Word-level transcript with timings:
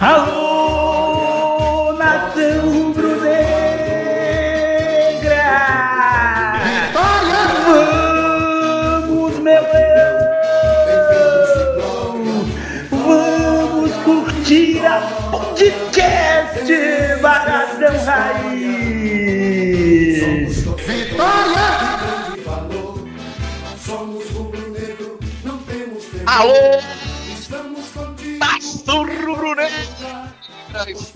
Alô, 0.00 1.92
nação 1.94 2.70
rubro-negra! 2.72 3.42
Vitória! 6.62 7.42
Vamos, 7.66 9.34
meu 9.40 9.60
leão! 9.60 10.18
Vamos 12.92 13.92
curtir 14.04 14.86
a 14.86 15.00
podcast 15.32 16.72
Baradão 17.20 17.98
Raiz! 18.04 18.58
Vitória! 20.86 21.66
Alô! 26.24 26.67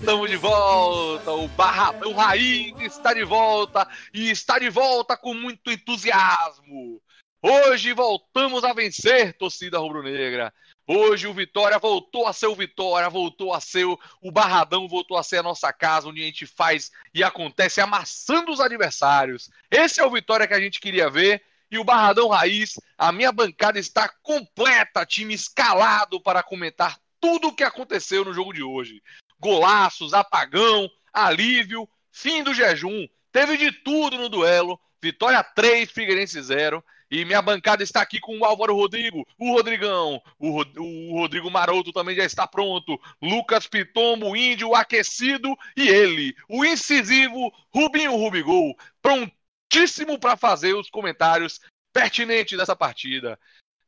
Estamos 0.03 0.29
de 0.29 0.35
volta, 0.35 1.31
o 1.31 1.47
Barradão 1.47 2.11
Raiz 2.11 2.77
está 2.81 3.13
de 3.13 3.23
volta 3.23 3.87
e 4.13 4.29
está 4.29 4.59
de 4.59 4.69
volta 4.69 5.15
com 5.15 5.33
muito 5.33 5.71
entusiasmo. 5.71 7.01
Hoje 7.41 7.93
voltamos 7.93 8.65
a 8.65 8.73
vencer, 8.73 9.31
torcida 9.37 9.79
rubro-negra. 9.79 10.53
Hoje 10.85 11.25
o 11.25 11.33
Vitória 11.33 11.79
voltou 11.79 12.27
a 12.27 12.33
ser 12.33 12.47
o 12.47 12.55
Vitória, 12.55 13.09
voltou 13.09 13.53
a 13.53 13.61
ser 13.61 13.85
o, 13.85 13.97
o 14.21 14.29
Barradão, 14.29 14.89
voltou 14.89 15.17
a 15.17 15.23
ser 15.23 15.37
a 15.37 15.43
nossa 15.43 15.71
casa, 15.71 16.09
onde 16.09 16.21
a 16.21 16.25
gente 16.25 16.45
faz 16.45 16.91
e 17.13 17.23
acontece 17.23 17.79
amassando 17.79 18.51
os 18.51 18.59
adversários. 18.59 19.49
Esse 19.71 20.01
é 20.01 20.05
o 20.05 20.11
Vitória 20.11 20.45
que 20.45 20.53
a 20.53 20.59
gente 20.59 20.81
queria 20.81 21.09
ver 21.09 21.41
e 21.71 21.77
o 21.77 21.85
Barradão 21.85 22.27
Raiz, 22.27 22.73
a 22.97 23.09
minha 23.13 23.31
bancada 23.31 23.79
está 23.79 24.09
completa, 24.21 25.05
time 25.05 25.33
escalado 25.33 26.19
para 26.19 26.43
comentar 26.43 26.99
tudo 27.21 27.47
o 27.47 27.55
que 27.55 27.63
aconteceu 27.63 28.25
no 28.25 28.33
jogo 28.33 28.51
de 28.51 28.61
hoje. 28.61 29.01
Golaços, 29.43 30.13
apagão, 30.13 30.89
alívio, 31.11 31.87
fim 32.09 32.41
do 32.43 32.53
jejum, 32.53 33.05
teve 33.29 33.57
de 33.57 33.73
tudo 33.73 34.17
no 34.17 34.29
duelo. 34.29 34.79
Vitória 35.01 35.43
3, 35.43 35.91
Figueirense 35.91 36.41
0. 36.41 36.81
E 37.11 37.25
minha 37.25 37.41
bancada 37.41 37.83
está 37.83 38.01
aqui 38.01 38.21
com 38.21 38.39
o 38.39 38.45
Álvaro 38.45 38.73
Rodrigo, 38.73 39.27
o 39.37 39.51
Rodrigão, 39.51 40.19
o, 40.39 40.49
Rod 40.49 40.77
o 40.77 41.19
Rodrigo 41.19 41.51
Maroto 41.51 41.91
também 41.91 42.15
já 42.15 42.23
está 42.23 42.47
pronto, 42.47 42.99
Lucas 43.21 43.67
Pitombo, 43.67 44.35
Índio 44.35 44.73
aquecido 44.73 45.55
e 45.77 45.87
ele, 45.89 46.33
o 46.49 46.65
incisivo 46.65 47.53
Rubinho 47.71 48.15
Rubigol, 48.15 48.75
prontíssimo 48.99 50.17
para 50.17 50.35
fazer 50.35 50.73
os 50.73 50.89
comentários 50.89 51.59
pertinentes 51.93 52.57
dessa 52.57 52.75
partida. 52.75 53.37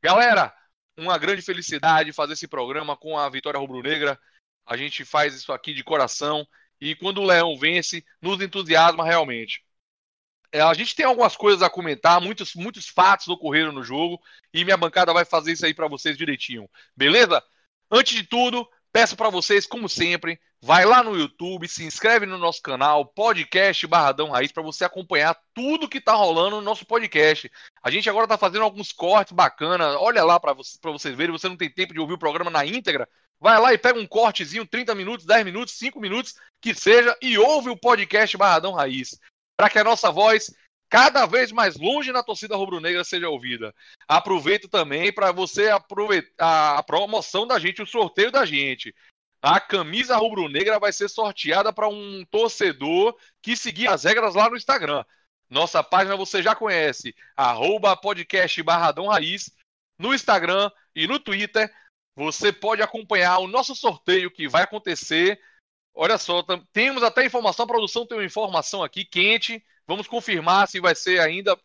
Galera, 0.04 0.54
uma 0.98 1.18
grande 1.18 1.42
felicidade 1.42 2.14
fazer 2.14 2.34
esse 2.34 2.48
programa 2.48 2.96
com 2.96 3.18
a 3.18 3.28
Vitória 3.30 3.60
Rubro-Negra. 3.60 4.20
A 4.66 4.76
gente 4.78 5.06
faz 5.06 5.36
isso 5.36 5.52
aqui 5.54 5.74
de 5.74 5.84
coração 5.84 6.48
e 6.80 6.96
quando 6.96 7.22
o 7.22 7.26
Leão 7.26 7.58
vence, 7.58 8.04
nos 8.22 8.42
entusiasma 8.42 9.04
realmente. 9.04 9.64
É, 10.52 10.62
a 10.62 10.74
gente 10.74 10.96
tem 10.96 11.06
algumas 11.06 11.36
coisas 11.36 11.62
a 11.62 11.70
comentar, 11.70 12.22
muitos, 12.22 12.56
muitos 12.56 12.88
fatos 12.88 13.28
ocorreram 13.28 13.72
no 13.72 13.84
jogo 13.84 14.22
e 14.54 14.64
minha 14.64 14.78
bancada 14.78 15.14
vai 15.14 15.26
fazer 15.26 15.52
isso 15.52 15.66
aí 15.66 15.74
para 15.74 15.88
vocês 15.88 16.18
direitinho, 16.18 16.70
beleza? 16.96 17.44
Antes 17.92 18.16
de 18.16 18.24
tudo, 18.24 18.68
peço 18.92 19.18
para 19.18 19.30
vocês, 19.30 19.68
como 19.68 19.90
sempre, 19.90 20.40
vai 20.62 20.86
lá 20.86 21.04
no 21.04 21.18
YouTube, 21.18 21.68
se 21.68 21.84
inscreve 21.84 22.26
no 22.26 22.38
nosso 22.38 22.62
canal, 22.62 23.06
podcast 23.06 23.86
Barradão 23.86 24.30
Raiz, 24.30 24.52
para 24.52 24.64
você 24.64 24.86
acompanhar 24.86 25.38
tudo 25.54 25.90
que 25.90 26.00
tá 26.00 26.14
rolando 26.14 26.56
no 26.56 26.62
nosso 26.62 26.86
podcast. 26.86 27.52
A 27.84 27.92
gente 27.92 28.10
agora 28.10 28.28
tá 28.28 28.38
fazendo 28.38 28.64
alguns 28.64 28.94
cortes 28.94 29.34
bacanas, 29.34 29.96
olha 30.00 30.24
lá 30.24 30.40
para 30.40 30.54
você, 30.54 30.80
vocês 30.82 31.16
verem, 31.16 31.34
você 31.34 31.50
não 31.50 31.58
tem 31.58 31.70
tempo 31.70 31.94
de 31.94 32.00
ouvir 32.00 32.14
o 32.14 32.18
programa 32.18 32.50
na 32.50 32.66
íntegra, 32.66 33.10
vai 33.46 33.62
lá 33.62 33.72
e 33.72 33.78
pega 33.78 34.00
um 34.00 34.08
cortezinho, 34.08 34.66
30 34.66 34.96
minutos, 34.96 35.24
10 35.24 35.46
minutos, 35.46 35.76
5 35.76 36.02
minutos, 36.02 36.34
que 36.60 36.74
seja, 36.74 37.16
e 37.22 37.38
ouve 37.38 37.70
o 37.70 37.78
podcast 37.78 38.36
Barradão 38.36 38.74
Raiz 38.74 39.20
para 39.56 39.70
que 39.70 39.78
a 39.78 39.84
nossa 39.84 40.12
voz 40.12 40.52
cada 40.90 41.28
vez 41.28 41.52
mais 41.52 41.76
longe 41.76 42.12
na 42.12 42.24
torcida 42.24 42.56
rubro-negra 42.56 43.04
seja 43.04 43.30
ouvida. 43.30 43.72
Aproveito 44.08 44.68
também 44.68 45.14
para 45.14 45.32
você 45.32 45.70
aproveitar 45.70 46.76
a 46.76 46.82
promoção 46.82 47.46
da 47.46 47.60
gente, 47.60 47.84
o 47.84 47.86
sorteio 47.86 48.32
da 48.32 48.48
gente. 48.48 48.96
A 49.44 49.60
camisa 49.60 50.18
rubro-negra 50.18 50.80
vai 50.80 50.92
ser 50.92 51.08
sorteada 51.08 51.72
para 51.72 51.88
um 51.88 52.26
torcedor 52.32 53.16
que 53.44 53.56
seguir 53.56 53.88
as 53.88 54.06
regras 54.06 54.34
lá 54.34 54.50
no 54.50 54.58
Instagram. 54.58 55.06
Nossa 55.48 55.84
página 55.84 56.18
você 56.18 56.42
já 56.42 56.56
conhece, 56.56 57.14
arroba 57.38 57.96
podcast 57.96 58.64
Barradão 58.64 59.06
Raiz, 59.06 59.52
no 60.00 60.16
Instagram 60.16 60.72
e 60.96 61.08
no 61.08 61.20
Twitter. 61.20 61.72
Você 62.16 62.52
pode 62.52 62.82
acompanhar 62.82 63.40
o 63.40 63.48
nosso 63.48 63.76
sorteio 63.76 64.32
que 64.32 64.48
vai 64.48 64.64
acontecer 64.64 65.40
Olha 65.96 66.18
só, 66.18 66.44
temos 66.74 67.02
até 67.04 67.26
informação, 67.26 67.64
a 67.64 67.68
produção 67.68 68.06
tem 68.06 68.18
uma 68.18 68.26
informação 68.26 68.84
aqui 68.84 69.06
quente. 69.06 69.64
Vamos 69.88 70.08
confirmar 70.08 70.68
se 70.68 70.82
vai 70.82 70.94
ser 70.94 71.22
ainda 71.22 71.58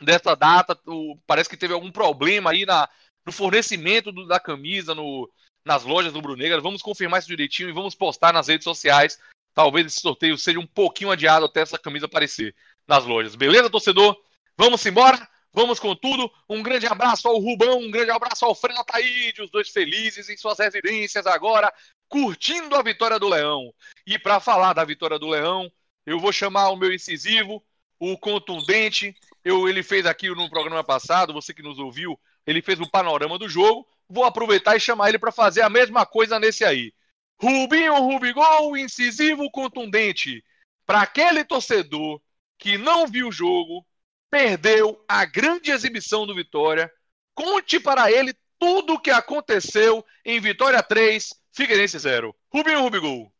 dessa 0.00 0.34
data. 0.34 0.76
O, 0.84 1.16
parece 1.26 1.48
que 1.48 1.56
teve 1.56 1.72
algum 1.72 1.92
problema 1.92 2.50
aí 2.50 2.66
na, 2.66 2.88
no 3.24 3.30
fornecimento 3.30 4.10
do, 4.10 4.26
da 4.26 4.40
camisa 4.40 4.96
no, 4.96 5.30
nas 5.64 5.84
lojas 5.84 6.12
do 6.12 6.20
Brunegra. 6.20 6.60
Vamos 6.60 6.82
confirmar 6.82 7.20
isso 7.20 7.28
direitinho 7.28 7.68
e 7.68 7.72
vamos 7.72 7.94
postar 7.94 8.32
nas 8.32 8.48
redes 8.48 8.64
sociais. 8.64 9.16
Talvez 9.54 9.86
esse 9.86 10.00
sorteio 10.00 10.36
seja 10.36 10.58
um 10.58 10.66
pouquinho 10.66 11.12
adiado 11.12 11.46
até 11.46 11.60
essa 11.60 11.78
camisa 11.78 12.06
aparecer 12.06 12.52
nas 12.86 13.04
lojas. 13.04 13.36
Beleza, 13.36 13.70
torcedor? 13.70 14.20
Vamos 14.58 14.84
embora? 14.84 15.16
Vamos 15.56 15.80
com 15.80 15.96
tudo. 15.96 16.30
Um 16.50 16.62
grande 16.62 16.86
abraço 16.86 17.26
ao 17.26 17.38
Rubão, 17.38 17.78
um 17.78 17.90
grande 17.90 18.10
abraço 18.10 18.44
ao 18.44 18.54
Frena 18.54 18.84
Taíde, 18.84 19.40
os 19.40 19.50
dois 19.50 19.70
felizes 19.70 20.28
em 20.28 20.36
suas 20.36 20.58
residências 20.58 21.26
agora, 21.26 21.72
curtindo 22.10 22.76
a 22.76 22.82
vitória 22.82 23.18
do 23.18 23.26
Leão. 23.26 23.72
E 24.06 24.18
para 24.18 24.38
falar 24.38 24.74
da 24.74 24.84
vitória 24.84 25.18
do 25.18 25.30
Leão, 25.30 25.72
eu 26.04 26.20
vou 26.20 26.30
chamar 26.30 26.68
o 26.68 26.76
meu 26.76 26.92
incisivo, 26.92 27.64
o 27.98 28.18
contundente. 28.18 29.14
Eu, 29.42 29.66
ele 29.66 29.82
fez 29.82 30.04
aqui 30.04 30.28
no 30.28 30.50
programa 30.50 30.84
passado, 30.84 31.32
você 31.32 31.54
que 31.54 31.62
nos 31.62 31.78
ouviu, 31.78 32.20
ele 32.46 32.60
fez 32.60 32.78
o 32.78 32.90
panorama 32.90 33.38
do 33.38 33.48
jogo. 33.48 33.88
Vou 34.06 34.24
aproveitar 34.24 34.76
e 34.76 34.80
chamar 34.80 35.08
ele 35.08 35.18
para 35.18 35.32
fazer 35.32 35.62
a 35.62 35.70
mesma 35.70 36.04
coisa 36.04 36.38
nesse 36.38 36.66
aí. 36.66 36.92
Rubinho 37.40 37.94
Rubigol, 37.94 38.76
incisivo, 38.76 39.50
contundente. 39.50 40.44
Para 40.84 41.00
aquele 41.00 41.46
torcedor 41.46 42.20
que 42.58 42.76
não 42.76 43.06
viu 43.06 43.28
o 43.28 43.32
jogo, 43.32 43.86
perdeu 44.30 45.02
a 45.08 45.24
grande 45.24 45.70
exibição 45.70 46.26
do 46.26 46.34
Vitória, 46.34 46.92
conte 47.34 47.78
para 47.80 48.10
ele 48.10 48.34
tudo 48.58 48.94
o 48.94 49.00
que 49.00 49.10
aconteceu 49.10 50.04
em 50.24 50.40
Vitória 50.40 50.82
3, 50.82 51.34
Figueirense 51.52 51.98
0. 51.98 52.34
Rubinho 52.52 52.82
Rubigol. 52.82 53.32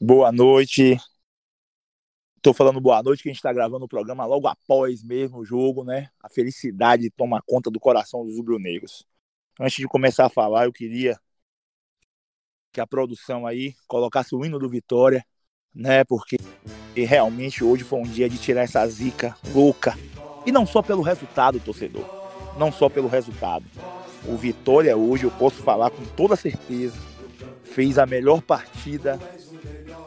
Boa 0.00 0.30
noite. 0.30 0.98
Estou 2.36 2.54
falando 2.54 2.80
boa 2.80 3.02
noite, 3.02 3.22
que 3.22 3.28
a 3.28 3.32
gente 3.32 3.38
está 3.38 3.52
gravando 3.52 3.86
o 3.86 3.88
programa 3.88 4.24
logo 4.24 4.46
após 4.46 5.02
mesmo 5.02 5.38
o 5.38 5.44
jogo, 5.44 5.82
né? 5.82 6.10
A 6.22 6.28
felicidade 6.28 7.10
toma 7.10 7.42
conta 7.44 7.70
do 7.70 7.80
coração 7.80 8.24
dos 8.24 8.36
rubro-negros. 8.36 9.04
Antes 9.58 9.76
de 9.76 9.88
começar 9.88 10.26
a 10.26 10.30
falar, 10.30 10.66
eu 10.66 10.72
queria 10.72 11.18
que 12.72 12.80
a 12.80 12.86
produção 12.86 13.46
aí 13.46 13.74
colocasse 13.88 14.34
o 14.34 14.44
hino 14.44 14.58
do 14.58 14.68
Vitória, 14.68 15.26
né? 15.74 16.04
Porque 16.04 16.36
realmente 17.04 17.62
hoje 17.62 17.84
foi 17.84 18.00
um 18.00 18.04
dia 18.04 18.28
de 18.28 18.38
tirar 18.38 18.62
essa 18.62 18.86
zica 18.86 19.36
louca. 19.54 19.96
E 20.44 20.52
não 20.52 20.66
só 20.66 20.82
pelo 20.82 21.02
resultado, 21.02 21.60
torcedor. 21.60 22.04
Não 22.58 22.72
só 22.72 22.88
pelo 22.88 23.08
resultado 23.08 23.64
o 24.28 24.36
Vitória 24.36 24.96
hoje, 24.96 25.24
eu 25.24 25.30
posso 25.30 25.62
falar 25.62 25.90
com 25.90 26.04
toda 26.04 26.36
certeza, 26.36 26.96
fez 27.62 27.98
a 27.98 28.06
melhor 28.06 28.42
partida 28.42 29.18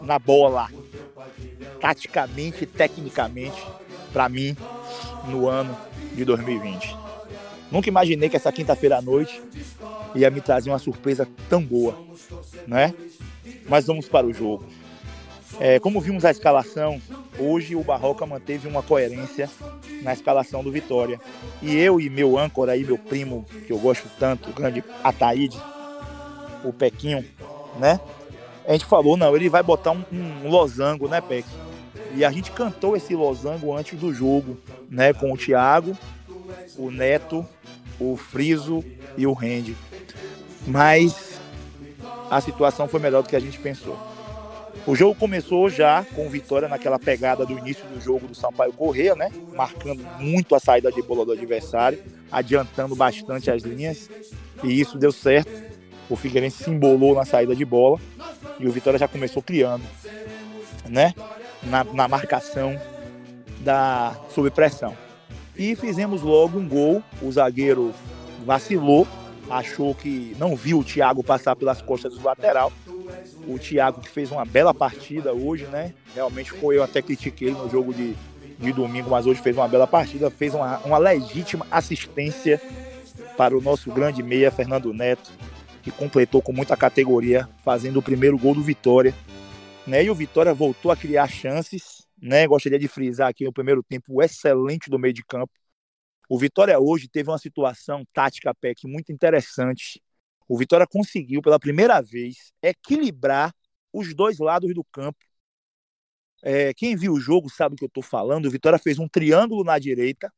na 0.01 0.19
bola, 0.19 0.69
taticamente 1.79 2.63
e 2.63 2.67
tecnicamente, 2.67 3.65
para 4.11 4.27
mim, 4.27 4.55
no 5.27 5.47
ano 5.47 5.75
de 6.13 6.25
2020. 6.25 6.95
Nunca 7.71 7.87
imaginei 7.87 8.29
que 8.29 8.35
essa 8.35 8.51
quinta-feira 8.51 8.97
à 8.97 9.01
noite 9.01 9.41
ia 10.15 10.29
me 10.29 10.41
trazer 10.41 10.69
uma 10.69 10.79
surpresa 10.79 11.27
tão 11.47 11.61
boa, 11.61 11.97
né? 12.67 12.93
Mas 13.67 13.85
vamos 13.85 14.07
para 14.07 14.25
o 14.25 14.33
jogo. 14.33 14.65
É, 15.59 15.77
como 15.77 15.99
vimos 15.99 16.23
a 16.23 16.31
escalação, 16.31 17.01
hoje 17.37 17.75
o 17.75 17.83
Barroca 17.83 18.25
manteve 18.25 18.65
uma 18.65 18.81
coerência 18.81 19.49
na 20.01 20.13
escalação 20.13 20.63
do 20.63 20.71
Vitória. 20.71 21.19
E 21.61 21.75
eu 21.75 21.99
e 21.99 22.09
meu 22.09 22.37
âncora 22.37 22.71
aí, 22.71 22.85
meu 22.85 22.97
primo, 22.97 23.45
que 23.67 23.73
eu 23.73 23.77
gosto 23.77 24.07
tanto, 24.17 24.49
o 24.49 24.53
grande 24.53 24.81
Ataíde, 25.03 25.59
o 26.63 26.71
Pequinho, 26.71 27.25
né? 27.77 27.99
A 28.65 28.71
gente 28.71 28.85
falou, 28.85 29.17
não, 29.17 29.35
ele 29.35 29.49
vai 29.49 29.61
botar 29.61 29.91
um, 29.91 30.03
um 30.13 30.47
losango, 30.47 31.09
né, 31.09 31.19
Peck? 31.19 31.45
E 32.15 32.23
a 32.23 32.31
gente 32.31 32.51
cantou 32.51 32.95
esse 32.95 33.13
losango 33.13 33.75
antes 33.75 33.99
do 33.99 34.13
jogo, 34.13 34.57
né? 34.89 35.11
Com 35.11 35.33
o 35.33 35.37
Thiago, 35.37 35.97
o 36.77 36.89
Neto, 36.89 37.45
o 37.99 38.15
Friso 38.15 38.81
e 39.17 39.27
o 39.27 39.33
Rende. 39.33 39.75
Mas 40.65 41.37
a 42.31 42.39
situação 42.39 42.87
foi 42.87 43.01
melhor 43.01 43.23
do 43.23 43.29
que 43.29 43.35
a 43.35 43.41
gente 43.41 43.59
pensou. 43.59 44.08
O 44.87 44.95
jogo 44.95 45.15
começou 45.15 45.69
já 45.69 46.05
com 46.15 46.29
vitória 46.29 46.67
naquela 46.67 46.97
pegada 46.97 47.45
do 47.45 47.57
início 47.57 47.85
do 47.87 48.01
jogo 48.01 48.27
do 48.27 48.35
Sampaio 48.35 48.73
Correia, 48.73 49.15
né? 49.15 49.31
Marcando 49.53 50.03
muito 50.19 50.55
a 50.55 50.59
saída 50.59 50.91
de 50.91 51.01
bola 51.01 51.25
do 51.25 51.31
adversário, 51.31 52.01
adiantando 52.31 52.95
bastante 52.95 53.51
as 53.51 53.63
linhas, 53.63 54.09
e 54.63 54.79
isso 54.79 54.97
deu 54.97 55.11
certo. 55.11 55.51
O 56.09 56.15
Figueirense 56.15 56.63
se 56.63 56.69
embolou 56.69 57.13
na 57.13 57.23
saída 57.23 57.55
de 57.55 57.63
bola 57.63 57.99
e 58.59 58.67
o 58.67 58.71
Vitória 58.71 58.97
já 58.97 59.07
começou 59.07 59.43
criando, 59.43 59.83
né? 60.87 61.13
Na, 61.61 61.83
na 61.83 62.07
marcação 62.07 62.79
da 63.59 64.15
sob 64.33 64.49
pressão. 64.49 64.95
E 65.55 65.75
fizemos 65.75 66.21
logo 66.21 66.57
um 66.57 66.67
gol. 66.67 67.03
O 67.21 67.31
zagueiro 67.31 67.93
vacilou, 68.45 69.05
achou 69.49 69.95
que 69.95 70.35
não 70.37 70.55
viu 70.55 70.79
o 70.79 70.83
Thiago 70.83 71.23
passar 71.23 71.55
pelas 71.55 71.81
costas 71.81 72.13
do 72.13 72.23
lateral. 72.23 72.71
O 73.47 73.57
Thiago 73.57 74.01
que 74.01 74.09
fez 74.09 74.31
uma 74.31 74.45
bela 74.45 74.73
partida 74.73 75.33
hoje, 75.33 75.65
né? 75.65 75.93
Realmente 76.13 76.51
foi 76.51 76.77
eu 76.77 76.83
até 76.83 77.01
critiquei 77.01 77.51
no 77.51 77.69
jogo 77.69 77.93
de, 77.93 78.15
de 78.59 78.71
domingo, 78.71 79.09
mas 79.09 79.25
hoje 79.25 79.41
fez 79.41 79.57
uma 79.57 79.67
bela 79.67 79.87
partida, 79.87 80.29
fez 80.29 80.53
uma, 80.53 80.77
uma 80.79 80.97
legítima 80.97 81.65
assistência 81.71 82.61
para 83.35 83.57
o 83.57 83.61
nosso 83.61 83.91
grande 83.91 84.21
meia 84.21 84.51
Fernando 84.51 84.93
Neto, 84.93 85.31
que 85.81 85.91
completou 85.91 86.41
com 86.41 86.51
muita 86.51 86.75
categoria, 86.77 87.47
fazendo 87.63 87.97
o 87.97 88.03
primeiro 88.03 88.37
gol 88.37 88.53
do 88.53 88.61
Vitória. 88.61 89.13
Né? 89.87 90.03
E 90.03 90.09
o 90.09 90.15
Vitória 90.15 90.53
voltou 90.53 90.91
a 90.91 90.95
criar 90.95 91.27
chances, 91.27 92.05
né? 92.21 92.45
Gostaria 92.45 92.77
de 92.77 92.87
frisar 92.87 93.29
aqui 93.29 93.45
no 93.45 93.53
primeiro 93.53 93.81
tempo 93.81 94.21
excelente 94.21 94.89
do 94.89 94.99
meio 94.99 95.13
de 95.13 95.23
campo. 95.23 95.53
O 96.29 96.37
Vitória 96.37 96.79
hoje 96.79 97.09
teve 97.09 97.31
uma 97.31 97.39
situação 97.39 98.05
tática 98.13 98.53
PEC 98.53 98.87
muito 98.87 99.11
interessante. 99.11 99.99
O 100.47 100.55
Vitória 100.55 100.85
conseguiu 100.85 101.41
pela 101.41 101.59
primeira 101.59 101.99
vez 102.01 102.53
equilibrar 102.61 103.51
os 103.91 104.13
dois 104.13 104.37
lados 104.37 104.71
do 104.75 104.83
campo. 104.83 105.17
É, 106.43 106.71
quem 106.75 106.95
viu 106.95 107.13
o 107.13 107.19
jogo 107.19 107.49
sabe 107.49 107.73
o 107.73 107.77
que 107.77 107.83
eu 107.83 107.87
estou 107.87 108.03
falando. 108.03 108.45
O 108.45 108.51
Vitória 108.51 108.77
fez 108.77 108.99
um 108.99 109.07
triângulo 109.07 109.63
na 109.63 109.79
direita 109.79 110.31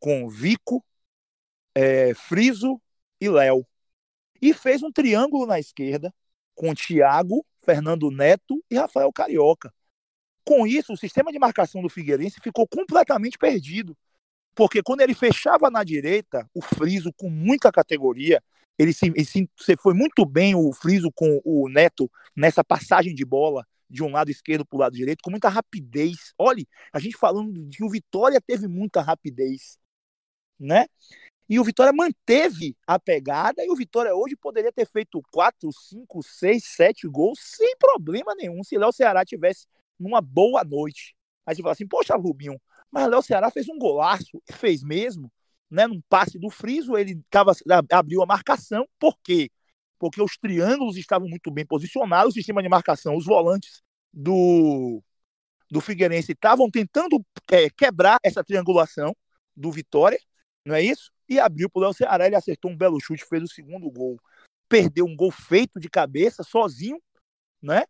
com 0.00 0.28
Vico, 0.28 0.84
é, 1.74 2.12
Friso 2.14 2.80
e 3.20 3.28
Léo. 3.28 3.64
E 4.42 4.52
fez 4.52 4.82
um 4.82 4.90
triângulo 4.90 5.46
na 5.46 5.60
esquerda 5.60 6.12
com 6.56 6.74
Thiago, 6.74 7.46
Fernando 7.64 8.10
Neto 8.10 8.62
e 8.68 8.76
Rafael 8.76 9.12
Carioca. 9.12 9.72
Com 10.44 10.66
isso, 10.66 10.92
o 10.92 10.96
sistema 10.96 11.30
de 11.30 11.38
marcação 11.38 11.80
do 11.82 11.88
Figueirense 11.88 12.40
ficou 12.40 12.66
completamente 12.66 13.38
perdido. 13.38 13.96
Porque 14.54 14.82
quando 14.82 15.00
ele 15.00 15.14
fechava 15.14 15.70
na 15.70 15.84
direita, 15.84 16.48
o 16.54 16.60
Friso 16.60 17.12
com 17.16 17.30
muita 17.30 17.70
categoria, 17.70 18.42
ele 18.78 18.92
se, 18.92 19.06
ele 19.06 19.24
se 19.24 19.76
foi 19.76 19.94
muito 19.94 20.24
bem 20.24 20.54
o 20.54 20.72
Friso 20.72 21.10
com 21.12 21.40
o 21.44 21.68
Neto 21.68 22.10
nessa 22.34 22.64
passagem 22.64 23.14
de 23.14 23.24
bola 23.24 23.66
de 23.90 24.02
um 24.02 24.10
lado 24.10 24.30
esquerdo 24.30 24.64
para 24.64 24.76
o 24.76 24.80
lado 24.80 24.96
direito, 24.96 25.22
com 25.22 25.30
muita 25.30 25.48
rapidez. 25.48 26.32
Olhe, 26.38 26.66
a 26.92 26.98
gente 27.00 27.16
falando 27.16 27.52
de 27.52 27.78
que 27.78 27.84
o 27.84 27.90
Vitória 27.90 28.40
teve 28.40 28.68
muita 28.68 29.02
rapidez, 29.02 29.78
né? 30.58 30.86
E 31.48 31.58
o 31.58 31.64
Vitória 31.64 31.92
manteve 31.92 32.76
a 32.86 32.96
pegada, 32.96 33.64
e 33.64 33.70
o 33.70 33.74
Vitória 33.74 34.14
hoje 34.14 34.36
poderia 34.36 34.70
ter 34.72 34.86
feito 34.86 35.20
4, 35.32 35.68
5, 35.72 36.22
6, 36.22 36.64
7 36.64 37.08
gols 37.08 37.40
sem 37.40 37.76
problema 37.76 38.36
nenhum, 38.36 38.62
se 38.62 38.78
Léo 38.78 38.92
Ceará 38.92 39.24
tivesse 39.24 39.66
numa 39.98 40.20
boa 40.20 40.62
noite. 40.62 41.16
Aí 41.44 41.56
você 41.56 41.62
fala 41.62 41.72
assim, 41.72 41.88
poxa, 41.88 42.14
Rubinho, 42.14 42.60
mas 42.90 43.08
Léo 43.08 43.22
Ceará 43.22 43.50
fez 43.50 43.68
um 43.68 43.78
golaço, 43.78 44.42
fez 44.52 44.82
mesmo, 44.82 45.30
né? 45.70 45.86
Num 45.86 46.00
passe 46.08 46.38
do 46.38 46.50
Friso, 46.50 46.96
ele 46.96 47.20
tava, 47.30 47.52
abriu 47.92 48.22
a 48.22 48.26
marcação, 48.26 48.86
por 48.98 49.16
quê? 49.22 49.50
Porque 49.98 50.22
os 50.22 50.36
triângulos 50.36 50.96
estavam 50.96 51.28
muito 51.28 51.50
bem 51.50 51.66
posicionados, 51.66 52.32
o 52.32 52.34
sistema 52.34 52.62
de 52.62 52.68
marcação, 52.68 53.16
os 53.16 53.26
volantes 53.26 53.82
do, 54.12 55.02
do 55.70 55.80
Figueirense 55.80 56.32
estavam 56.32 56.70
tentando 56.70 57.24
é, 57.50 57.68
quebrar 57.70 58.18
essa 58.22 58.42
triangulação 58.42 59.14
do 59.56 59.70
Vitória, 59.70 60.18
não 60.64 60.74
é 60.74 60.82
isso? 60.82 61.10
e 61.30 61.38
abriu 61.38 61.70
para 61.70 61.78
o 61.78 61.82
Léo 61.84 61.94
Ceará. 61.94 62.26
Ele 62.26 62.34
acertou 62.34 62.70
um 62.70 62.76
belo 62.76 63.00
chute, 63.00 63.24
fez 63.24 63.44
o 63.44 63.46
segundo 63.46 63.88
gol. 63.88 64.20
Perdeu 64.68 65.06
um 65.06 65.14
gol 65.14 65.30
feito 65.30 65.78
de 65.78 65.88
cabeça, 65.88 66.42
sozinho, 66.42 67.00
né? 67.62 67.84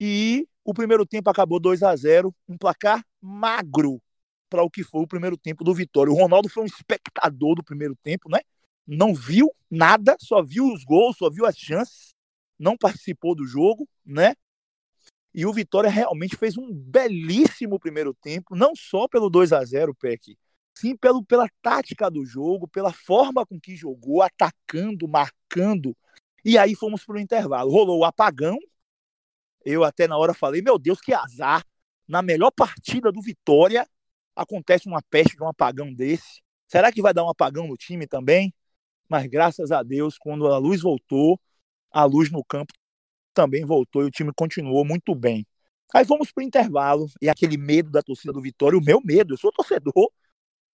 E 0.00 0.48
o 0.64 0.72
primeiro 0.72 1.04
tempo 1.04 1.28
acabou 1.28 1.60
2 1.60 1.82
a 1.82 1.94
0 1.94 2.34
um 2.48 2.56
placar 2.56 3.04
magro 3.20 4.00
para 4.48 4.62
o 4.62 4.70
que 4.70 4.82
foi 4.82 5.02
o 5.02 5.06
primeiro 5.06 5.36
tempo 5.36 5.64
do 5.64 5.74
Vitória. 5.74 6.12
O 6.12 6.16
Ronaldo 6.16 6.48
foi 6.48 6.62
um 6.62 6.66
espectador 6.66 7.54
do 7.56 7.64
primeiro 7.64 7.96
tempo, 8.02 8.28
né? 8.30 8.40
Não 8.86 9.14
viu 9.14 9.50
nada, 9.70 10.16
só 10.20 10.42
viu 10.42 10.72
os 10.72 10.84
gols, 10.84 11.16
só 11.16 11.28
viu 11.28 11.44
as 11.44 11.56
chances, 11.56 12.14
não 12.58 12.76
participou 12.76 13.34
do 13.34 13.46
jogo, 13.46 13.88
né? 14.04 14.34
E 15.34 15.44
o 15.44 15.52
Vitória 15.52 15.90
realmente 15.90 16.36
fez 16.36 16.56
um 16.56 16.72
belíssimo 16.72 17.78
primeiro 17.78 18.14
tempo, 18.14 18.56
não 18.56 18.74
só 18.74 19.06
pelo 19.06 19.28
2 19.28 19.52
a 19.52 19.62
0 19.64 19.94
Peck, 19.94 20.36
sim 20.74 20.96
pelo, 20.96 21.24
pela 21.24 21.48
tática 21.60 22.10
do 22.10 22.24
jogo, 22.24 22.68
pela 22.68 22.92
forma 22.92 23.44
com 23.44 23.60
que 23.60 23.76
jogou, 23.76 24.22
atacando, 24.22 25.08
marcando. 25.08 25.96
E 26.44 26.56
aí 26.56 26.74
fomos 26.74 27.04
para 27.04 27.16
o 27.16 27.20
intervalo. 27.20 27.70
Rolou 27.70 27.98
o 28.00 28.04
apagão. 28.04 28.56
Eu 29.64 29.82
até 29.84 30.06
na 30.06 30.16
hora 30.16 30.32
falei, 30.32 30.62
meu 30.62 30.78
Deus, 30.78 31.00
que 31.00 31.12
azar. 31.12 31.64
Na 32.06 32.22
melhor 32.22 32.52
partida 32.52 33.10
do 33.10 33.20
Vitória, 33.20 33.86
acontece 34.36 34.86
uma 34.86 35.02
peste 35.02 35.36
de 35.36 35.42
um 35.42 35.48
apagão 35.48 35.92
desse. 35.92 36.42
Será 36.68 36.92
que 36.92 37.02
vai 37.02 37.14
dar 37.14 37.24
um 37.24 37.30
apagão 37.30 37.66
no 37.66 37.76
time 37.76 38.06
também? 38.06 38.54
Mas 39.08 39.26
graças 39.26 39.72
a 39.72 39.82
Deus, 39.82 40.18
quando 40.18 40.46
a 40.48 40.58
luz 40.58 40.82
voltou, 40.82 41.40
a 41.90 42.04
luz 42.04 42.30
no 42.30 42.44
campo 42.44 42.72
também 43.32 43.64
voltou 43.64 44.02
e 44.02 44.06
o 44.06 44.10
time 44.10 44.32
continuou 44.34 44.84
muito 44.84 45.14
bem. 45.14 45.46
Aí 45.94 46.04
fomos 46.04 46.32
para 46.32 46.42
o 46.42 46.46
intervalo 46.46 47.06
e 47.22 47.28
aquele 47.28 47.56
medo 47.56 47.90
da 47.90 48.02
torcida 48.02 48.32
do 48.32 48.40
Vitória, 48.40 48.78
o 48.78 48.82
meu 48.82 49.00
medo, 49.02 49.34
eu 49.34 49.38
sou 49.38 49.52
torcedor, 49.52 50.10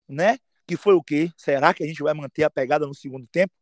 né? 0.08 0.38
Que 0.66 0.76
foi 0.76 0.94
o 0.94 1.02
quê? 1.02 1.30
Será 1.36 1.74
que 1.74 1.82
a 1.82 1.86
gente 1.86 2.02
vai 2.02 2.14
manter 2.14 2.44
a 2.44 2.50
pegada 2.50 2.86
no 2.86 2.94
segundo 2.94 3.26
tempo? 3.28 3.52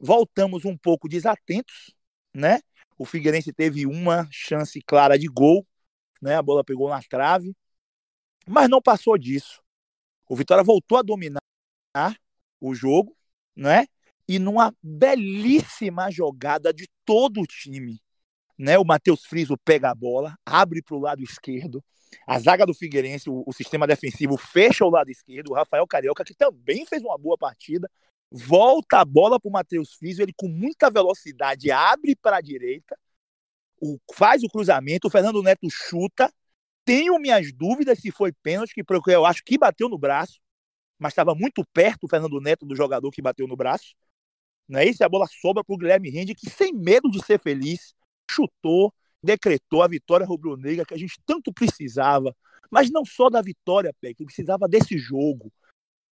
Voltamos 0.00 0.64
um 0.64 0.76
pouco 0.76 1.08
desatentos, 1.08 1.94
né? 2.34 2.60
O 2.98 3.04
Figueirense 3.04 3.52
teve 3.52 3.86
uma 3.86 4.28
chance 4.30 4.80
clara 4.82 5.18
de 5.18 5.28
gol, 5.28 5.66
né? 6.20 6.34
A 6.36 6.42
bola 6.42 6.64
pegou 6.64 6.88
na 6.88 7.00
trave, 7.02 7.54
mas 8.48 8.68
não 8.68 8.80
passou 8.80 9.16
disso. 9.18 9.62
O 10.28 10.36
Vitória 10.36 10.64
voltou 10.64 10.98
a 10.98 11.02
dominar 11.02 11.40
o 12.60 12.74
jogo, 12.74 13.16
né? 13.56 13.86
E 14.26 14.38
numa 14.38 14.74
belíssima 14.82 16.10
jogada 16.10 16.72
de 16.72 16.86
todo 17.04 17.40
o 17.40 17.46
time, 17.46 18.00
né? 18.58 18.78
O 18.78 18.84
Matheus 18.84 19.24
Friso 19.24 19.56
pega 19.64 19.90
a 19.90 19.94
bola, 19.94 20.36
abre 20.44 20.82
para 20.82 20.96
o 20.96 21.00
lado 21.00 21.22
esquerdo, 21.22 21.82
a 22.26 22.38
zaga 22.38 22.66
do 22.66 22.74
Figueirense, 22.74 23.28
o, 23.28 23.42
o, 23.46 23.52
sistema 23.52 23.86
defensivo 23.86 24.36
fecha 24.36 24.84
o 24.84 24.90
lado 24.90 25.10
esquerdo. 25.10 25.50
O 25.50 25.54
Rafael 25.54 25.86
Carioca, 25.86 26.24
que 26.24 26.34
também 26.34 26.86
fez 26.86 27.02
uma 27.02 27.18
boa 27.18 27.36
partida, 27.36 27.90
volta 28.30 29.00
a 29.00 29.04
bola 29.04 29.40
para 29.40 29.48
o 29.48 29.52
Matheus 29.52 29.94
Físio. 29.94 30.22
Ele, 30.22 30.32
com 30.36 30.48
muita 30.48 30.90
velocidade, 30.90 31.70
abre 31.70 32.14
para 32.16 32.36
a 32.36 32.40
direita, 32.40 32.98
o, 33.80 33.98
faz 34.14 34.42
o 34.42 34.48
cruzamento. 34.48 35.08
O 35.08 35.10
Fernando 35.10 35.42
Neto 35.42 35.68
chuta. 35.70 36.32
Tenho 36.88 37.18
minhas 37.18 37.52
dúvidas 37.52 37.98
se 37.98 38.10
foi 38.10 38.32
pênalti, 38.32 38.82
porque 38.82 39.10
eu 39.10 39.26
acho 39.26 39.44
que 39.44 39.58
bateu 39.58 39.90
no 39.90 39.98
braço, 39.98 40.40
mas 40.98 41.12
estava 41.12 41.34
muito 41.34 41.62
perto 41.70 42.04
o 42.04 42.08
Fernando 42.08 42.40
Neto 42.40 42.64
do 42.64 42.74
jogador 42.74 43.10
que 43.10 43.20
bateu 43.20 43.46
no 43.46 43.54
braço. 43.54 43.94
Não 44.66 44.80
é 44.80 44.86
isso? 44.86 45.04
A 45.04 45.08
bola 45.08 45.26
sobra 45.26 45.62
para 45.62 45.74
o 45.74 45.76
Guilherme 45.76 46.08
Rende, 46.08 46.34
que 46.34 46.48
sem 46.48 46.72
medo 46.72 47.10
de 47.10 47.22
ser 47.22 47.38
feliz, 47.38 47.94
chutou, 48.30 48.90
decretou 49.22 49.82
a 49.82 49.86
vitória 49.86 50.24
rubro-negra 50.24 50.86
que 50.86 50.94
a 50.94 50.96
gente 50.96 51.20
tanto 51.26 51.52
precisava, 51.52 52.34
mas 52.70 52.90
não 52.90 53.04
só 53.04 53.28
da 53.28 53.42
vitória, 53.42 53.94
que 54.16 54.24
precisava 54.24 54.66
desse 54.66 54.96
jogo. 54.96 55.52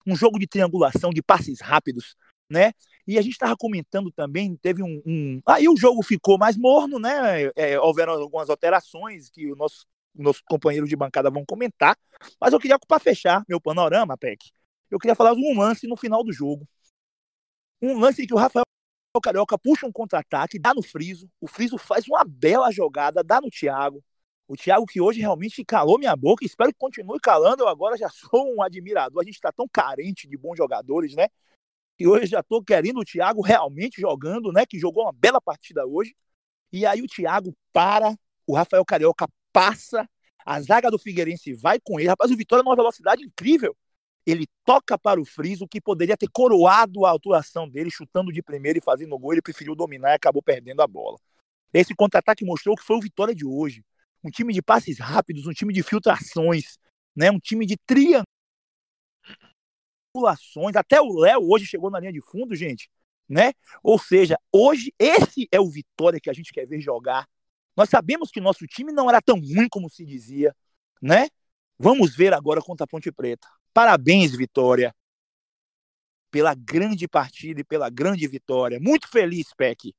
Um 0.06 0.14
jogo 0.14 0.38
de 0.38 0.46
triangulação, 0.46 1.08
de 1.08 1.22
passes 1.22 1.58
rápidos, 1.58 2.14
né? 2.50 2.72
E 3.06 3.18
a 3.18 3.22
gente 3.22 3.32
estava 3.32 3.56
comentando 3.56 4.12
também, 4.12 4.54
teve 4.56 4.82
um, 4.82 5.00
um, 5.06 5.40
Aí 5.46 5.70
o 5.70 5.76
jogo 5.78 6.02
ficou 6.02 6.36
mais 6.36 6.54
morno, 6.54 6.98
né? 6.98 7.50
É, 7.56 7.80
houveram 7.80 8.12
algumas 8.12 8.50
alterações 8.50 9.30
que 9.30 9.50
o 9.50 9.56
nosso, 9.56 9.86
nosso 10.16 10.42
companheiro 10.48 10.86
de 10.86 10.96
bancada 10.96 11.30
vão 11.30 11.44
comentar. 11.44 11.96
Mas 12.40 12.52
eu 12.52 12.58
queria, 12.58 12.78
para 12.78 12.98
fechar 12.98 13.44
meu 13.48 13.60
panorama, 13.60 14.16
Peck, 14.16 14.50
eu 14.90 14.98
queria 14.98 15.14
falar 15.14 15.32
um 15.32 15.58
lance 15.58 15.86
no 15.86 15.96
final 15.96 16.22
do 16.22 16.32
jogo. 16.32 16.66
Um 17.82 17.98
lance 17.98 18.26
que 18.26 18.34
o 18.34 18.38
Rafael 18.38 18.64
Carioca 19.22 19.58
puxa 19.58 19.86
um 19.86 19.92
contra-ataque, 19.92 20.58
dá 20.58 20.74
no 20.74 20.82
Friso. 20.82 21.28
O 21.40 21.46
Friso 21.46 21.78
faz 21.78 22.06
uma 22.06 22.24
bela 22.24 22.70
jogada, 22.70 23.22
dá 23.22 23.40
no 23.40 23.50
Thiago. 23.50 24.02
O 24.48 24.56
Thiago 24.56 24.86
que 24.86 25.00
hoje 25.00 25.20
realmente 25.20 25.64
calou 25.64 25.98
minha 25.98 26.14
boca, 26.14 26.44
espero 26.44 26.70
que 26.70 26.78
continue 26.78 27.18
calando. 27.18 27.62
Eu 27.62 27.68
agora 27.68 27.96
já 27.96 28.08
sou 28.08 28.54
um 28.54 28.62
admirador. 28.62 29.22
A 29.22 29.24
gente 29.24 29.34
está 29.34 29.50
tão 29.50 29.66
carente 29.68 30.28
de 30.28 30.36
bons 30.36 30.56
jogadores, 30.56 31.14
né? 31.14 31.28
Que 31.98 32.06
hoje 32.06 32.26
já 32.26 32.40
estou 32.40 32.62
querendo 32.62 33.00
o 33.00 33.04
Thiago 33.04 33.40
realmente 33.40 34.00
jogando, 34.00 34.52
né? 34.52 34.64
Que 34.64 34.78
jogou 34.78 35.04
uma 35.04 35.12
bela 35.12 35.40
partida 35.40 35.84
hoje. 35.86 36.14
E 36.72 36.86
aí 36.86 37.02
o 37.02 37.06
Thiago 37.06 37.56
para, 37.72 38.14
o 38.46 38.54
Rafael 38.54 38.84
Carioca 38.84 39.26
passa, 39.56 40.06
a 40.44 40.60
zaga 40.60 40.90
do 40.90 40.98
Figueirense 40.98 41.54
vai 41.54 41.80
com 41.80 41.98
ele. 41.98 42.10
Rapaz, 42.10 42.30
o 42.30 42.36
Vitória 42.36 42.62
numa 42.62 42.76
velocidade 42.76 43.24
incrível 43.24 43.74
ele 44.26 44.46
toca 44.64 44.98
para 44.98 45.20
o 45.20 45.24
Friso, 45.24 45.68
que 45.68 45.80
poderia 45.80 46.16
ter 46.16 46.28
coroado 46.28 47.06
a 47.06 47.14
atuação 47.14 47.68
dele, 47.68 47.90
chutando 47.90 48.32
de 48.32 48.42
primeiro 48.42 48.78
e 48.78 48.82
fazendo 48.82 49.16
gol. 49.16 49.32
Ele 49.32 49.40
preferiu 49.40 49.76
dominar 49.76 50.10
e 50.10 50.14
acabou 50.14 50.42
perdendo 50.42 50.82
a 50.82 50.86
bola. 50.86 51.16
Esse 51.72 51.94
contra-ataque 51.94 52.44
mostrou 52.44 52.74
que 52.74 52.82
foi 52.82 52.96
o 52.96 53.00
Vitória 53.00 53.32
de 53.32 53.46
hoje. 53.46 53.84
Um 54.24 54.30
time 54.30 54.52
de 54.52 54.60
passes 54.60 54.98
rápidos, 54.98 55.46
um 55.46 55.52
time 55.52 55.72
de 55.72 55.84
filtrações, 55.84 56.76
né? 57.14 57.30
um 57.30 57.38
time 57.38 57.64
de 57.64 57.76
triangulações. 57.86 58.26
Até 60.74 61.00
o 61.00 61.20
Léo 61.20 61.48
hoje 61.48 61.64
chegou 61.64 61.88
na 61.88 62.00
linha 62.00 62.12
de 62.12 62.20
fundo, 62.20 62.56
gente. 62.56 62.90
né? 63.28 63.52
Ou 63.80 63.96
seja, 63.96 64.36
hoje 64.52 64.92
esse 64.98 65.46
é 65.52 65.60
o 65.60 65.70
Vitória 65.70 66.18
que 66.20 66.30
a 66.30 66.32
gente 66.32 66.52
quer 66.52 66.66
ver 66.66 66.80
jogar. 66.80 67.28
Nós 67.76 67.90
sabemos 67.90 68.30
que 68.30 68.40
nosso 68.40 68.66
time 68.66 68.92
não 68.92 69.08
era 69.08 69.20
tão 69.20 69.36
ruim 69.36 69.68
como 69.68 69.90
se 69.90 70.04
dizia, 70.04 70.54
né? 71.00 71.28
Vamos 71.78 72.16
ver 72.16 72.32
agora 72.32 72.62
contra 72.62 72.84
a 72.84 72.86
Ponte 72.86 73.12
Preta. 73.12 73.46
Parabéns, 73.74 74.34
Vitória, 74.34 74.94
pela 76.30 76.54
grande 76.54 77.06
partida 77.06 77.60
e 77.60 77.64
pela 77.64 77.90
grande 77.90 78.26
vitória. 78.26 78.80
Muito 78.80 79.08
feliz, 79.08 79.52
Peck. 79.54 79.94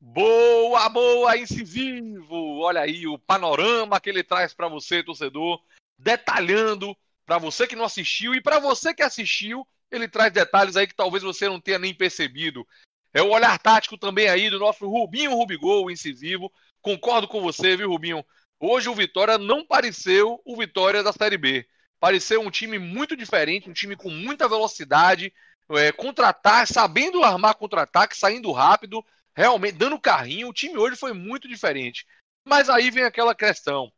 Boa, 0.00 0.88
boa, 0.88 1.36
incisivo. 1.36 2.58
Olha 2.58 2.80
aí 2.80 3.06
o 3.06 3.16
panorama 3.16 4.00
que 4.00 4.10
ele 4.10 4.24
traz 4.24 4.52
para 4.52 4.66
você, 4.66 5.00
torcedor, 5.00 5.62
detalhando 5.96 6.96
para 7.24 7.38
você 7.38 7.68
que 7.68 7.76
não 7.76 7.84
assistiu 7.84 8.34
e 8.34 8.42
para 8.42 8.58
você 8.58 8.92
que 8.92 9.02
assistiu, 9.02 9.66
ele 9.90 10.08
traz 10.08 10.32
detalhes 10.32 10.76
aí 10.76 10.88
que 10.88 10.94
talvez 10.94 11.22
você 11.22 11.48
não 11.48 11.60
tenha 11.60 11.78
nem 11.78 11.94
percebido. 11.94 12.66
É 13.14 13.20
o 13.22 13.30
olhar 13.30 13.58
tático 13.58 13.98
também 13.98 14.28
aí 14.28 14.48
do 14.48 14.58
nosso 14.58 14.88
Rubinho 14.88 15.34
Rubigol, 15.34 15.90
incisivo. 15.90 16.50
Concordo 16.80 17.28
com 17.28 17.40
você, 17.40 17.76
viu, 17.76 17.90
Rubinho? 17.90 18.24
Hoje 18.58 18.88
o 18.88 18.94
Vitória 18.94 19.36
não 19.38 19.66
pareceu 19.66 20.40
o 20.44 20.56
Vitória 20.56 21.02
da 21.02 21.12
Série 21.12 21.36
B. 21.36 21.66
Pareceu 22.00 22.40
um 22.40 22.50
time 22.50 22.78
muito 22.78 23.16
diferente, 23.16 23.68
um 23.68 23.72
time 23.72 23.96
com 23.96 24.08
muita 24.08 24.48
velocidade, 24.48 25.32
é, 25.70 25.92
contra-ataque, 25.92 26.72
sabendo 26.72 27.22
armar 27.22 27.54
contra-ataque, 27.54 28.16
saindo 28.16 28.50
rápido, 28.50 29.04
realmente 29.36 29.76
dando 29.76 30.00
carrinho. 30.00 30.48
O 30.48 30.52
time 30.52 30.76
hoje 30.76 30.96
foi 30.96 31.12
muito 31.12 31.46
diferente. 31.46 32.06
Mas 32.44 32.68
aí 32.68 32.90
vem 32.90 33.04
aquela 33.04 33.34
questão. 33.34 33.92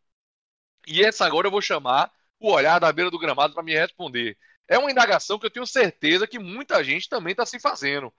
E 0.86 1.02
essa 1.04 1.24
agora 1.24 1.46
eu 1.46 1.50
vou 1.50 1.62
chamar 1.62 2.10
o 2.38 2.50
olhar 2.50 2.78
da 2.78 2.92
beira 2.92 3.10
do 3.10 3.18
gramado 3.18 3.54
para 3.54 3.62
me 3.62 3.72
responder. 3.72 4.36
É 4.68 4.78
uma 4.78 4.90
indagação 4.90 5.38
que 5.38 5.46
eu 5.46 5.50
tenho 5.50 5.66
certeza 5.66 6.26
que 6.26 6.38
muita 6.38 6.82
gente 6.82 7.08
também 7.08 7.32
está 7.32 7.46
se 7.46 7.58
fazendo. 7.60 8.12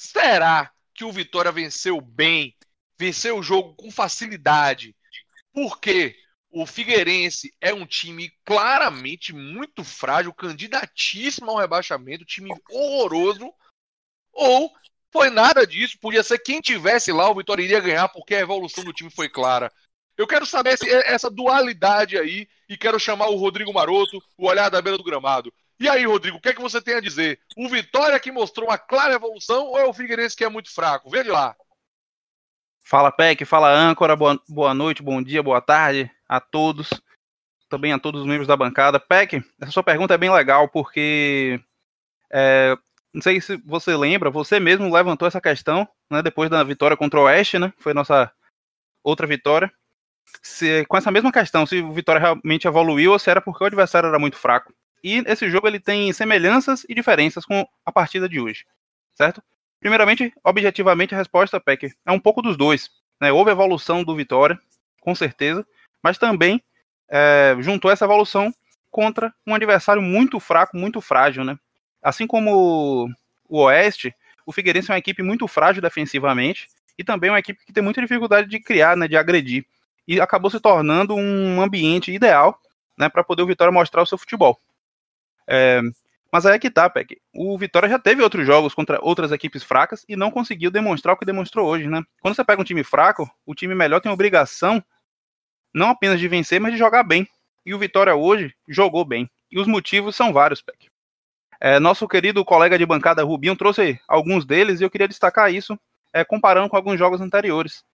Será 0.00 0.72
que 0.94 1.04
o 1.04 1.12
Vitória 1.12 1.52
venceu 1.52 2.00
bem, 2.00 2.56
venceu 2.98 3.36
o 3.36 3.42
jogo 3.42 3.74
com 3.74 3.90
facilidade? 3.90 4.96
Porque 5.52 6.16
o 6.50 6.64
Figueirense 6.64 7.54
é 7.60 7.74
um 7.74 7.84
time 7.84 8.32
claramente 8.42 9.34
muito 9.34 9.84
frágil, 9.84 10.32
candidatíssimo 10.32 11.50
ao 11.50 11.58
rebaixamento, 11.58 12.24
time 12.24 12.50
horroroso. 12.70 13.52
Ou 14.32 14.72
foi 15.12 15.28
nada 15.28 15.66
disso, 15.66 15.98
podia 16.00 16.22
ser 16.22 16.38
quem 16.38 16.62
tivesse 16.62 17.12
lá, 17.12 17.28
o 17.28 17.34
Vitória 17.34 17.62
iria 17.62 17.78
ganhar, 17.78 18.08
porque 18.08 18.34
a 18.34 18.40
evolução 18.40 18.82
do 18.82 18.94
time 18.94 19.10
foi 19.10 19.28
clara. 19.28 19.70
Eu 20.16 20.26
quero 20.26 20.46
saber 20.46 20.78
essa 21.04 21.28
dualidade 21.28 22.16
aí 22.16 22.48
e 22.66 22.74
quero 22.74 22.98
chamar 22.98 23.28
o 23.28 23.36
Rodrigo 23.36 23.74
Maroto, 23.74 24.18
o 24.38 24.46
olhar 24.48 24.70
da 24.70 24.80
beira 24.80 24.96
do 24.96 25.04
gramado. 25.04 25.52
E 25.80 25.88
aí, 25.88 26.04
Rodrigo, 26.04 26.36
o 26.36 26.40
que 26.40 26.50
é 26.50 26.52
que 26.52 26.60
você 26.60 26.78
tem 26.78 26.94
a 26.94 27.00
dizer? 27.00 27.40
O 27.56 27.66
Vitória 27.66 28.20
que 28.20 28.30
mostrou 28.30 28.68
uma 28.68 28.76
clara 28.76 29.14
evolução 29.14 29.68
ou 29.68 29.78
é 29.78 29.84
o 29.86 29.94
Figueirense 29.94 30.36
que 30.36 30.44
é 30.44 30.48
muito 30.50 30.70
fraco? 30.70 31.08
Vê 31.08 31.22
lá. 31.22 31.56
Fala, 32.84 33.10
Peck, 33.10 33.46
fala, 33.46 33.72
âncora, 33.72 34.14
boa, 34.14 34.38
boa 34.46 34.74
noite, 34.74 35.02
bom 35.02 35.22
dia, 35.22 35.42
boa 35.42 35.60
tarde 35.62 36.10
a 36.28 36.38
todos, 36.38 36.90
também 37.68 37.94
a 37.94 37.98
todos 37.98 38.20
os 38.20 38.26
membros 38.26 38.46
da 38.46 38.56
bancada. 38.56 39.00
Peck, 39.00 39.42
essa 39.58 39.72
sua 39.72 39.82
pergunta 39.82 40.12
é 40.12 40.18
bem 40.18 40.30
legal, 40.30 40.68
porque 40.68 41.58
é, 42.30 42.76
não 43.14 43.22
sei 43.22 43.40
se 43.40 43.56
você 43.64 43.96
lembra, 43.96 44.30
você 44.30 44.60
mesmo 44.60 44.92
levantou 44.92 45.26
essa 45.26 45.40
questão, 45.40 45.88
né, 46.10 46.20
depois 46.20 46.50
da 46.50 46.62
vitória 46.62 46.96
contra 46.96 47.20
o 47.20 47.22
Oeste, 47.22 47.58
né, 47.58 47.72
foi 47.78 47.94
nossa 47.94 48.30
outra 49.02 49.26
vitória, 49.26 49.72
se, 50.42 50.84
com 50.86 50.96
essa 50.96 51.10
mesma 51.10 51.32
questão, 51.32 51.64
se 51.64 51.80
o 51.80 51.92
Vitória 51.92 52.20
realmente 52.20 52.68
evoluiu 52.68 53.12
ou 53.12 53.18
se 53.18 53.30
era 53.30 53.40
porque 53.40 53.64
o 53.64 53.66
adversário 53.66 54.08
era 54.08 54.18
muito 54.18 54.36
fraco. 54.36 54.72
E 55.02 55.22
esse 55.26 55.48
jogo 55.50 55.66
ele 55.66 55.80
tem 55.80 56.12
semelhanças 56.12 56.84
e 56.88 56.94
diferenças 56.94 57.44
com 57.44 57.66
a 57.84 57.92
partida 57.92 58.28
de 58.28 58.40
hoje, 58.40 58.64
certo? 59.14 59.42
Primeiramente, 59.80 60.32
objetivamente, 60.44 61.14
a 61.14 61.18
resposta, 61.18 61.58
Peck, 61.58 61.90
é 62.04 62.12
um 62.12 62.20
pouco 62.20 62.42
dos 62.42 62.56
dois. 62.56 62.90
Né? 63.20 63.32
Houve 63.32 63.50
evolução 63.50 64.04
do 64.04 64.14
Vitória, 64.14 64.60
com 65.00 65.14
certeza, 65.14 65.66
mas 66.02 66.18
também 66.18 66.62
é, 67.08 67.56
juntou 67.60 67.90
essa 67.90 68.04
evolução 68.04 68.52
contra 68.90 69.32
um 69.46 69.54
adversário 69.54 70.02
muito 70.02 70.38
fraco, 70.38 70.76
muito 70.76 71.00
frágil, 71.00 71.44
né? 71.44 71.58
Assim 72.02 72.26
como 72.26 73.08
o 73.48 73.58
Oeste, 73.62 74.14
o 74.44 74.52
Figueirense 74.52 74.90
é 74.90 74.94
uma 74.94 74.98
equipe 74.98 75.22
muito 75.22 75.46
frágil 75.46 75.82
defensivamente 75.82 76.68
e 76.98 77.04
também 77.04 77.30
uma 77.30 77.38
equipe 77.38 77.64
que 77.64 77.72
tem 77.72 77.82
muita 77.82 78.00
dificuldade 78.00 78.48
de 78.48 78.58
criar, 78.60 78.96
né, 78.96 79.06
de 79.06 79.16
agredir 79.16 79.64
e 80.08 80.20
acabou 80.20 80.50
se 80.50 80.58
tornando 80.58 81.14
um 81.14 81.62
ambiente 81.62 82.10
ideal 82.10 82.58
né, 82.98 83.08
para 83.08 83.22
poder 83.22 83.42
o 83.42 83.46
Vitória 83.46 83.72
mostrar 83.72 84.02
o 84.02 84.06
seu 84.06 84.18
futebol. 84.18 84.58
É, 85.50 85.80
mas 86.32 86.46
aí 86.46 86.54
é 86.54 86.58
que 86.58 86.70
tá, 86.70 86.88
Peck. 86.88 87.20
O 87.34 87.58
Vitória 87.58 87.88
já 87.88 87.98
teve 87.98 88.22
outros 88.22 88.46
jogos 88.46 88.72
contra 88.72 88.98
outras 89.02 89.32
equipes 89.32 89.64
fracas 89.64 90.04
e 90.08 90.14
não 90.14 90.30
conseguiu 90.30 90.70
demonstrar 90.70 91.14
o 91.14 91.18
que 91.18 91.24
demonstrou 91.24 91.66
hoje, 91.66 91.88
né? 91.88 92.02
Quando 92.20 92.36
você 92.36 92.44
pega 92.44 92.60
um 92.60 92.64
time 92.64 92.84
fraco, 92.84 93.28
o 93.44 93.54
time 93.54 93.74
melhor 93.74 94.00
tem 94.00 94.12
obrigação 94.12 94.82
não 95.74 95.90
apenas 95.90 96.18
de 96.18 96.28
vencer, 96.28 96.60
mas 96.60 96.72
de 96.72 96.78
jogar 96.78 97.02
bem. 97.02 97.26
E 97.64 97.74
o 97.74 97.78
Vitória 97.78 98.14
hoje 98.14 98.54
jogou 98.68 99.04
bem. 99.04 99.30
E 99.50 99.58
os 99.58 99.66
motivos 99.66 100.16
são 100.16 100.32
vários, 100.32 100.62
Peck. 100.62 100.88
É, 101.60 101.78
nosso 101.78 102.08
querido 102.08 102.44
colega 102.44 102.78
de 102.78 102.86
bancada 102.86 103.22
Rubinho 103.22 103.56
trouxe 103.56 104.00
alguns 104.08 104.46
deles 104.46 104.80
e 104.80 104.84
eu 104.84 104.90
queria 104.90 105.06
destacar 105.06 105.52
isso 105.52 105.78
é, 106.12 106.24
comparando 106.24 106.68
com 106.68 106.76
alguns 106.76 106.98
jogos 106.98 107.20
anteriores. 107.20 107.84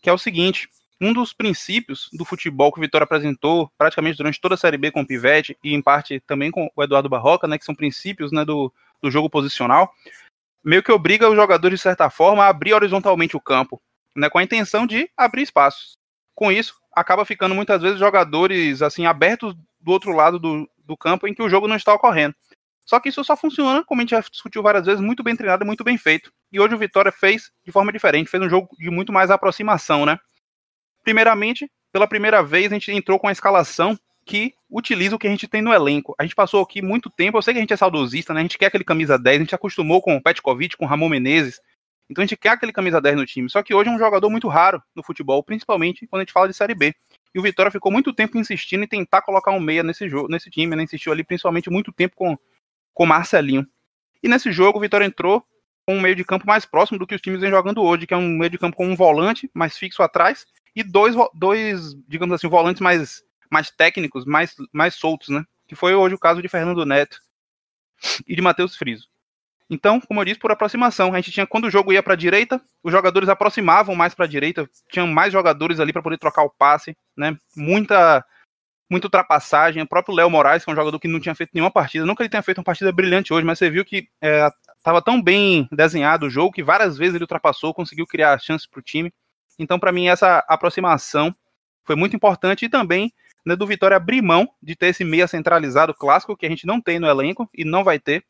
Que 0.00 0.08
é 0.08 0.12
o 0.12 0.18
seguinte: 0.18 0.68
um 1.00 1.12
dos 1.12 1.32
princípios 1.32 2.08
do 2.12 2.24
futebol 2.24 2.70
que 2.70 2.78
o 2.78 2.82
Vitória 2.82 3.04
apresentou 3.04 3.70
praticamente 3.78 4.18
durante 4.18 4.40
toda 4.40 4.54
a 4.54 4.58
Série 4.58 4.76
B 4.76 4.90
com 4.90 5.00
o 5.00 5.06
Pivete 5.06 5.56
e 5.64 5.72
em 5.72 5.80
parte 5.80 6.20
também 6.20 6.50
com 6.50 6.70
o 6.76 6.82
Eduardo 6.82 7.08
Barroca, 7.08 7.48
né, 7.48 7.58
que 7.58 7.64
são 7.64 7.74
princípios 7.74 8.30
né, 8.30 8.44
do, 8.44 8.72
do 9.02 9.10
jogo 9.10 9.30
posicional, 9.30 9.90
meio 10.62 10.82
que 10.82 10.92
obriga 10.92 11.28
os 11.28 11.36
jogadores, 11.36 11.78
de 11.78 11.82
certa 11.82 12.10
forma, 12.10 12.44
a 12.44 12.48
abrir 12.48 12.74
horizontalmente 12.74 13.36
o 13.36 13.40
campo, 13.40 13.80
né, 14.14 14.28
com 14.28 14.38
a 14.38 14.42
intenção 14.42 14.86
de 14.86 15.10
abrir 15.16 15.42
espaços. 15.42 15.96
Com 16.34 16.52
isso, 16.52 16.74
acaba 16.92 17.24
ficando 17.24 17.54
muitas 17.54 17.80
vezes 17.80 17.98
jogadores 17.98 18.82
assim 18.82 19.06
abertos 19.06 19.54
do 19.80 19.92
outro 19.92 20.12
lado 20.12 20.38
do, 20.38 20.68
do 20.84 20.96
campo 20.96 21.26
em 21.26 21.32
que 21.32 21.42
o 21.42 21.48
jogo 21.48 21.66
não 21.66 21.76
está 21.76 21.94
ocorrendo. 21.94 22.34
Só 22.84 22.98
que 22.98 23.08
isso 23.08 23.22
só 23.22 23.36
funciona, 23.36 23.84
como 23.84 24.00
a 24.00 24.02
gente 24.02 24.10
já 24.10 24.20
discutiu 24.20 24.62
várias 24.62 24.84
vezes, 24.84 25.00
muito 25.00 25.22
bem 25.22 25.36
treinado 25.36 25.64
e 25.64 25.66
muito 25.66 25.84
bem 25.84 25.96
feito. 25.96 26.32
E 26.52 26.58
hoje 26.58 26.74
o 26.74 26.78
Vitória 26.78 27.12
fez 27.12 27.50
de 27.64 27.70
forma 27.70 27.92
diferente, 27.92 28.28
fez 28.28 28.42
um 28.42 28.50
jogo 28.50 28.68
de 28.76 28.90
muito 28.90 29.12
mais 29.12 29.30
aproximação, 29.30 30.04
né? 30.04 30.18
Primeiramente, 31.02 31.70
pela 31.92 32.06
primeira 32.06 32.42
vez, 32.42 32.70
a 32.70 32.74
gente 32.74 32.92
entrou 32.92 33.18
com 33.18 33.28
a 33.28 33.32
escalação 33.32 33.98
que 34.24 34.54
utiliza 34.70 35.16
o 35.16 35.18
que 35.18 35.26
a 35.26 35.30
gente 35.30 35.48
tem 35.48 35.62
no 35.62 35.72
elenco. 35.72 36.14
A 36.18 36.22
gente 36.22 36.34
passou 36.34 36.62
aqui 36.62 36.80
muito 36.80 37.10
tempo, 37.10 37.36
eu 37.36 37.42
sei 37.42 37.54
que 37.54 37.58
a 37.58 37.62
gente 37.62 37.72
é 37.72 37.76
saudosista, 37.76 38.32
né? 38.32 38.40
A 38.40 38.42
gente 38.42 38.58
quer 38.58 38.66
aquele 38.66 38.84
camisa 38.84 39.18
10, 39.18 39.36
a 39.36 39.40
gente 39.40 39.54
acostumou 39.54 40.00
com 40.00 40.16
o 40.16 40.22
Petkovic, 40.22 40.76
com 40.76 40.84
o 40.84 40.88
Ramon 40.88 41.08
Menezes. 41.08 41.60
Então 42.08 42.22
a 42.22 42.26
gente 42.26 42.36
quer 42.36 42.50
aquele 42.50 42.72
camisa 42.72 43.00
10 43.00 43.16
no 43.16 43.26
time. 43.26 43.50
Só 43.50 43.62
que 43.62 43.74
hoje 43.74 43.88
é 43.88 43.92
um 43.92 43.98
jogador 43.98 44.28
muito 44.30 44.48
raro 44.48 44.82
no 44.94 45.02
futebol, 45.02 45.42
principalmente 45.42 46.06
quando 46.06 46.20
a 46.20 46.24
gente 46.24 46.32
fala 46.32 46.48
de 46.48 46.54
Série 46.54 46.74
B. 46.74 46.94
E 47.34 47.38
o 47.38 47.42
Vitória 47.42 47.70
ficou 47.70 47.90
muito 47.90 48.12
tempo 48.12 48.36
insistindo 48.36 48.84
em 48.84 48.86
tentar 48.86 49.22
colocar 49.22 49.52
um 49.52 49.60
meia 49.60 49.82
nesse 49.82 50.08
jogo, 50.08 50.28
nesse 50.28 50.50
time, 50.50 50.74
né? 50.76 50.82
Insistiu 50.82 51.12
ali 51.12 51.24
principalmente 51.24 51.70
muito 51.70 51.92
tempo 51.92 52.16
com 52.16 52.36
com 52.92 53.06
Marcelinho. 53.06 53.66
E 54.22 54.28
nesse 54.28 54.52
jogo 54.52 54.78
o 54.78 54.80
Vitória 54.80 55.04
entrou 55.04 55.42
com 55.86 55.96
um 55.96 56.00
meio 56.00 56.14
de 56.14 56.24
campo 56.24 56.46
mais 56.46 56.66
próximo 56.66 56.98
do 56.98 57.06
que 57.06 57.14
os 57.14 57.20
times 57.20 57.40
vêm 57.40 57.50
jogando 57.50 57.82
hoje, 57.82 58.06
que 58.06 58.12
é 58.12 58.16
um 58.16 58.28
meio 58.28 58.50
de 58.50 58.58
campo 58.58 58.76
com 58.76 58.86
um 58.86 58.94
volante 58.94 59.50
mais 59.54 59.78
fixo 59.78 60.02
atrás 60.02 60.44
e 60.74 60.82
dois, 60.82 61.14
dois 61.34 61.94
digamos 62.08 62.34
assim, 62.34 62.48
volantes 62.48 62.80
mais, 62.80 63.22
mais 63.50 63.70
técnicos, 63.70 64.24
mais, 64.24 64.54
mais 64.72 64.94
soltos, 64.94 65.28
né? 65.28 65.44
Que 65.66 65.74
foi 65.74 65.94
hoje 65.94 66.14
o 66.14 66.18
caso 66.18 66.42
de 66.42 66.48
Fernando 66.48 66.84
Neto 66.84 67.20
e 68.26 68.34
de 68.34 68.42
Matheus 68.42 68.76
Friso. 68.76 69.08
Então, 69.68 70.00
como 70.00 70.20
eu 70.20 70.24
disse, 70.24 70.40
por 70.40 70.50
aproximação, 70.50 71.12
a 71.12 71.16
gente 71.16 71.30
tinha 71.30 71.46
quando 71.46 71.66
o 71.66 71.70
jogo 71.70 71.92
ia 71.92 72.02
para 72.02 72.14
a 72.14 72.16
direita, 72.16 72.60
os 72.82 72.90
jogadores 72.90 73.28
aproximavam 73.28 73.94
mais 73.94 74.14
para 74.14 74.24
a 74.24 74.28
direita, 74.28 74.68
tinham 74.90 75.06
mais 75.06 75.32
jogadores 75.32 75.78
ali 75.78 75.92
para 75.92 76.02
poder 76.02 76.18
trocar 76.18 76.42
o 76.42 76.50
passe, 76.50 76.96
né? 77.16 77.36
Muita 77.56 78.24
muita 78.90 79.06
ultrapassagem. 79.06 79.80
O 79.80 79.86
próprio 79.86 80.14
Léo 80.14 80.28
Moraes, 80.28 80.64
que 80.64 80.70
é 80.70 80.72
um 80.72 80.76
jogador 80.76 80.98
que 80.98 81.06
não 81.06 81.20
tinha 81.20 81.34
feito 81.34 81.50
nenhuma 81.54 81.70
partida, 81.70 82.04
nunca 82.04 82.24
ele 82.24 82.28
tenha 82.28 82.42
feito 82.42 82.58
uma 82.58 82.64
partida 82.64 82.90
brilhante 82.90 83.32
hoje, 83.32 83.46
mas 83.46 83.56
você 83.58 83.70
viu 83.70 83.84
que 83.84 84.08
estava 84.76 84.98
é, 84.98 85.02
tão 85.02 85.22
bem 85.22 85.68
desenhado 85.70 86.26
o 86.26 86.30
jogo 86.30 86.50
que 86.52 86.64
várias 86.64 86.98
vezes 86.98 87.14
ele 87.14 87.22
ultrapassou, 87.24 87.72
conseguiu 87.72 88.06
criar 88.06 88.40
chances 88.40 88.66
para 88.66 88.80
o 88.80 88.82
time. 88.82 89.12
Então, 89.60 89.78
para 89.78 89.92
mim, 89.92 90.08
essa 90.08 90.38
aproximação 90.48 91.34
foi 91.84 91.94
muito 91.94 92.16
importante 92.16 92.64
e 92.64 92.68
também 92.68 93.12
né, 93.44 93.54
do 93.54 93.66
Vitória 93.66 93.96
abrir 93.96 94.22
mão 94.22 94.48
de 94.62 94.74
ter 94.74 94.86
esse 94.86 95.04
meia 95.04 95.28
centralizado 95.28 95.92
clássico 95.92 96.34
que 96.34 96.46
a 96.46 96.48
gente 96.48 96.66
não 96.66 96.80
tem 96.80 96.98
no 96.98 97.06
elenco 97.06 97.48
e 97.54 97.62
não 97.62 97.84
vai 97.84 97.98
ter 97.98 98.24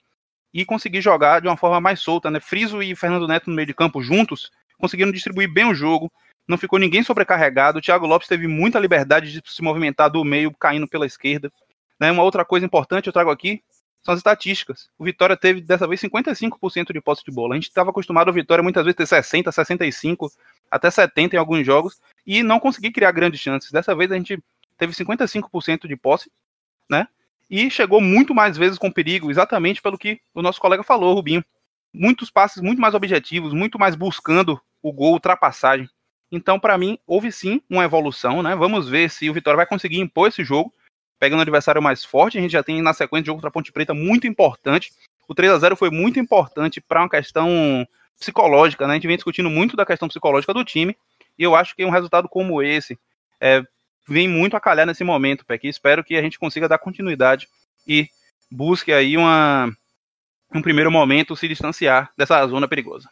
e 0.52 0.64
conseguir 0.64 1.00
jogar 1.00 1.40
de 1.40 1.46
uma 1.46 1.56
forma 1.56 1.80
mais 1.80 2.00
solta, 2.00 2.30
né? 2.32 2.40
Friso 2.40 2.82
e 2.82 2.96
Fernando 2.96 3.28
Neto 3.28 3.48
no 3.48 3.54
meio 3.54 3.66
de 3.66 3.74
campo 3.74 4.02
juntos, 4.02 4.50
conseguindo 4.76 5.12
distribuir 5.12 5.48
bem 5.52 5.64
o 5.66 5.74
jogo, 5.74 6.10
não 6.48 6.58
ficou 6.58 6.80
ninguém 6.80 7.04
sobrecarregado. 7.04 7.78
O 7.78 7.80
Thiago 7.80 8.06
Lopes 8.06 8.26
teve 8.26 8.48
muita 8.48 8.80
liberdade 8.80 9.30
de 9.30 9.40
se 9.44 9.62
movimentar 9.62 10.10
do 10.10 10.24
meio, 10.24 10.52
caindo 10.52 10.88
pela 10.88 11.06
esquerda. 11.06 11.52
Né? 12.00 12.10
Uma 12.10 12.24
outra 12.24 12.44
coisa 12.44 12.66
importante 12.66 13.06
eu 13.06 13.12
trago 13.12 13.30
aqui 13.30 13.62
são 14.02 14.14
as 14.14 14.18
estatísticas. 14.18 14.88
O 14.98 15.04
Vitória 15.04 15.36
teve 15.36 15.60
dessa 15.60 15.86
vez 15.86 16.00
55% 16.00 16.92
de 16.92 17.00
posse 17.00 17.22
de 17.24 17.30
bola. 17.30 17.54
A 17.54 17.56
gente 17.56 17.68
estava 17.68 17.90
acostumado 17.90 18.30
a 18.30 18.32
Vitória 18.32 18.62
muitas 18.62 18.84
vezes 18.84 18.96
ter 18.96 19.06
60, 19.06 19.52
65, 19.52 20.32
até 20.70 20.90
70 20.90 21.34
em 21.34 21.38
alguns 21.38 21.66
jogos 21.66 22.00
e 22.26 22.42
não 22.42 22.60
conseguir 22.60 22.92
criar 22.92 23.12
grandes 23.12 23.40
chances. 23.40 23.72
Dessa 23.72 23.94
vez 23.94 24.12
a 24.12 24.16
gente 24.16 24.42
teve 24.78 24.92
55% 24.92 25.88
de 25.88 25.96
posse, 25.96 26.30
né? 26.88 27.08
E 27.50 27.68
chegou 27.70 28.00
muito 28.00 28.34
mais 28.34 28.56
vezes 28.56 28.78
com 28.78 28.92
perigo, 28.92 29.30
exatamente 29.30 29.82
pelo 29.82 29.98
que 29.98 30.20
o 30.32 30.40
nosso 30.40 30.60
colega 30.60 30.84
falou, 30.84 31.14
Rubinho. 31.14 31.44
muitos 31.92 32.30
passes 32.30 32.62
muito 32.62 32.80
mais 32.80 32.94
objetivos, 32.94 33.52
muito 33.52 33.78
mais 33.78 33.96
buscando 33.96 34.60
o 34.80 34.92
gol, 34.92 35.14
ultrapassagem. 35.14 35.88
Então, 36.30 36.60
para 36.60 36.78
mim, 36.78 36.96
houve 37.06 37.32
sim 37.32 37.60
uma 37.68 37.84
evolução, 37.84 38.42
né? 38.42 38.54
Vamos 38.54 38.88
ver 38.88 39.10
se 39.10 39.28
o 39.28 39.34
Vitória 39.34 39.56
vai 39.56 39.66
conseguir 39.66 39.98
impor 39.98 40.28
esse 40.28 40.44
jogo, 40.44 40.72
pegando 41.18 41.40
um 41.40 41.42
adversário 41.42 41.82
mais 41.82 42.04
forte. 42.04 42.38
A 42.38 42.40
gente 42.40 42.52
já 42.52 42.62
tem 42.62 42.80
na 42.80 42.94
sequência 42.94 43.26
jogo 43.26 43.38
contra 43.38 43.48
a 43.48 43.52
Ponte 43.52 43.72
Preta 43.72 43.92
muito 43.92 44.28
importante. 44.28 44.92
O 45.26 45.34
3 45.34 45.52
a 45.52 45.58
0 45.58 45.76
foi 45.76 45.90
muito 45.90 46.20
importante 46.20 46.80
para 46.80 47.02
uma 47.02 47.10
questão 47.10 47.86
psicológica, 48.20 48.86
né? 48.86 48.92
A 48.92 48.94
gente 48.96 49.06
vem 49.06 49.16
discutindo 49.16 49.50
muito 49.50 49.74
da 49.74 49.86
questão 49.86 50.06
psicológica 50.06 50.54
do 50.54 50.64
time, 50.64 50.96
e 51.38 51.42
eu 51.42 51.56
acho 51.56 51.74
que 51.74 51.84
um 51.84 51.90
resultado 51.90 52.28
como 52.28 52.62
esse 52.62 52.98
é, 53.40 53.62
vem 54.06 54.28
muito 54.28 54.56
a 54.56 54.60
calhar 54.60 54.86
nesse 54.86 55.02
momento, 55.02 55.44
Peck. 55.44 55.66
Espero 55.66 56.04
que 56.04 56.16
a 56.16 56.22
gente 56.22 56.38
consiga 56.38 56.68
dar 56.68 56.78
continuidade 56.78 57.48
e 57.86 58.08
busque 58.50 58.92
aí 58.92 59.16
uma, 59.16 59.74
um 60.54 60.60
primeiro 60.60 60.90
momento 60.90 61.34
se 61.34 61.48
distanciar 61.48 62.12
dessa 62.16 62.46
zona 62.46 62.68
perigosa. 62.68 63.08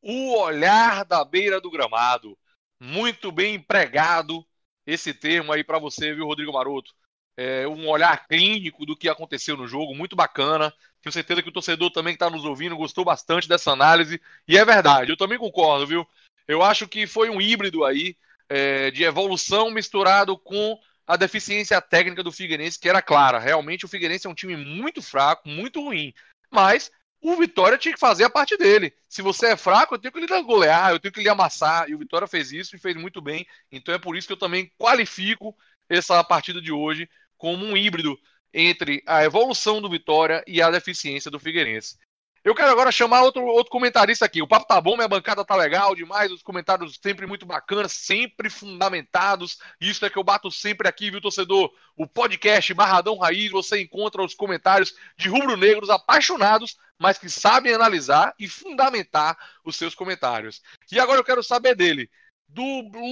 O 0.00 0.38
olhar 0.38 1.04
da 1.04 1.24
beira 1.24 1.60
do 1.60 1.70
gramado. 1.70 2.38
Muito 2.78 3.32
bem 3.32 3.54
empregado 3.54 4.46
esse 4.86 5.12
termo 5.12 5.52
aí 5.52 5.64
para 5.64 5.78
você, 5.78 6.14
viu, 6.14 6.26
Rodrigo 6.26 6.52
Maroto? 6.52 6.92
É 7.36 7.66
um 7.66 7.88
olhar 7.88 8.26
clínico 8.28 8.86
do 8.86 8.96
que 8.96 9.08
aconteceu 9.08 9.56
no 9.56 9.66
jogo, 9.66 9.94
muito 9.94 10.14
bacana. 10.14 10.72
Tenho 11.06 11.12
certeza 11.12 11.40
que 11.40 11.48
o 11.48 11.52
torcedor 11.52 11.88
também 11.92 12.14
que 12.14 12.16
está 12.16 12.28
nos 12.28 12.44
ouvindo 12.44 12.76
gostou 12.76 13.04
bastante 13.04 13.48
dessa 13.48 13.70
análise. 13.70 14.20
E 14.48 14.58
é 14.58 14.64
verdade, 14.64 15.12
eu 15.12 15.16
também 15.16 15.38
concordo, 15.38 15.86
viu? 15.86 16.04
Eu 16.48 16.64
acho 16.64 16.88
que 16.88 17.06
foi 17.06 17.30
um 17.30 17.40
híbrido 17.40 17.84
aí 17.84 18.16
é, 18.48 18.90
de 18.90 19.04
evolução 19.04 19.70
misturado 19.70 20.36
com 20.36 20.76
a 21.06 21.16
deficiência 21.16 21.80
técnica 21.80 22.24
do 22.24 22.32
Figueirense, 22.32 22.76
que 22.76 22.88
era 22.88 23.00
clara. 23.00 23.38
Realmente 23.38 23.84
o 23.84 23.88
Figueirense 23.88 24.26
é 24.26 24.30
um 24.30 24.34
time 24.34 24.56
muito 24.56 25.00
fraco, 25.00 25.48
muito 25.48 25.80
ruim. 25.80 26.12
Mas 26.50 26.90
o 27.20 27.36
Vitória 27.36 27.78
tinha 27.78 27.94
que 27.94 28.00
fazer 28.00 28.24
a 28.24 28.30
parte 28.30 28.56
dele. 28.56 28.92
Se 29.08 29.22
você 29.22 29.50
é 29.50 29.56
fraco, 29.56 29.94
eu 29.94 30.00
tenho 30.00 30.12
que 30.12 30.18
lhe 30.18 30.42
golear, 30.42 30.90
eu 30.90 30.98
tenho 30.98 31.14
que 31.14 31.22
lhe 31.22 31.28
amassar. 31.28 31.88
E 31.88 31.94
o 31.94 31.98
Vitória 31.98 32.26
fez 32.26 32.50
isso 32.50 32.74
e 32.74 32.80
fez 32.80 32.96
muito 32.96 33.20
bem. 33.20 33.46
Então 33.70 33.94
é 33.94 33.98
por 33.98 34.16
isso 34.16 34.26
que 34.26 34.32
eu 34.32 34.36
também 34.36 34.72
qualifico 34.76 35.56
essa 35.88 36.24
partida 36.24 36.60
de 36.60 36.72
hoje 36.72 37.08
como 37.38 37.64
um 37.64 37.76
híbrido 37.76 38.18
entre 38.58 39.02
a 39.06 39.22
evolução 39.22 39.82
do 39.82 39.90
Vitória 39.90 40.42
e 40.46 40.62
a 40.62 40.70
deficiência 40.70 41.30
do 41.30 41.38
Figueirense. 41.38 41.98
Eu 42.42 42.54
quero 42.54 42.70
agora 42.70 42.90
chamar 42.90 43.22
outro, 43.22 43.44
outro 43.44 43.70
comentarista 43.70 44.24
aqui. 44.24 44.40
O 44.40 44.48
papo 44.48 44.66
tá 44.66 44.80
bom, 44.80 44.94
minha 44.94 45.08
bancada 45.08 45.44
tá 45.44 45.54
legal 45.54 45.94
demais, 45.94 46.32
os 46.32 46.42
comentários 46.42 46.98
sempre 47.02 47.26
muito 47.26 47.44
bacanas, 47.44 47.92
sempre 47.92 48.48
fundamentados. 48.48 49.58
Isso 49.78 50.06
é 50.06 50.08
que 50.08 50.16
eu 50.16 50.24
bato 50.24 50.50
sempre 50.50 50.88
aqui, 50.88 51.10
viu, 51.10 51.20
torcedor? 51.20 51.70
O 51.96 52.06
podcast 52.06 52.72
Barradão 52.72 53.18
Raiz, 53.18 53.50
você 53.50 53.82
encontra 53.82 54.22
os 54.22 54.32
comentários 54.32 54.94
de 55.18 55.28
rubro-negros 55.28 55.90
apaixonados, 55.90 56.78
mas 56.98 57.18
que 57.18 57.28
sabem 57.28 57.74
analisar 57.74 58.32
e 58.38 58.48
fundamentar 58.48 59.36
os 59.64 59.76
seus 59.76 59.94
comentários. 59.94 60.62
E 60.90 60.98
agora 60.98 61.18
eu 61.18 61.24
quero 61.24 61.42
saber 61.42 61.74
dele. 61.74 62.08
Do 62.48 62.62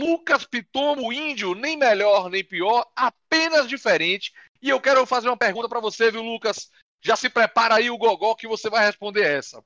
Lucas 0.01 0.45
Pitomo 0.45 1.13
Índio, 1.13 1.57
nem 1.57 1.77
melhor 1.77 2.31
nem 2.31 2.45
pior, 2.45 2.87
apenas 2.95 3.69
diferente. 3.69 4.33
E 4.65 4.71
eu 4.71 4.81
quero 4.81 5.05
fazer 5.05 5.29
uma 5.29 5.37
pergunta 5.37 5.69
para 5.69 5.79
você, 5.79 6.11
viu, 6.11 6.23
Lucas? 6.23 6.71
Já 7.03 7.17
se 7.17 7.29
prepara 7.29 7.75
aí 7.75 7.91
o 7.91 7.99
Gogó 7.99 8.35
que 8.35 8.49
você 8.49 8.71
vai 8.71 8.83
responder 8.87 9.21
essa. 9.21 9.63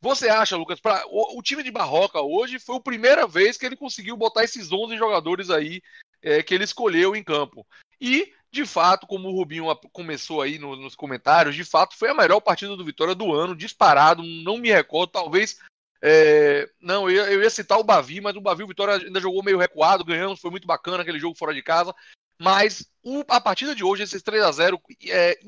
Você 0.00 0.30
acha, 0.30 0.56
Lucas, 0.56 0.80
pra, 0.80 1.04
o, 1.10 1.42
time 1.42 1.62
de 1.62 1.70
Barroca 1.70 2.22
hoje 2.22 2.58
foi 2.58 2.76
a 2.76 2.80
primeira 2.80 3.26
vez 3.26 3.58
que 3.58 3.66
ele 3.66 3.76
conseguiu 3.76 4.16
botar 4.16 4.44
esses 4.44 4.72
11 4.72 4.96
jogadores 4.96 5.50
aí 5.50 5.82
é, 6.22 6.42
que 6.42 6.54
ele 6.54 6.64
escolheu 6.64 7.14
em 7.14 7.22
campo. 7.22 7.66
E, 8.00 8.32
de 8.50 8.64
fato, 8.64 9.06
como 9.06 9.28
o 9.28 9.36
Rubinho 9.36 9.66
começou 9.92 10.40
aí 10.40 10.58
no, 10.58 10.74
nos 10.74 10.94
comentários, 10.94 11.54
de 11.54 11.64
fato 11.64 11.98
foi 11.98 12.08
a 12.08 12.14
melhor 12.14 12.40
partida 12.40 12.74
do 12.78 12.84
Vitória 12.84 13.14
do 13.14 13.34
ano, 13.34 13.54
disparado, 13.54 14.22
não 14.22 14.56
me 14.56 14.72
recordo, 14.72 15.10
talvez. 15.10 15.58
É, 16.00 16.66
não, 16.80 17.10
eu 17.10 17.26
eu 17.26 17.42
ia, 17.42 17.50
citar 17.50 17.78
o 17.78 17.84
Bavi, 17.84 18.22
mas 18.22 18.36
o 18.36 18.40
Bavi, 18.40 18.62
o 18.62 18.68
Vitória 18.68 19.04
ainda 19.04 19.20
jogou 19.20 19.44
meio 19.44 19.58
recuado, 19.58 20.04
ganhamos, 20.04 20.40
foi 20.40 20.50
muito 20.50 20.66
bacana 20.66 21.02
aquele 21.02 21.18
jogo 21.18 21.36
fora 21.36 21.52
de 21.52 21.62
casa. 21.62 21.94
Mas 22.40 22.86
o, 23.02 23.24
a 23.28 23.40
partida 23.40 23.74
de 23.74 23.84
hoje, 23.84 24.02
esses 24.02 24.22
3 24.22 24.42
a 24.42 24.52
0 24.52 24.80
é, 25.08 25.38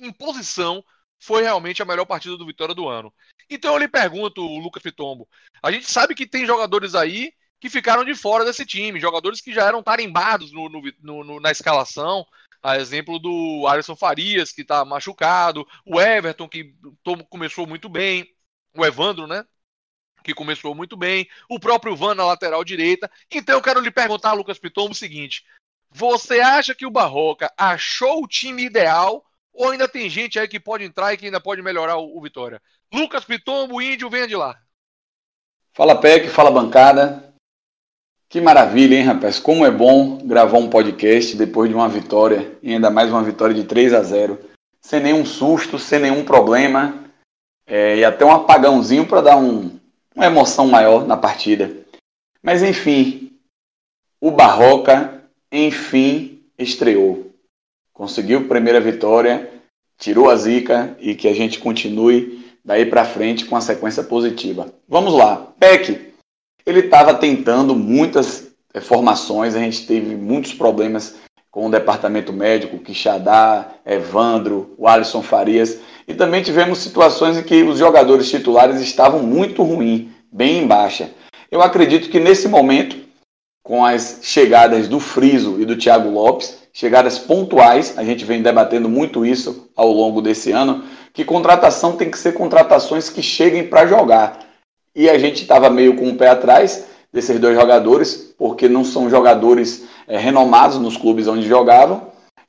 em, 0.00 0.12
posição, 0.12 0.84
foi 1.18 1.42
realmente 1.42 1.82
a 1.82 1.84
melhor 1.84 2.06
partida 2.06 2.36
do 2.36 2.46
Vitória 2.46 2.74
do 2.74 2.88
ano. 2.88 3.12
Então 3.50 3.72
eu 3.72 3.78
lhe 3.78 3.88
pergunto, 3.88 4.40
Lucas 4.40 4.82
Fitombo, 4.82 5.28
a 5.62 5.70
gente 5.70 5.90
sabe 5.90 6.14
que 6.14 6.26
tem 6.26 6.46
jogadores 6.46 6.94
aí 6.94 7.32
que 7.60 7.68
ficaram 7.68 8.04
de 8.04 8.14
fora 8.14 8.44
desse 8.44 8.64
time, 8.64 9.00
jogadores 9.00 9.40
que 9.40 9.52
já 9.52 9.66
eram 9.66 9.82
tarimbados 9.82 10.52
no, 10.52 10.68
no, 10.68 11.24
no, 11.24 11.40
na 11.40 11.50
escalação, 11.50 12.24
a 12.62 12.76
exemplo 12.76 13.18
do 13.18 13.66
Alisson 13.66 13.96
Farias, 13.96 14.52
que 14.52 14.62
está 14.62 14.84
machucado, 14.84 15.66
o 15.84 16.00
Everton, 16.00 16.48
que 16.48 16.74
começou 17.28 17.66
muito 17.66 17.88
bem, 17.88 18.32
o 18.76 18.84
Evandro, 18.84 19.26
né? 19.26 19.44
Que 20.22 20.34
começou 20.34 20.74
muito 20.74 20.96
bem, 20.96 21.28
o 21.48 21.58
próprio 21.58 21.96
Van 21.96 22.14
na 22.14 22.24
lateral 22.24 22.64
direita. 22.64 23.10
Então 23.30 23.56
eu 23.56 23.62
quero 23.62 23.80
lhe 23.80 23.90
perguntar, 23.90 24.32
Lucas 24.32 24.58
Pitombo, 24.58 24.92
o 24.92 24.94
seguinte: 24.94 25.44
você 25.90 26.40
acha 26.40 26.74
que 26.74 26.86
o 26.86 26.90
Barroca 26.90 27.52
achou 27.56 28.22
o 28.22 28.28
time 28.28 28.64
ideal 28.64 29.24
ou 29.52 29.70
ainda 29.70 29.88
tem 29.88 30.08
gente 30.08 30.38
aí 30.38 30.46
que 30.46 30.60
pode 30.60 30.84
entrar 30.84 31.12
e 31.12 31.16
que 31.16 31.26
ainda 31.26 31.40
pode 31.40 31.62
melhorar 31.62 31.96
o, 31.96 32.16
o 32.16 32.20
Vitória? 32.20 32.62
Lucas 32.92 33.24
Pitombo, 33.24 33.82
Índio, 33.82 34.08
venha 34.08 34.26
de 34.26 34.36
lá. 34.36 34.56
Fala 35.72 36.00
PEC, 36.00 36.28
fala 36.28 36.50
bancada. 36.50 37.34
Que 38.28 38.40
maravilha, 38.40 38.94
hein, 38.94 39.04
rapaz? 39.04 39.38
Como 39.38 39.64
é 39.64 39.70
bom 39.70 40.18
gravar 40.18 40.58
um 40.58 40.68
podcast 40.68 41.36
depois 41.36 41.68
de 41.68 41.74
uma 41.74 41.88
vitória, 41.88 42.58
e 42.62 42.72
ainda 42.72 42.90
mais 42.90 43.10
uma 43.10 43.22
vitória 43.22 43.54
de 43.54 43.64
3 43.64 43.94
a 43.94 44.02
0 44.02 44.38
sem 44.80 45.00
nenhum 45.00 45.24
susto, 45.24 45.78
sem 45.78 45.98
nenhum 45.98 46.24
problema, 46.24 47.04
é, 47.66 47.96
e 47.96 48.04
até 48.04 48.24
um 48.24 48.32
apagãozinho 48.32 49.06
para 49.06 49.20
dar 49.20 49.36
um, 49.36 49.78
uma 50.14 50.26
emoção 50.26 50.66
maior 50.66 51.06
na 51.06 51.16
partida. 51.16 51.70
Mas 52.42 52.62
enfim, 52.62 53.38
o 54.20 54.30
Barroca 54.30 55.17
enfim 55.52 56.40
estreou. 56.58 57.30
Conseguiu 57.92 58.46
primeira 58.46 58.80
vitória, 58.80 59.50
tirou 59.98 60.30
a 60.30 60.36
zica 60.36 60.96
e 61.00 61.14
que 61.14 61.28
a 61.28 61.34
gente 61.34 61.58
continue 61.58 62.46
daí 62.64 62.86
para 62.86 63.04
frente 63.04 63.44
com 63.44 63.56
a 63.56 63.60
sequência 63.60 64.02
positiva. 64.02 64.72
Vamos 64.88 65.14
lá. 65.14 65.52
Peck, 65.58 66.12
ele 66.66 66.80
estava 66.80 67.14
tentando 67.14 67.74
muitas 67.74 68.52
eh, 68.74 68.80
formações, 68.80 69.54
a 69.54 69.58
gente 69.58 69.86
teve 69.86 70.14
muitos 70.14 70.52
problemas 70.52 71.16
com 71.50 71.66
o 71.66 71.70
departamento 71.70 72.32
médico, 72.32 72.78
Quixadá, 72.78 73.72
Evandro, 73.84 74.74
o 74.76 74.86
Alisson 74.86 75.22
Farias, 75.22 75.80
e 76.06 76.14
também 76.14 76.42
tivemos 76.42 76.78
situações 76.78 77.38
em 77.38 77.42
que 77.42 77.62
os 77.62 77.78
jogadores 77.78 78.30
titulares 78.30 78.80
estavam 78.80 79.22
muito 79.22 79.62
ruins, 79.62 80.08
bem 80.30 80.62
em 80.62 80.66
baixa. 80.66 81.10
Eu 81.50 81.62
acredito 81.62 82.10
que 82.10 82.20
nesse 82.20 82.46
momento 82.46 83.07
com 83.68 83.84
as 83.84 84.20
chegadas 84.22 84.88
do 84.88 84.98
Friso 84.98 85.60
e 85.60 85.66
do 85.66 85.76
Thiago 85.76 86.08
Lopes, 86.08 86.56
chegadas 86.72 87.18
pontuais, 87.18 87.92
a 87.98 88.02
gente 88.02 88.24
vem 88.24 88.40
debatendo 88.40 88.88
muito 88.88 89.26
isso 89.26 89.68
ao 89.76 89.92
longo 89.92 90.22
desse 90.22 90.50
ano, 90.50 90.84
que 91.12 91.22
contratação 91.22 91.92
tem 91.94 92.10
que 92.10 92.18
ser 92.18 92.32
contratações 92.32 93.10
que 93.10 93.22
cheguem 93.22 93.64
para 93.64 93.86
jogar. 93.86 94.38
E 94.96 95.10
a 95.10 95.18
gente 95.18 95.42
estava 95.42 95.68
meio 95.68 95.96
com 95.96 96.08
o 96.08 96.14
pé 96.14 96.30
atrás 96.30 96.86
desses 97.12 97.38
dois 97.38 97.54
jogadores, 97.54 98.34
porque 98.38 98.70
não 98.70 98.86
são 98.86 99.10
jogadores 99.10 99.84
é, 100.06 100.16
renomados 100.16 100.78
nos 100.78 100.96
clubes 100.96 101.28
onde 101.28 101.46
jogavam, 101.46 102.06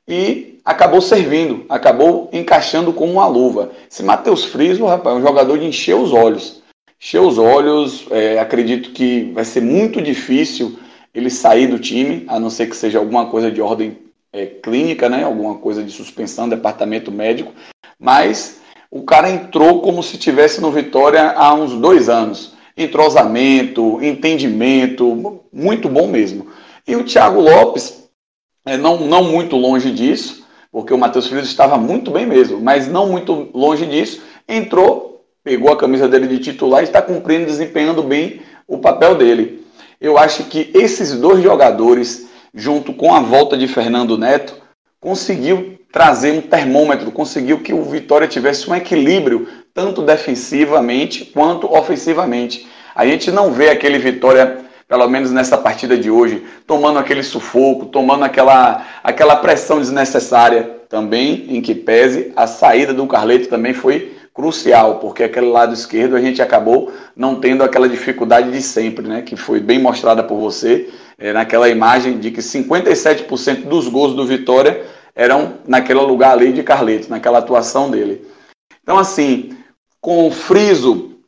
e 0.08 0.58
acabou 0.64 1.02
servindo, 1.02 1.66
acabou 1.68 2.30
encaixando 2.32 2.94
como 2.94 3.12
uma 3.12 3.26
luva. 3.26 3.72
Esse 3.90 4.02
Matheus 4.02 4.46
Friso, 4.46 4.86
rapaz, 4.86 5.16
é 5.16 5.18
um 5.18 5.22
jogador 5.22 5.58
de 5.58 5.66
encher 5.66 5.96
os 5.96 6.14
olhos. 6.14 6.62
Encher 6.98 7.20
os 7.20 7.36
olhos, 7.36 8.06
é, 8.10 8.38
acredito 8.38 8.92
que 8.92 9.30
vai 9.34 9.44
ser 9.44 9.60
muito 9.60 10.00
difícil 10.00 10.78
ele 11.14 11.30
sair 11.30 11.66
do 11.66 11.78
time, 11.78 12.24
a 12.28 12.38
não 12.38 12.50
ser 12.50 12.68
que 12.68 12.76
seja 12.76 12.98
alguma 12.98 13.26
coisa 13.26 13.50
de 13.50 13.60
ordem 13.60 13.98
é, 14.32 14.46
clínica, 14.46 15.08
né? 15.08 15.24
alguma 15.24 15.56
coisa 15.56 15.82
de 15.82 15.90
suspensão, 15.90 16.48
departamento 16.48 17.10
médico, 17.10 17.52
mas 17.98 18.60
o 18.90 19.02
cara 19.02 19.30
entrou 19.30 19.80
como 19.80 20.02
se 20.02 20.18
tivesse 20.18 20.60
no 20.60 20.70
Vitória 20.70 21.32
há 21.32 21.54
uns 21.54 21.72
dois 21.74 22.08
anos. 22.08 22.54
Entrosamento, 22.76 24.02
entendimento, 24.02 25.42
muito 25.52 25.88
bom 25.88 26.06
mesmo. 26.06 26.48
E 26.86 26.96
o 26.96 27.04
Thiago 27.04 27.40
Lopes, 27.40 28.08
é, 28.64 28.76
não, 28.76 28.98
não 29.00 29.24
muito 29.24 29.56
longe 29.56 29.90
disso, 29.90 30.46
porque 30.72 30.94
o 30.94 30.98
Matheus 30.98 31.26
Filho 31.26 31.40
estava 31.40 31.76
muito 31.76 32.10
bem 32.10 32.26
mesmo, 32.26 32.60
mas 32.60 32.88
não 32.88 33.08
muito 33.08 33.50
longe 33.52 33.84
disso, 33.86 34.22
entrou, 34.48 35.24
pegou 35.42 35.72
a 35.72 35.76
camisa 35.76 36.08
dele 36.08 36.26
de 36.26 36.38
titular 36.38 36.80
e 36.80 36.84
está 36.84 37.02
cumprindo, 37.02 37.46
desempenhando 37.46 38.02
bem 38.02 38.40
o 38.66 38.78
papel 38.78 39.14
dele. 39.16 39.59
Eu 40.00 40.16
acho 40.16 40.44
que 40.44 40.70
esses 40.72 41.12
dois 41.12 41.42
jogadores, 41.42 42.26
junto 42.54 42.94
com 42.94 43.14
a 43.14 43.20
volta 43.20 43.54
de 43.54 43.68
Fernando 43.68 44.16
Neto, 44.16 44.54
conseguiu 44.98 45.78
trazer 45.92 46.32
um 46.32 46.40
termômetro, 46.40 47.10
conseguiu 47.10 47.60
que 47.60 47.74
o 47.74 47.82
Vitória 47.82 48.26
tivesse 48.26 48.70
um 48.70 48.74
equilíbrio, 48.74 49.46
tanto 49.74 50.00
defensivamente 50.00 51.26
quanto 51.26 51.70
ofensivamente. 51.70 52.66
A 52.94 53.04
gente 53.06 53.30
não 53.30 53.52
vê 53.52 53.68
aquele 53.68 53.98
Vitória, 53.98 54.60
pelo 54.88 55.06
menos 55.06 55.32
nessa 55.32 55.58
partida 55.58 55.98
de 55.98 56.10
hoje, 56.10 56.44
tomando 56.66 56.98
aquele 56.98 57.22
sufoco, 57.22 57.86
tomando 57.86 58.24
aquela, 58.24 58.86
aquela 59.04 59.36
pressão 59.36 59.80
desnecessária. 59.80 60.78
também 60.88 61.46
em 61.50 61.60
que 61.60 61.72
pese, 61.74 62.32
a 62.34 62.46
saída 62.46 62.92
do 62.92 63.06
Carleto 63.06 63.48
também 63.48 63.72
foi 63.72 64.16
crucial, 64.32 64.98
porque 64.98 65.24
aquele 65.24 65.46
lado 65.46 65.74
esquerdo 65.74 66.16
a 66.16 66.20
gente 66.20 66.40
acabou 66.40 66.92
não 67.16 67.40
tendo 67.40 67.62
aquela 67.62 67.88
dificuldade 67.88 68.50
de 68.50 68.62
sempre, 68.62 69.06
né, 69.06 69.22
que 69.22 69.36
foi 69.36 69.60
bem 69.60 69.78
mostrada 69.78 70.22
por 70.22 70.38
você 70.38 70.88
é, 71.18 71.32
naquela 71.32 71.68
imagem 71.68 72.18
de 72.18 72.30
que 72.30 72.40
57% 72.40 73.64
dos 73.64 73.88
gols 73.88 74.14
do 74.14 74.26
Vitória 74.26 74.84
eram 75.14 75.54
naquele 75.66 76.00
lugar 76.00 76.32
ali 76.32 76.52
de 76.52 76.62
Carleto, 76.62 77.10
naquela 77.10 77.38
atuação 77.38 77.90
dele. 77.90 78.24
Então, 78.82 78.98
assim, 78.98 79.56
com 80.00 80.26
o 80.26 80.30
Friso, 80.30 81.18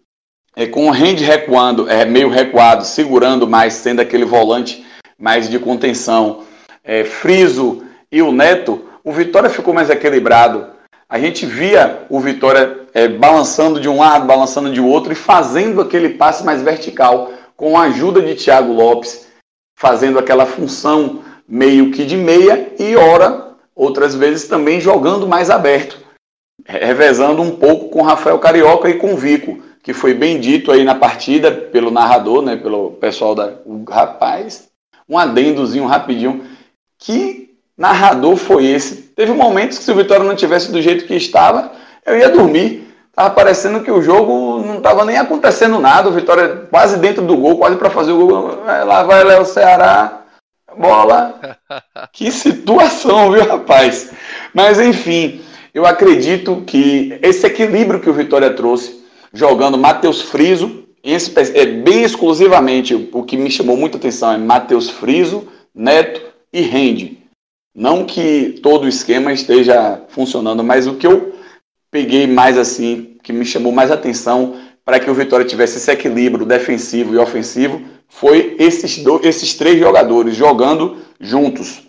é, 0.57 0.67
com 0.67 0.87
o 0.87 0.91
Rende 0.91 1.25
recuando, 1.25 1.89
é, 1.91 2.05
meio 2.05 2.29
recuado, 2.29 2.85
segurando 2.85 3.47
mais, 3.47 3.75
sendo 3.75 4.01
aquele 4.01 4.25
volante 4.25 4.85
mais 5.19 5.49
de 5.49 5.59
contenção, 5.59 6.45
é, 6.83 7.05
Friso 7.05 7.85
e 8.11 8.23
o 8.23 8.33
Neto, 8.33 8.85
o 9.05 9.13
Vitória 9.13 9.51
ficou 9.51 9.75
mais 9.75 9.91
equilibrado. 9.91 10.67
A 11.09 11.19
gente 11.19 11.45
via 11.45 12.07
o 12.09 12.19
Vitória 12.21 12.82
é, 12.95 13.09
balançando 13.09 13.81
de 13.81 13.89
um 13.89 13.99
lado, 13.99 14.27
balançando 14.27 14.73
de 14.73 14.81
outro 14.81 15.13
e 15.13 15.17
fazendo 15.17 15.81
aquele 15.81 16.11
passe 16.11 16.45
mais 16.45 16.63
vertical, 16.63 17.33
com 17.57 17.79
a 17.79 17.83
ajuda 17.85 18.21
de 18.21 18.35
Thiago 18.35 18.73
Lopes, 18.73 19.27
fazendo 19.77 20.19
aquela 20.19 20.47
função 20.47 21.23
meio 21.49 21.91
que 21.91 22.05
de 22.05 22.17
meia 22.17 22.73
e 22.79 22.97
ora, 22.97 23.53
outras 23.75 24.15
vezes 24.15 24.49
também 24.49 24.81
jogando 24.81 25.27
mais 25.27 25.51
aberto, 25.51 25.99
revezando 26.65 27.43
um 27.43 27.57
pouco 27.57 27.89
com 27.89 28.03
Rafael 28.03 28.39
Carioca 28.39 28.89
e 28.89 28.99
com 28.99 29.17
Vico, 29.17 29.59
que 29.83 29.93
foi 29.93 30.15
bem 30.15 30.39
dito 30.39 30.71
aí 30.71 30.85
na 30.85 30.95
partida 30.95 31.51
pelo 31.51 31.91
narrador, 31.91 32.43
né, 32.43 32.57
pelo 32.57 32.93
pessoal 32.93 33.35
da 33.35 33.55
o 33.67 33.85
rapaz, 33.89 34.69
um 35.09 35.19
adendozinho 35.19 35.87
rapidinho. 35.87 36.45
Que 36.99 37.51
narrador 37.77 38.37
foi 38.37 38.67
esse? 38.67 38.97
Teve 39.15 39.33
momentos 39.33 39.79
que 39.79 39.85
se 39.85 39.91
o 39.91 39.97
Vitória 39.97 40.25
não 40.25 40.37
tivesse 40.37 40.71
do 40.71 40.81
jeito 40.81 41.07
que 41.07 41.15
estava, 41.15 41.73
eu 42.07 42.19
ia 42.19 42.29
dormir. 42.29 42.89
Tava 43.15 43.35
parecendo 43.35 43.83
que 43.83 43.91
o 43.91 44.01
jogo 44.01 44.63
não 44.65 44.79
estava 44.79 45.05
nem 45.05 45.19
acontecendo 45.19 45.79
nada. 45.79 46.09
O 46.09 46.13
Vitória 46.13 46.67
quase 46.71 46.99
dentro 46.99 47.23
do 47.23 47.37
gol, 47.37 47.59
quase 47.59 47.77
para 47.77 47.91
fazer 47.91 48.13
o 48.13 48.27
gol. 48.27 48.65
Lá 48.65 49.03
vai 49.03 49.23
Léo 49.23 49.45
Ceará, 49.45 50.23
bola. 50.77 51.59
Que 52.13 52.31
situação, 52.31 53.31
viu, 53.33 53.47
rapaz? 53.47 54.13
Mas 54.53 54.79
enfim, 54.79 55.41
eu 55.73 55.87
acredito 55.87 56.63
que 56.67 57.19
esse 57.23 57.47
equilíbrio 57.47 58.01
que 58.01 58.11
o 58.11 58.15
Vitória 58.15 58.53
trouxe, 58.53 59.03
jogando 59.33 59.79
Matheus 59.79 60.21
Friso, 60.21 60.85
é 61.55 61.67
bem 61.67 62.03
exclusivamente 62.03 63.09
o 63.13 63.23
que 63.23 63.37
me 63.37 63.51
chamou 63.51 63.77
muita 63.77 63.97
atenção 63.97 64.33
é 64.33 64.39
Matheus 64.39 64.91
Friso, 64.91 65.49
Neto 65.75 66.21
e 66.53 66.61
Rende. 66.61 67.19
Não 67.75 68.05
que 68.05 68.61
todo 68.63 68.85
o 68.85 68.89
esquema 68.89 69.33
esteja 69.33 70.03
funcionando, 70.09 70.63
mas 70.63 70.87
o 70.87 70.95
que 70.95 71.07
eu 71.07 71.35
peguei 71.93 72.27
mais 72.27 72.57
assim, 72.57 73.19
que 73.23 73.33
me 73.33 73.45
chamou 73.45 73.71
mais 73.71 73.91
atenção 73.91 74.57
para 74.85 74.99
que 74.99 75.11
o 75.11 75.15
Vitória 75.15 75.47
tivesse 75.47 75.77
esse 75.77 75.91
equilíbrio 75.91 76.47
defensivo 76.47 77.15
e 77.15 77.19
ofensivo, 77.19 77.83
foi 78.09 78.57
esses, 78.59 78.99
dois, 78.99 79.25
esses 79.25 79.55
três 79.55 79.79
jogadores 79.79 80.35
jogando 80.35 80.97
juntos. 81.21 81.83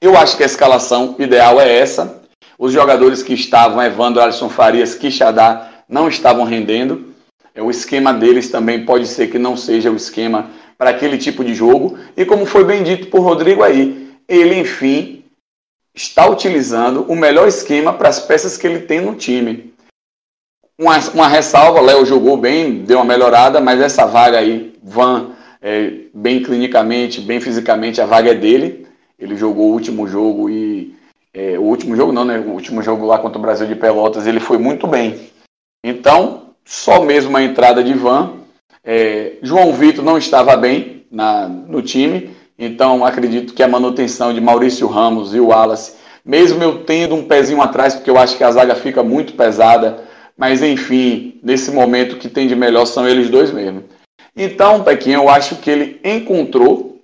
Eu 0.00 0.16
acho 0.16 0.36
que 0.36 0.42
a 0.42 0.46
escalação 0.46 1.14
ideal 1.18 1.60
é 1.60 1.78
essa. 1.78 2.20
Os 2.58 2.72
jogadores 2.72 3.22
que 3.22 3.32
estavam, 3.32 3.80
Evandro, 3.80 4.20
Alisson 4.20 4.48
Farias, 4.48 4.96
Quixadá, 4.96 5.70
não 5.88 6.08
estavam 6.08 6.44
rendendo. 6.44 7.14
O 7.56 7.70
esquema 7.70 8.12
deles 8.12 8.50
também 8.50 8.84
pode 8.84 9.06
ser 9.06 9.28
que 9.28 9.38
não 9.38 9.56
seja 9.56 9.90
o 9.90 9.96
esquema 9.96 10.50
para 10.76 10.90
aquele 10.90 11.16
tipo 11.16 11.44
de 11.44 11.54
jogo. 11.54 11.96
E 12.16 12.24
como 12.24 12.44
foi 12.44 12.64
bem 12.64 12.82
dito 12.82 13.06
por 13.06 13.20
Rodrigo 13.20 13.62
aí, 13.62 14.10
ele, 14.28 14.58
enfim, 14.58 15.21
está 15.94 16.26
utilizando 16.28 17.02
o 17.02 17.16
melhor 17.16 17.48
esquema 17.48 17.92
para 17.92 18.08
as 18.08 18.20
peças 18.20 18.56
que 18.56 18.66
ele 18.66 18.80
tem 18.80 19.00
no 19.00 19.14
time. 19.14 19.72
Uma, 20.78 20.98
uma 21.10 21.28
ressalva, 21.28 21.80
Léo 21.80 22.04
jogou 22.06 22.36
bem, 22.36 22.82
deu 22.84 22.98
uma 22.98 23.04
melhorada, 23.04 23.60
mas 23.60 23.80
essa 23.80 24.06
vaga 24.06 24.38
aí, 24.38 24.74
Van, 24.82 25.32
é, 25.60 25.92
bem 26.12 26.42
clinicamente, 26.42 27.20
bem 27.20 27.40
fisicamente, 27.40 28.00
a 28.00 28.06
vaga 28.06 28.30
é 28.30 28.34
dele. 28.34 28.86
Ele 29.18 29.36
jogou 29.36 29.70
o 29.70 29.72
último 29.72 30.08
jogo 30.08 30.50
e. 30.50 30.94
É, 31.34 31.58
o 31.58 31.62
último 31.62 31.96
jogo 31.96 32.12
não, 32.12 32.24
né? 32.24 32.38
O 32.38 32.50
último 32.50 32.82
jogo 32.82 33.06
lá 33.06 33.18
contra 33.18 33.38
o 33.38 33.42
Brasil 33.42 33.66
de 33.66 33.76
Pelotas, 33.76 34.26
ele 34.26 34.40
foi 34.40 34.58
muito 34.58 34.86
bem. 34.86 35.30
Então, 35.84 36.54
só 36.64 37.02
mesmo 37.02 37.36
a 37.36 37.42
entrada 37.42 37.82
de 37.82 37.94
Van. 37.94 38.38
É, 38.84 39.34
João 39.42 39.72
Vitor 39.72 40.04
não 40.04 40.18
estava 40.18 40.56
bem 40.56 41.06
na, 41.10 41.48
no 41.48 41.80
time. 41.80 42.34
Então, 42.64 43.04
acredito 43.04 43.54
que 43.54 43.62
a 43.64 43.66
manutenção 43.66 44.32
de 44.32 44.40
Maurício 44.40 44.86
Ramos 44.86 45.34
e 45.34 45.40
o 45.40 45.48
Wallace, 45.48 45.96
mesmo 46.24 46.62
eu 46.62 46.84
tendo 46.84 47.16
um 47.16 47.24
pezinho 47.24 47.60
atrás, 47.60 47.92
porque 47.92 48.08
eu 48.08 48.16
acho 48.16 48.36
que 48.36 48.44
a 48.44 48.52
zaga 48.52 48.76
fica 48.76 49.02
muito 49.02 49.32
pesada, 49.32 50.04
mas 50.38 50.62
enfim, 50.62 51.40
nesse 51.42 51.72
momento 51.72 52.18
que 52.18 52.28
tem 52.28 52.46
de 52.46 52.54
melhor 52.54 52.86
são 52.86 53.08
eles 53.08 53.28
dois 53.28 53.50
mesmo. 53.50 53.82
Então, 54.36 54.84
Pequinho, 54.84 55.22
eu 55.22 55.28
acho 55.28 55.56
que 55.56 55.68
ele 55.68 56.00
encontrou 56.04 57.00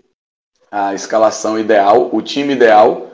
a 0.70 0.94
escalação 0.94 1.58
ideal, 1.58 2.08
o 2.12 2.22
time 2.22 2.52
ideal, 2.52 3.10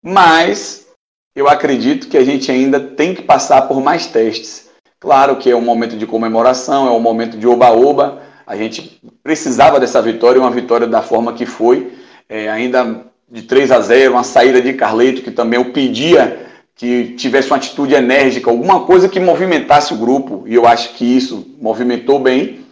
mas 0.00 0.86
eu 1.34 1.48
acredito 1.48 2.06
que 2.06 2.16
a 2.16 2.22
gente 2.22 2.52
ainda 2.52 2.78
tem 2.78 3.16
que 3.16 3.22
passar 3.22 3.62
por 3.62 3.82
mais 3.82 4.06
testes. 4.06 4.70
Claro 5.00 5.38
que 5.38 5.50
é 5.50 5.56
um 5.56 5.60
momento 5.60 5.96
de 5.96 6.06
comemoração, 6.06 6.86
é 6.86 6.90
um 6.92 7.00
momento 7.00 7.36
de 7.36 7.48
oba-oba, 7.48 8.22
a 8.50 8.56
gente 8.56 9.00
precisava 9.22 9.78
dessa 9.78 10.02
vitória, 10.02 10.40
uma 10.40 10.50
vitória 10.50 10.84
da 10.84 11.00
forma 11.00 11.32
que 11.34 11.46
foi, 11.46 11.92
é, 12.28 12.50
ainda 12.50 13.06
de 13.30 13.42
3 13.42 13.70
a 13.70 13.80
0, 13.80 14.14
uma 14.14 14.24
saída 14.24 14.60
de 14.60 14.72
Carleto, 14.72 15.22
que 15.22 15.30
também 15.30 15.56
eu 15.56 15.72
pedia 15.72 16.50
que 16.74 17.14
tivesse 17.14 17.46
uma 17.48 17.58
atitude 17.58 17.94
enérgica, 17.94 18.50
alguma 18.50 18.84
coisa 18.86 19.08
que 19.08 19.20
movimentasse 19.20 19.94
o 19.94 19.98
grupo, 19.98 20.42
e 20.48 20.54
eu 20.56 20.66
acho 20.66 20.94
que 20.94 21.04
isso 21.04 21.54
movimentou 21.60 22.18
bem, 22.18 22.66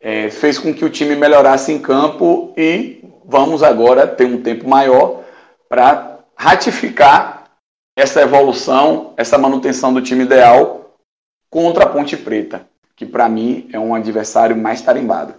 é, 0.00 0.28
fez 0.28 0.58
com 0.58 0.74
que 0.74 0.84
o 0.84 0.90
time 0.90 1.14
melhorasse 1.14 1.70
em 1.70 1.78
campo 1.78 2.52
e 2.56 3.04
vamos 3.24 3.62
agora 3.62 4.08
ter 4.08 4.24
um 4.24 4.42
tempo 4.42 4.68
maior 4.68 5.22
para 5.68 6.18
ratificar 6.34 7.44
essa 7.96 8.20
evolução, 8.22 9.14
essa 9.16 9.38
manutenção 9.38 9.94
do 9.94 10.02
time 10.02 10.24
ideal 10.24 10.96
contra 11.48 11.84
a 11.84 11.88
Ponte 11.88 12.16
Preta 12.16 12.71
que 13.02 13.06
para 13.06 13.28
mim 13.28 13.68
é 13.72 13.80
um 13.80 13.96
adversário 13.96 14.56
mais 14.56 14.80
tarimbado. 14.80 15.34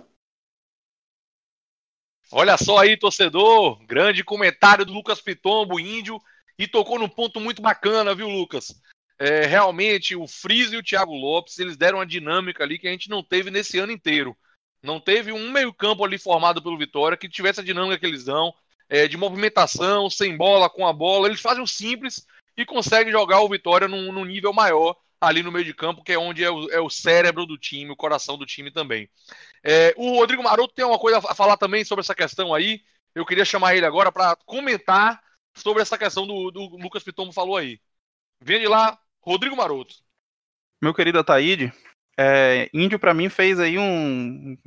Olha 2.30 2.58
só 2.58 2.80
aí, 2.80 2.98
torcedor, 2.98 3.82
grande 3.86 4.22
comentário 4.22 4.84
do 4.84 4.92
Lucas 4.92 5.22
Pitombo, 5.22 5.80
índio, 5.80 6.20
e 6.60 6.68
tocou 6.68 7.00
num 7.00 7.08
ponto 7.08 7.40
muito 7.40 7.62
bacana, 7.62 8.14
viu, 8.14 8.28
Lucas? 8.28 8.76
É, 9.18 9.46
realmente, 9.46 10.14
o 10.14 10.28
Friso 10.28 10.76
e 10.76 10.78
o 10.78 10.84
Thiago 10.84 11.14
Lopes, 11.14 11.58
eles 11.58 11.78
deram 11.78 12.00
uma 12.00 12.06
dinâmica 12.06 12.64
ali 12.64 12.78
que 12.78 12.88
a 12.88 12.92
gente 12.92 13.10
não 13.10 13.24
teve 13.24 13.50
nesse 13.50 13.80
ano 13.80 13.94
inteiro. 13.94 14.36
Não 14.82 15.00
teve 15.00 15.32
um 15.32 15.50
meio-campo 15.50 16.04
ali 16.04 16.18
formado 16.18 16.62
pelo 16.62 16.78
Vitória 16.78 17.16
que 17.16 17.30
tivesse 17.30 17.62
a 17.62 17.64
dinâmica 17.64 17.98
que 17.98 18.06
eles 18.06 18.26
dão, 18.26 18.54
é, 18.90 19.08
de 19.08 19.16
movimentação, 19.16 20.10
sem 20.10 20.36
bola, 20.36 20.70
com 20.70 20.86
a 20.86 20.92
bola. 20.92 21.30
Eles 21.30 21.40
fazem 21.40 21.64
o 21.64 21.68
simples 21.68 22.26
e 22.58 22.66
conseguem 22.66 23.14
jogar 23.14 23.40
o 23.40 23.48
Vitória 23.48 23.88
num, 23.88 24.12
num 24.12 24.26
nível 24.26 24.52
maior 24.52 24.98
ali 25.28 25.42
no 25.42 25.52
meio 25.52 25.66
de 25.66 25.74
campo, 25.74 26.04
que 26.04 26.12
é 26.12 26.18
onde 26.18 26.44
é 26.44 26.52
o, 26.52 26.70
é 26.70 26.80
o 26.80 26.90
cérebro 26.90 27.46
do 27.46 27.58
time, 27.58 27.92
o 27.92 27.96
coração 27.96 28.38
do 28.38 28.46
time 28.46 28.72
também. 28.72 29.10
É, 29.64 29.94
o 29.96 30.18
Rodrigo 30.18 30.44
Maroto 30.44 30.74
tem 30.74 30.86
uma 30.86 31.00
coisa 31.00 31.18
a 31.18 31.36
falar 31.36 31.58
também 31.58 31.86
sobre 31.86 32.02
essa 32.02 32.14
questão 32.14 32.54
aí. 32.54 32.82
Eu 33.16 33.26
queria 33.26 33.46
chamar 33.46 33.76
ele 33.76 33.86
agora 33.86 34.12
para 34.12 34.36
comentar 34.36 35.22
sobre 35.56 35.82
essa 35.82 35.98
questão 35.98 36.28
do, 36.28 36.52
do 36.52 36.76
Lucas 36.78 37.04
Pitombo 37.04 37.32
falou 37.32 37.56
aí. 37.56 37.80
Vem 38.42 38.60
de 38.60 38.68
lá, 38.68 39.00
Rodrigo 39.22 39.56
Maroto. 39.56 39.96
Meu 40.82 40.94
querido 40.94 41.20
Ataíde, 41.20 41.72
é, 42.18 42.70
Índio 42.74 43.00
para 43.00 43.14
mim 43.14 43.30
fez 43.30 43.60
aí 43.60 43.78
um, 43.78 44.58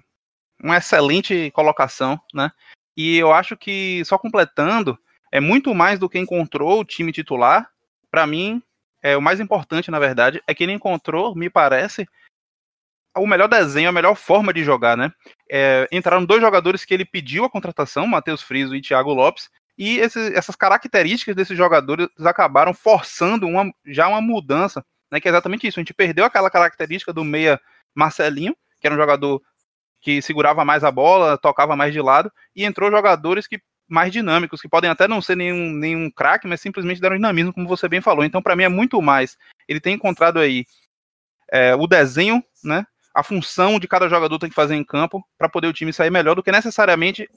uma 0.62 0.78
excelente 0.78 1.50
colocação, 1.50 2.18
né? 2.32 2.50
E 2.96 3.18
eu 3.18 3.32
acho 3.32 3.56
que, 3.56 4.02
só 4.06 4.16
completando, 4.16 4.98
é 5.30 5.38
muito 5.38 5.74
mais 5.74 5.98
do 5.98 6.08
que 6.08 6.18
encontrou 6.18 6.80
o 6.80 6.84
time 6.84 7.12
titular. 7.12 7.70
Para 8.10 8.26
mim, 8.26 8.62
é, 9.06 9.16
o 9.16 9.22
mais 9.22 9.38
importante, 9.38 9.88
na 9.88 10.00
verdade, 10.00 10.42
é 10.48 10.52
que 10.52 10.64
ele 10.64 10.72
encontrou, 10.72 11.32
me 11.36 11.48
parece, 11.48 12.08
o 13.16 13.24
melhor 13.24 13.46
desenho, 13.46 13.88
a 13.88 13.92
melhor 13.92 14.16
forma 14.16 14.52
de 14.52 14.64
jogar, 14.64 14.96
né? 14.96 15.12
É, 15.48 15.86
entraram 15.92 16.24
dois 16.24 16.40
jogadores 16.40 16.84
que 16.84 16.92
ele 16.92 17.04
pediu 17.04 17.44
a 17.44 17.50
contratação, 17.50 18.04
Matheus 18.04 18.42
Friso 18.42 18.74
e 18.74 18.82
Thiago 18.82 19.14
Lopes, 19.14 19.48
e 19.78 19.98
esse, 19.98 20.34
essas 20.34 20.56
características 20.56 21.36
desses 21.36 21.56
jogadores 21.56 22.08
acabaram 22.18 22.74
forçando 22.74 23.46
uma, 23.46 23.72
já 23.86 24.08
uma 24.08 24.20
mudança, 24.20 24.84
né? 25.08 25.20
Que 25.20 25.28
é 25.28 25.30
exatamente 25.30 25.68
isso. 25.68 25.78
A 25.78 25.82
gente 25.82 25.94
perdeu 25.94 26.24
aquela 26.24 26.50
característica 26.50 27.12
do 27.12 27.22
meia 27.22 27.60
Marcelinho, 27.94 28.56
que 28.80 28.88
era 28.88 28.96
um 28.96 28.98
jogador 28.98 29.40
que 30.00 30.20
segurava 30.20 30.64
mais 30.64 30.82
a 30.82 30.90
bola, 30.90 31.38
tocava 31.38 31.76
mais 31.76 31.92
de 31.92 32.00
lado, 32.00 32.28
e 32.56 32.64
entrou 32.64 32.90
jogadores 32.90 33.46
que 33.46 33.60
mais 33.88 34.12
dinâmicos, 34.12 34.60
que 34.60 34.68
podem 34.68 34.90
até 34.90 35.06
não 35.06 35.20
ser 35.20 35.36
nenhum, 35.36 35.72
nenhum 35.72 36.10
craque, 36.10 36.46
mas 36.46 36.60
simplesmente 36.60 37.00
deram 37.00 37.16
dinamismo, 37.16 37.52
como 37.52 37.68
você 37.68 37.88
bem 37.88 38.00
falou. 38.00 38.24
Então, 38.24 38.42
para 38.42 38.56
mim, 38.56 38.64
é 38.64 38.68
muito 38.68 39.00
mais. 39.00 39.36
Ele 39.68 39.80
tem 39.80 39.94
encontrado 39.94 40.38
aí 40.38 40.64
é, 41.50 41.74
o 41.74 41.86
desenho, 41.86 42.42
né? 42.64 42.86
A 43.14 43.22
função 43.22 43.78
de 43.78 43.88
cada 43.88 44.08
jogador 44.08 44.38
tem 44.38 44.48
que 44.48 44.54
fazer 44.54 44.74
em 44.74 44.84
campo 44.84 45.26
para 45.38 45.48
poder 45.48 45.68
o 45.68 45.72
time 45.72 45.92
sair 45.92 46.10
melhor 46.10 46.34
do 46.34 46.42
que 46.42 46.52
necessariamente 46.52 47.28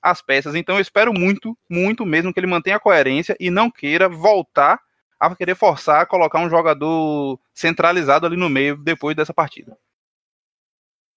as 0.00 0.22
peças. 0.22 0.54
Então 0.54 0.76
eu 0.76 0.80
espero 0.80 1.12
muito, 1.12 1.58
muito 1.68 2.06
mesmo 2.06 2.32
que 2.32 2.38
ele 2.38 2.46
mantenha 2.46 2.76
a 2.76 2.80
coerência 2.80 3.36
e 3.40 3.50
não 3.50 3.70
queira 3.70 4.08
voltar 4.08 4.80
a 5.18 5.34
querer 5.34 5.56
forçar 5.56 6.02
a 6.02 6.06
colocar 6.06 6.38
um 6.38 6.50
jogador 6.50 7.40
centralizado 7.52 8.26
ali 8.26 8.36
no 8.36 8.48
meio 8.48 8.76
depois 8.76 9.16
dessa 9.16 9.34
partida. 9.34 9.76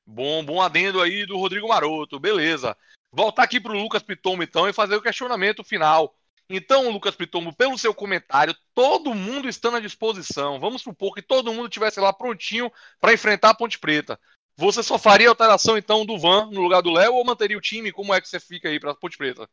Bom, 0.05 0.43
bom 0.43 0.59
adendo 0.59 1.01
aí 1.01 1.25
do 1.25 1.37
Rodrigo 1.37 1.67
Maroto, 1.67 2.19
beleza. 2.19 2.75
Voltar 3.11 3.43
aqui 3.43 3.59
para 3.59 3.71
o 3.71 3.79
Lucas 3.79 4.03
Pitombo 4.03 4.43
então 4.43 4.67
e 4.67 4.73
fazer 4.73 4.95
o 4.95 5.01
questionamento 5.01 5.63
final. 5.63 6.15
Então, 6.49 6.89
Lucas 6.89 7.15
Pitombo, 7.15 7.53
pelo 7.55 7.77
seu 7.77 7.93
comentário, 7.93 8.55
todo 8.73 9.13
mundo 9.13 9.47
estando 9.47 9.77
à 9.77 9.79
disposição. 9.79 10.59
Vamos 10.59 10.81
supor 10.81 11.13
que 11.13 11.21
todo 11.21 11.53
mundo 11.53 11.69
tivesse 11.69 11.99
lá 11.99 12.11
prontinho 12.11 12.71
para 12.99 13.13
enfrentar 13.13 13.51
a 13.51 13.53
Ponte 13.53 13.77
Preta. 13.77 14.19
Você 14.57 14.81
só 14.81 14.97
faria 14.97 15.29
alteração 15.29 15.77
então 15.77 16.05
do 16.05 16.17
Van 16.17 16.49
no 16.51 16.61
lugar 16.61 16.81
do 16.81 16.91
Léo 16.91 17.13
ou 17.13 17.23
manteria 17.23 17.57
o 17.57 17.61
time? 17.61 17.91
Como 17.91 18.13
é 18.13 18.19
que 18.19 18.27
você 18.27 18.39
fica 18.39 18.67
aí 18.67 18.79
para 18.79 18.91
a 18.91 18.95
Ponte 18.95 19.17
Preta? 19.17 19.47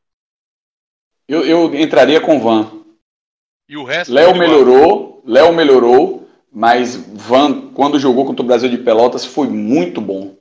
Eu, 1.29 1.45
eu 1.45 1.75
entraria 1.75 2.21
com 2.21 2.41
Van. 2.41 2.85
E 3.69 3.77
o 3.77 3.85
resto? 3.85 4.13
Léo 4.13 4.35
melhorou, 4.35 5.23
Léo 5.27 5.53
melhorou, 5.53 6.29
mas 6.51 6.97
Van, 6.97 7.73
quando 7.73 8.01
jogou 8.01 8.25
contra 8.25 8.43
o 8.43 8.47
Brasil 8.47 8.71
de 8.71 8.79
Pelotas, 8.79 9.25
foi 9.25 9.49
muito 9.49 10.01
bom. 10.01 10.36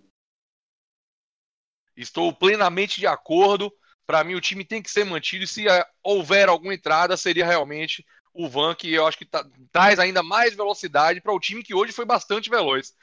Estou 1.95 2.33
plenamente 2.33 2.99
de 2.99 3.07
acordo. 3.07 3.71
Para 4.05 4.23
mim, 4.23 4.35
o 4.35 4.41
time 4.41 4.63
tem 4.63 4.81
que 4.81 4.91
ser 4.91 5.05
mantido. 5.05 5.43
E 5.43 5.47
se 5.47 5.67
eh, 5.67 5.85
houver 6.03 6.49
alguma 6.49 6.73
entrada, 6.73 7.17
seria 7.17 7.45
realmente 7.45 8.05
o 8.33 8.49
Van, 8.49 8.75
que 8.75 8.93
eu 8.93 9.07
acho 9.07 9.17
que 9.17 9.25
tá, 9.25 9.47
traz 9.71 9.97
ainda 9.97 10.21
mais 10.21 10.53
velocidade 10.53 11.21
para 11.21 11.33
o 11.33 11.39
time 11.39 11.63
que 11.63 11.73
hoje 11.73 11.93
foi 11.93 12.05
bastante 12.05 12.49
veloz. 12.49 12.93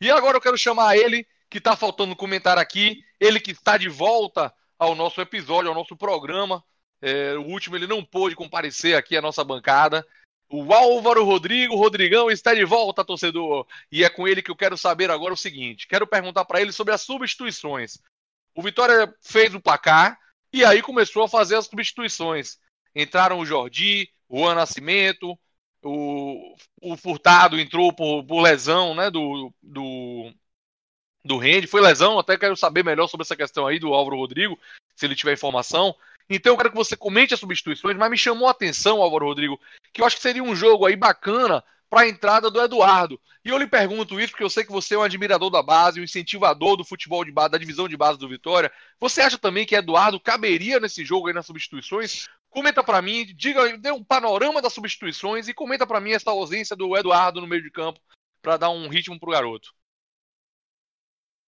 E 0.00 0.10
agora 0.10 0.36
eu 0.36 0.40
quero 0.40 0.56
chamar 0.56 0.96
ele, 0.96 1.26
que 1.50 1.58
está 1.58 1.76
faltando 1.76 2.14
comentar 2.14 2.56
aqui, 2.56 3.02
ele 3.18 3.40
que 3.40 3.50
está 3.50 3.76
de 3.76 3.88
volta 3.88 4.54
ao 4.78 4.94
nosso 4.94 5.20
episódio, 5.20 5.68
ao 5.68 5.74
nosso 5.74 5.96
programa. 5.96 6.64
É, 7.02 7.34
o 7.34 7.42
último 7.42 7.76
ele 7.76 7.86
não 7.86 8.04
pôde 8.04 8.36
comparecer 8.36 8.96
aqui 8.96 9.16
à 9.16 9.20
nossa 9.20 9.42
bancada. 9.42 10.06
O 10.48 10.72
Álvaro 10.72 11.24
Rodrigo, 11.24 11.76
Rodrigão 11.76 12.30
está 12.30 12.54
de 12.54 12.64
volta, 12.64 13.04
torcedor. 13.04 13.66
E 13.90 14.04
é 14.04 14.08
com 14.08 14.26
ele 14.26 14.42
que 14.42 14.50
eu 14.50 14.56
quero 14.56 14.76
saber 14.78 15.10
agora 15.10 15.34
o 15.34 15.36
seguinte: 15.36 15.86
quero 15.86 16.06
perguntar 16.06 16.44
para 16.44 16.60
ele 16.60 16.72
sobre 16.72 16.94
as 16.94 17.02
substituições. 17.02 17.98
O 18.54 18.62
Vitória 18.62 19.12
fez 19.22 19.54
o 19.54 19.60
placar 19.60 20.18
e 20.52 20.64
aí 20.64 20.82
começou 20.82 21.22
a 21.22 21.28
fazer 21.28 21.56
as 21.56 21.66
substituições. 21.66 22.58
Entraram 22.94 23.38
o 23.38 23.46
Jordi, 23.46 24.08
o 24.28 24.40
Juan 24.40 24.54
Nascimento, 24.54 25.38
o, 25.82 26.56
o 26.82 26.96
Furtado 26.96 27.58
entrou 27.58 27.92
por, 27.92 28.24
por 28.24 28.42
lesão 28.42 28.94
né, 28.94 29.10
do, 29.10 29.52
do, 29.62 30.32
do 31.24 31.38
Rende. 31.38 31.66
Foi 31.66 31.80
lesão, 31.80 32.18
até 32.18 32.36
quero 32.36 32.56
saber 32.56 32.84
melhor 32.84 33.08
sobre 33.08 33.22
essa 33.22 33.36
questão 33.36 33.66
aí 33.66 33.78
do 33.78 33.94
Álvaro 33.94 34.16
Rodrigo, 34.16 34.58
se 34.94 35.06
ele 35.06 35.14
tiver 35.14 35.32
informação. 35.32 35.94
Então 36.28 36.52
eu 36.52 36.56
quero 36.56 36.70
que 36.70 36.76
você 36.76 36.96
comente 36.96 37.34
as 37.34 37.40
substituições, 37.40 37.96
mas 37.96 38.10
me 38.10 38.18
chamou 38.18 38.48
a 38.48 38.52
atenção, 38.52 39.02
Álvaro 39.02 39.26
Rodrigo, 39.26 39.60
que 39.92 40.00
eu 40.00 40.06
acho 40.06 40.16
que 40.16 40.22
seria 40.22 40.42
um 40.42 40.54
jogo 40.54 40.86
aí 40.86 40.96
bacana 40.96 41.64
para 41.90 42.02
a 42.02 42.08
entrada 42.08 42.48
do 42.48 42.62
Eduardo. 42.62 43.20
E 43.44 43.48
eu 43.48 43.58
lhe 43.58 43.66
pergunto 43.66 44.20
isso 44.20 44.30
porque 44.30 44.44
eu 44.44 44.48
sei 44.48 44.64
que 44.64 44.70
você 44.70 44.94
é 44.94 44.98
um 44.98 45.02
admirador 45.02 45.50
da 45.50 45.60
base, 45.60 46.00
um 46.00 46.04
incentivador 46.04 46.76
do 46.76 46.84
futebol 46.84 47.24
de 47.24 47.32
base, 47.32 47.50
da 47.50 47.58
divisão 47.58 47.88
de 47.88 47.96
base 47.96 48.16
do 48.16 48.28
Vitória. 48.28 48.70
Você 49.00 49.20
acha 49.20 49.36
também 49.36 49.66
que 49.66 49.74
Eduardo 49.74 50.20
caberia 50.20 50.78
nesse 50.78 51.04
jogo 51.04 51.26
aí 51.26 51.34
nas 51.34 51.46
substituições? 51.46 52.28
Comenta 52.48 52.84
para 52.84 53.02
mim, 53.02 53.26
diga, 53.36 53.76
dê 53.76 53.90
um 53.90 54.04
panorama 54.04 54.62
das 54.62 54.72
substituições 54.72 55.48
e 55.48 55.54
comenta 55.54 55.86
para 55.86 56.00
mim 56.00 56.12
essa 56.12 56.30
ausência 56.30 56.76
do 56.76 56.96
Eduardo 56.96 57.40
no 57.40 57.46
meio 57.46 57.62
de 57.62 57.70
campo 57.70 58.00
para 58.40 58.56
dar 58.56 58.70
um 58.70 58.88
ritmo 58.88 59.18
pro 59.18 59.32
garoto. 59.32 59.74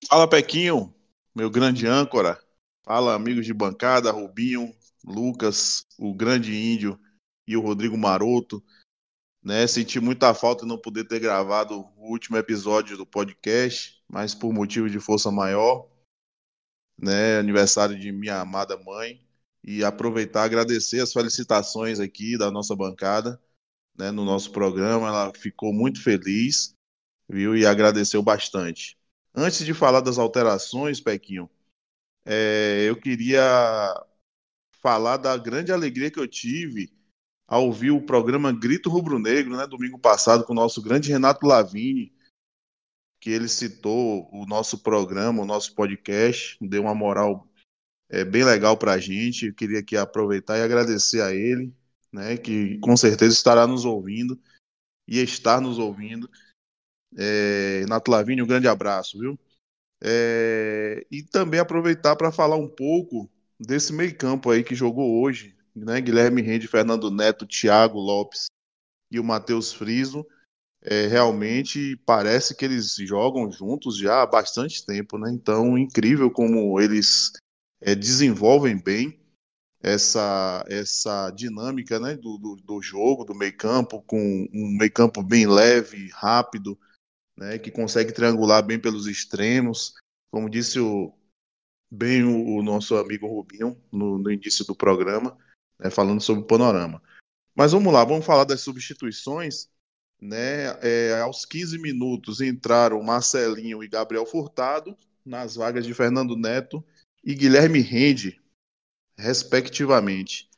Fala 0.09 0.29
Pequinho, 0.29 0.93
meu 1.35 1.49
grande 1.49 1.87
âncora. 1.87 2.43
Fala 2.85 3.15
amigos 3.15 3.47
de 3.47 3.55
bancada, 3.55 4.11
Rubinho, 4.11 4.75
Lucas, 5.05 5.87
o 5.97 6.13
grande 6.13 6.53
índio 6.53 6.99
e 7.47 7.57
o 7.57 7.61
Rodrigo 7.61 7.97
Maroto. 7.97 8.63
Né, 9.43 9.67
senti 9.67 9.99
muita 9.99 10.33
falta 10.35 10.63
de 10.63 10.69
não 10.69 10.79
poder 10.79 11.05
ter 11.05 11.19
gravado 11.19 11.81
o 11.97 12.11
último 12.11 12.37
episódio 12.37 12.97
do 12.97 13.05
podcast, 13.05 14.01
mas 14.09 14.35
por 14.37 14.53
motivo 14.53 14.89
de 14.89 15.01
força 15.01 15.33
maior, 15.33 15.91
né, 16.97 17.39
aniversário 17.39 17.99
de 17.99 18.13
minha 18.13 18.41
amada 18.41 18.77
mãe, 18.79 19.21
e 19.65 19.83
aproveitar 19.85 20.45
agradecer 20.45 21.01
as 21.01 21.13
felicitações 21.13 21.99
aqui 21.99 22.39
da 22.39 22.51
nossa 22.53 22.77
bancada, 22.77 23.41
né, 23.99 24.11
no 24.13 24.25
nosso 24.25 24.53
programa, 24.53 25.09
ela 25.09 25.33
ficou 25.35 25.73
muito 25.73 26.03
feliz, 26.03 26.75
viu, 27.29 27.57
e 27.57 27.67
agradeceu 27.67 28.23
bastante. 28.23 28.97
Antes 29.35 29.65
de 29.65 29.75
falar 29.75 30.01
das 30.01 30.19
alterações, 30.19 31.01
Pequinho, 31.01 31.51
é, 32.25 32.85
eu 32.89 32.95
queria 32.95 33.43
falar 34.81 35.17
da 35.17 35.37
grande 35.37 35.73
alegria 35.73 36.11
que 36.11 36.21
eu 36.21 36.29
tive 36.29 36.93
ao 37.53 37.67
ouvir 37.67 37.91
o 37.91 38.01
programa 38.01 38.51
Grito 38.51 38.89
Rubro 38.89 39.19
Negro, 39.19 39.55
né, 39.55 39.67
domingo 39.67 39.99
passado, 39.99 40.43
com 40.43 40.55
o 40.55 40.57
nosso 40.57 40.81
grande 40.81 41.13
Renato 41.13 41.47
Lavini, 41.47 42.11
que 43.21 43.29
ele 43.29 43.47
citou 43.47 44.27
o 44.33 44.47
nosso 44.47 44.79
programa, 44.79 45.43
o 45.43 45.45
nosso 45.45 45.75
podcast, 45.75 46.57
deu 46.63 46.85
uma 46.85 46.95
moral 46.95 47.47
é, 48.09 48.25
bem 48.25 48.43
legal 48.43 48.75
para 48.79 48.93
a 48.95 48.99
gente. 48.99 49.49
Eu 49.49 49.55
queria 49.55 49.81
aqui 49.81 49.99
aproveitar 49.99 50.57
e 50.57 50.63
agradecer 50.63 51.21
a 51.21 51.35
ele, 51.35 51.71
né, 52.11 52.39
que 52.39 52.79
com 52.79 52.97
certeza 52.97 53.35
estará 53.35 53.67
nos 53.67 53.85
ouvindo 53.85 54.41
e 55.07 55.19
está 55.19 55.61
nos 55.61 55.79
ouvindo. 55.79 56.31
É, 57.19 57.81
Renato 57.81 58.11
Lavini, 58.11 58.41
um 58.41 58.47
grande 58.47 58.67
abraço, 58.67 59.19
viu? 59.19 59.39
É, 60.03 61.07
e 61.11 61.23
também 61.23 61.61
aproveitar 61.61 62.17
para 62.17 62.33
falar 62.33 62.57
um 62.57 62.67
pouco 62.67 63.31
desse 63.61 63.93
meio 63.93 64.17
campo 64.17 64.51
aí 64.51 64.65
que 64.65 64.75
jogou 64.75 65.21
hoje, 65.21 65.55
né? 65.75 66.01
Guilherme 66.01 66.43
Rende, 66.43 66.69
Fernando 66.69 67.11
Neto, 67.11 67.47
Thiago 67.47 67.99
Lopes 67.99 68.47
e 69.11 69.19
o 69.19 69.25
Matheus 69.25 69.73
Friso. 69.73 70.27
É, 70.85 71.07
realmente 71.07 71.97
parece 72.05 72.57
que 72.57 72.65
eles 72.65 72.97
jogam 72.97 73.51
juntos 73.53 73.97
já 73.97 74.23
há 74.23 74.27
bastante 74.27 74.85
tempo, 74.85 75.17
né? 75.17 75.31
Então, 75.31 75.79
incrível 75.79 76.31
como 76.31 76.81
eles 76.81 77.33
é, 77.81 77.95
desenvolvem 77.95 78.77
bem 78.77 79.21
essa, 79.83 80.65
essa 80.69 81.31
dinâmica 81.31 81.99
né, 81.99 82.17
do, 82.17 82.39
do, 82.39 82.57
do 82.57 82.81
jogo, 82.81 83.25
do 83.25 83.35
meio 83.35 83.57
campo, 83.57 84.01
com 84.03 84.49
um 84.53 84.77
meio 84.79 84.93
campo 84.93 85.23
bem 85.23 85.47
leve, 85.47 86.09
rápido, 86.13 86.79
né, 87.37 87.59
que 87.59 87.71
consegue 87.71 88.13
triangular 88.13 88.65
bem 88.65 88.79
pelos 88.79 89.07
extremos. 89.07 89.95
Como 90.31 90.49
disse 90.49 90.79
o, 90.79 91.13
bem 91.91 92.23
o, 92.23 92.59
o 92.59 92.63
nosso 92.63 92.97
amigo 92.97 93.27
Rubinho 93.27 93.77
no, 93.91 94.19
no 94.19 94.31
início 94.31 94.65
do 94.65 94.75
programa, 94.75 95.37
né, 95.83 95.91
falando 95.91 96.21
sobre 96.21 96.43
o 96.43 96.47
panorama. 96.47 97.03
Mas 97.55 97.73
vamos 97.73 97.93
lá, 97.93 98.05
vamos 98.05 98.25
falar 98.25 98.45
das 98.45 98.61
substituições. 98.61 99.69
Né? 100.21 100.67
É, 100.81 101.21
aos 101.21 101.45
15 101.45 101.79
minutos 101.79 102.41
entraram 102.41 103.03
Marcelinho 103.03 103.83
e 103.83 103.89
Gabriel 103.89 104.25
Furtado 104.25 104.97
nas 105.25 105.57
vagas 105.57 105.85
de 105.85 105.93
Fernando 105.93 106.37
Neto 106.37 106.85
e 107.25 107.35
Guilherme 107.35 107.81
Rende, 107.81 108.41
respectivamente. 109.17 110.49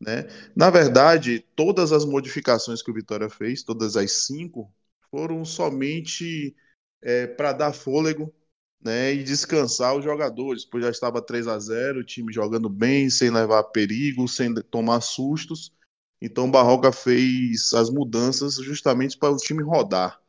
Né? 0.00 0.26
Na 0.54 0.70
verdade, 0.70 1.44
todas 1.54 1.92
as 1.92 2.04
modificações 2.04 2.82
que 2.82 2.90
o 2.90 2.94
Vitória 2.94 3.28
fez, 3.28 3.62
todas 3.62 3.96
as 3.96 4.12
cinco, 4.26 4.72
foram 5.10 5.44
somente 5.44 6.56
é, 7.00 7.26
para 7.26 7.52
dar 7.52 7.72
fôlego 7.72 8.32
né, 8.84 9.14
e 9.14 9.22
descansar 9.22 9.96
os 9.96 10.04
jogadores, 10.04 10.64
pois 10.64 10.82
já 10.82 10.90
estava 10.90 11.22
3 11.22 11.46
a 11.46 11.58
0 11.58 12.00
o 12.00 12.04
time 12.04 12.32
jogando 12.32 12.68
bem, 12.68 13.08
sem 13.08 13.30
levar 13.30 13.62
perigo, 13.64 14.26
sem 14.26 14.52
tomar 14.54 15.00
sustos. 15.00 15.72
Então 16.20 16.50
Barroca 16.50 16.92
fez 16.92 17.72
as 17.72 17.90
mudanças 17.90 18.56
justamente 18.56 19.16
para 19.16 19.30
o 19.30 19.36
time 19.36 19.62
rodar, 19.62 20.20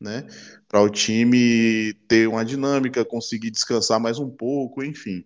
né? 0.00 0.26
Para 0.68 0.80
o 0.80 0.90
time 0.90 1.94
ter 2.08 2.28
uma 2.28 2.44
dinâmica, 2.44 3.04
conseguir 3.04 3.50
descansar 3.50 4.00
mais 4.00 4.18
um 4.18 4.30
pouco, 4.30 4.82
enfim. 4.82 5.24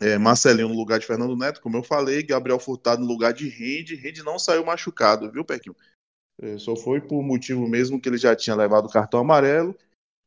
É, 0.00 0.18
Marcelinho 0.18 0.68
no 0.68 0.74
lugar 0.74 0.98
de 0.98 1.06
Fernando 1.06 1.36
Neto, 1.36 1.60
como 1.60 1.76
eu 1.76 1.82
falei, 1.82 2.22
Gabriel 2.22 2.58
Furtado 2.58 3.02
no 3.02 3.08
lugar 3.08 3.32
de 3.32 3.48
Rende. 3.48 3.94
Rende 3.94 4.22
não 4.22 4.38
saiu 4.38 4.64
machucado, 4.64 5.30
viu, 5.30 5.44
Pequinho? 5.44 5.76
É, 6.40 6.58
só 6.58 6.74
foi 6.74 7.00
por 7.00 7.22
motivo 7.22 7.68
mesmo 7.68 8.00
que 8.00 8.08
ele 8.08 8.18
já 8.18 8.34
tinha 8.34 8.56
levado 8.56 8.86
o 8.86 8.90
cartão 8.90 9.20
amarelo 9.20 9.76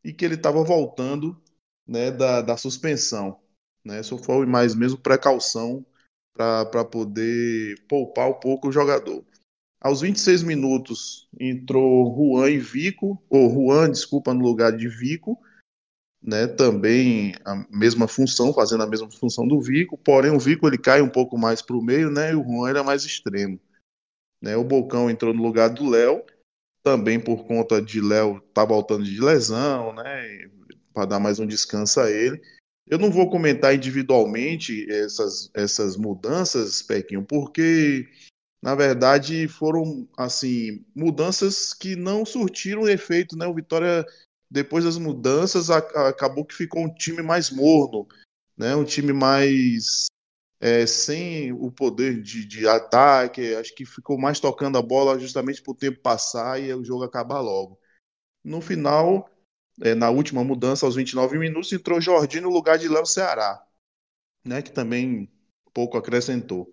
e 0.06 0.13
que 0.13 0.24
ele 0.24 0.36
estava 0.36 0.63
voltando 0.63 1.36
né, 1.88 2.12
da, 2.12 2.39
da 2.39 2.56
suspensão. 2.56 3.39
Né? 3.84 4.04
Só 4.04 4.20
foi 4.20 4.46
mais 4.46 4.76
mesmo 4.76 5.00
precaução 5.00 5.84
para 6.32 6.86
poder 6.86 7.84
poupar 7.88 8.30
um 8.30 8.39
pouco 8.39 8.68
o 8.68 8.72
jogador. 8.72 9.26
Aos 9.82 10.02
26 10.02 10.44
minutos 10.44 11.28
entrou 11.39 12.15
Juan 12.15 12.52
e 12.52 12.60
Vico, 12.60 13.22
ou 13.30 13.50
Juan, 13.50 13.89
desculpa, 13.89 14.34
no 14.34 14.44
lugar 14.44 14.76
de 14.76 14.88
Vico, 14.88 15.39
né, 16.22 16.48
também 16.48 17.36
a 17.46 17.56
mesma 17.70 18.08
função, 18.08 18.54
fazendo 18.54 18.84
a 18.84 18.88
mesma 18.88 19.10
função 19.12 19.48
do 19.48 19.62
Vico, 19.62 19.98
porém 19.98 20.32
o 20.32 20.39
Vico 20.39 20.68
ele 20.68 20.78
cai 20.78 21.02
um 21.02 21.10
pouco 21.10 21.38
mais 21.38 21.62
para 21.62 21.76
o 21.76 21.84
meio, 21.84 22.10
né, 22.10 22.32
e 22.32 22.36
o 22.36 22.44
Juan 22.44 22.70
era 22.70 22.84
mais 22.84 23.06
extremo. 23.06 23.60
Né, 24.41 24.58
o 24.58 24.63
Bocão 24.63 25.10
entrou 25.10 25.34
no 25.34 25.44
lugar 25.44 25.70
do 25.70 25.88
Léo, 25.88 26.24
também 26.86 27.19
por 27.19 27.48
conta 27.48 27.82
de 27.82 28.00
Léo 28.00 28.39
tá 28.54 28.63
voltando 28.63 29.04
de 29.04 29.19
lesão, 29.19 29.91
né? 29.91 30.48
Para 30.93 31.06
dar 31.06 31.19
mais 31.19 31.39
um 31.39 31.48
descanso 31.48 32.00
a 32.00 32.12
ele. 32.12 32.39
Eu 32.88 33.00
não 33.00 33.10
vou 33.10 33.28
comentar 33.28 33.74
individualmente 33.74 34.86
essas, 34.91 35.50
essas 35.56 35.98
mudanças, 35.98 36.84
Pequinho, 36.84 37.26
porque 37.26 38.08
na 38.62 38.76
verdade 38.76 39.48
foram 39.48 40.08
assim 40.15 40.86
mudanças 40.95 41.74
que 41.74 41.95
não 41.95 42.24
surtiram 42.24 42.88
efeito, 42.88 43.36
né? 43.36 43.48
O 43.48 43.56
Vitória 43.56 44.06
depois 44.50 44.86
das 44.86 45.00
mudanças 45.00 45.71
acabou 45.71 46.45
que 46.45 46.54
ficou 46.54 46.84
um 46.84 46.93
time 46.93 47.24
mais 47.24 47.50
morno, 47.50 48.08
né? 48.56 48.76
Um 48.76 48.84
time 48.84 49.12
mais 49.12 50.06
é, 50.65 50.88
sem 50.88 51.54
o 51.54 51.71
poder 51.71 52.19
de, 52.23 52.43
de, 52.43 52.67
ataque, 52.67 53.54
acho 53.54 53.75
que 53.75 53.86
ficou 53.86 54.17
mais 54.17 54.39
tocando 54.39 54.80
a 54.80 54.82
bola 54.82 55.19
justamente 55.19 55.62
para 55.62 55.71
o 55.71 55.75
tempo 55.75 55.99
passar 55.99 56.60
e 56.60 56.73
o 56.73 56.84
jogo 56.84 57.04
acabar 57.04 57.39
logo. 57.39 57.80
No 58.43 58.60
final, 58.62 59.30
é, 59.80 59.93
na 59.93 60.10
última 60.10 60.43
mudança, 60.43 60.84
aos 60.84 60.95
29 60.95 61.38
minutos, 61.38 61.71
entrou 61.71 62.01
Jorginho 62.01 62.45
no 62.45 62.49
lugar 62.49 62.80
de 62.80 62.88
Léo 62.88 63.06
Ceará, 63.06 63.63
né, 64.43 64.63
que 64.63 64.71
também 64.71 65.32
pouco 65.71 65.99
acrescentou. 65.99 66.67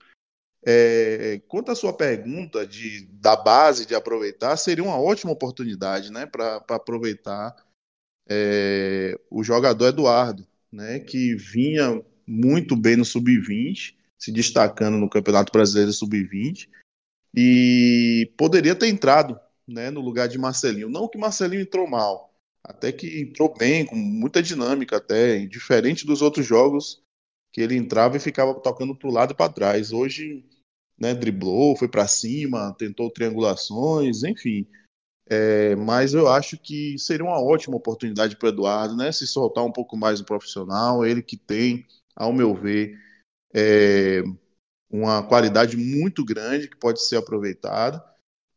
É, 0.64 1.42
quanto 1.46 1.70
à 1.70 1.74
sua 1.74 1.92
pergunta 1.94 2.66
de, 2.66 3.04
da 3.20 3.36
base 3.36 3.84
de 3.84 3.94
aproveitar, 3.94 4.56
seria 4.56 4.84
uma 4.84 4.98
ótima 4.98 5.32
oportunidade 5.32 6.10
né, 6.10 6.24
para 6.24 6.64
aproveitar 6.70 7.54
é, 8.26 9.20
o 9.30 9.44
jogador 9.44 9.88
Eduardo, 9.88 10.48
né, 10.72 10.98
que 10.98 11.34
vinha 11.34 12.02
muito 12.26 12.76
bem 12.76 12.96
no 12.96 13.04
sub-20, 13.04 13.94
se 14.18 14.30
destacando 14.32 14.96
no 14.96 15.08
Campeonato 15.08 15.52
Brasileiro 15.52 15.92
sub-20, 15.92 16.68
e 17.34 18.30
poderia 18.36 18.74
ter 18.74 18.88
entrado 18.88 19.38
né, 19.66 19.90
no 19.90 20.00
lugar 20.00 20.28
de 20.28 20.38
Marcelinho. 20.38 20.88
Não 20.88 21.08
que 21.08 21.18
Marcelinho 21.18 21.62
entrou 21.62 21.88
mal, 21.88 22.34
até 22.62 22.92
que 22.92 23.20
entrou 23.20 23.54
bem, 23.56 23.84
com 23.84 23.96
muita 23.96 24.42
dinâmica 24.42 24.96
até, 24.96 25.46
diferente 25.46 26.06
dos 26.06 26.22
outros 26.22 26.46
jogos 26.46 27.02
que 27.52 27.60
ele 27.60 27.76
entrava 27.76 28.16
e 28.16 28.20
ficava 28.20 28.54
tocando 28.54 28.94
para 28.94 29.08
o 29.08 29.12
lado 29.12 29.32
e 29.32 29.36
para 29.36 29.52
trás. 29.52 29.92
Hoje, 29.92 30.44
né, 30.98 31.14
driblou, 31.14 31.76
foi 31.76 31.88
para 31.88 32.06
cima, 32.06 32.74
tentou 32.78 33.10
triangulações, 33.10 34.22
enfim. 34.22 34.66
É, 35.28 35.76
mas 35.76 36.14
eu 36.14 36.28
acho 36.28 36.58
que 36.58 36.98
seria 36.98 37.24
uma 37.24 37.40
ótima 37.40 37.76
oportunidade 37.76 38.36
para 38.36 38.46
o 38.46 38.48
Eduardo, 38.50 38.96
né, 38.96 39.12
se 39.12 39.26
soltar 39.26 39.64
um 39.64 39.72
pouco 39.72 39.96
mais 39.96 40.20
no 40.20 40.26
profissional, 40.26 41.04
ele 41.04 41.22
que 41.22 41.36
tem, 41.36 41.86
ao 42.14 42.32
meu 42.32 42.54
ver, 42.54 42.98
é, 43.54 44.22
uma 44.90 45.22
qualidade 45.22 45.76
muito 45.76 46.24
grande 46.24 46.68
que 46.68 46.76
pode 46.76 47.06
ser 47.06 47.16
aproveitada 47.16 48.02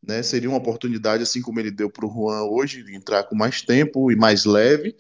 né? 0.05 0.21
Seria 0.21 0.49
uma 0.49 0.57
oportunidade, 0.57 1.23
assim 1.23 1.41
como 1.41 1.59
ele 1.59 1.71
deu 1.71 1.89
para 1.89 2.05
o 2.05 2.11
Juan 2.11 2.43
hoje, 2.43 2.83
de 2.83 2.95
entrar 2.95 3.23
com 3.23 3.35
mais 3.35 3.61
tempo 3.61 4.11
e 4.11 4.15
mais 4.15 4.45
leve, 4.45 4.95